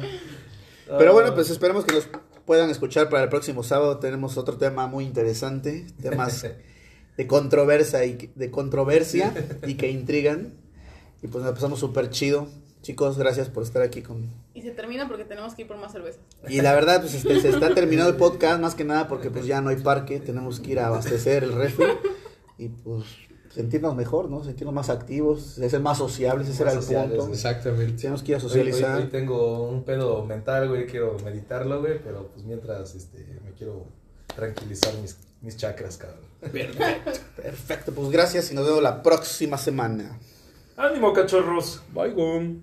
Pero 0.98 1.12
bueno, 1.12 1.34
pues 1.34 1.50
esperemos 1.50 1.84
que 1.84 1.94
nos 1.94 2.08
puedan 2.44 2.68
escuchar 2.70 3.08
para 3.08 3.24
el 3.24 3.28
próximo 3.28 3.62
sábado. 3.62 3.98
Tenemos 3.98 4.36
otro 4.36 4.56
tema 4.56 4.86
muy 4.86 5.04
interesante, 5.04 5.86
temas 6.02 6.46
de 7.16 7.26
controversia 7.26 8.04
y 8.04 8.14
que- 8.16 8.30
de 8.34 8.50
controversia 8.50 9.32
y 9.66 9.74
que 9.74 9.90
intrigan. 9.90 10.54
Y 11.22 11.26
pues 11.28 11.44
nos 11.44 11.52
pasamos 11.52 11.78
súper 11.80 12.10
chido. 12.10 12.48
Chicos, 12.82 13.18
gracias 13.18 13.50
por 13.50 13.62
estar 13.62 13.82
aquí 13.82 14.00
con... 14.00 14.30
Y 14.54 14.62
se 14.62 14.70
termina 14.70 15.06
porque 15.06 15.24
tenemos 15.26 15.54
que 15.54 15.62
ir 15.62 15.68
por 15.68 15.76
más 15.76 15.92
cerveza. 15.92 16.18
Y 16.48 16.62
la 16.62 16.72
verdad, 16.74 17.02
pues 17.02 17.12
este, 17.12 17.38
se 17.40 17.50
está 17.50 17.74
terminando 17.74 18.10
el 18.10 18.16
podcast, 18.16 18.58
más 18.60 18.74
que 18.74 18.84
nada 18.84 19.06
porque 19.06 19.30
pues 19.30 19.44
ya 19.44 19.60
no 19.60 19.68
hay 19.68 19.76
parque, 19.76 20.18
tenemos 20.18 20.60
que 20.60 20.72
ir 20.72 20.80
a 20.80 20.86
abastecer 20.86 21.44
el 21.44 21.52
refri 21.52 21.84
y 22.56 22.68
pues 22.68 23.04
sentirnos 23.50 23.94
mejor, 23.94 24.30
¿no? 24.30 24.42
Sentirnos 24.44 24.72
más 24.74 24.88
activos, 24.88 25.42
ser 25.42 25.80
más 25.80 25.98
sociables, 25.98 26.48
ese 26.48 26.64
Más 26.64 26.72
era 26.72 26.80
el 26.80 26.82
sociales, 26.82 27.16
punto. 27.18 27.34
Exactamente. 27.34 28.00
Tenemos 28.00 28.22
que 28.22 28.32
ir 28.32 28.36
a 28.36 28.38
Hoy, 28.38 28.44
hoy- 28.44 28.48
socializar. 28.48 28.96
hoy 29.02 29.08
tengo 29.08 29.68
un 29.68 29.84
pedo 29.84 30.24
mental, 30.24 30.68
güey, 30.70 30.86
quiero 30.86 31.18
meditarlo, 31.22 31.80
güey, 31.80 32.02
pero 32.02 32.28
pues 32.28 32.44
mientras 32.46 32.94
este, 32.94 33.18
me 33.44 33.52
quiero 33.52 33.84
tranquilizar 34.34 34.94
mis, 35.02 35.18
mis 35.42 35.56
chakras, 35.56 35.96
cabrón. 35.96 36.20
Perfecto. 36.40 37.10
Perfecto, 37.42 37.92
pues 37.92 38.10
gracias 38.10 38.50
y 38.50 38.54
nos 38.54 38.66
vemos 38.66 38.82
la 38.82 39.02
próxima 39.02 39.58
semana. 39.58 40.18
¡Ánimo, 40.76 41.12
cachorros! 41.12 41.82
Bye, 41.92 42.10
güey. 42.10 42.60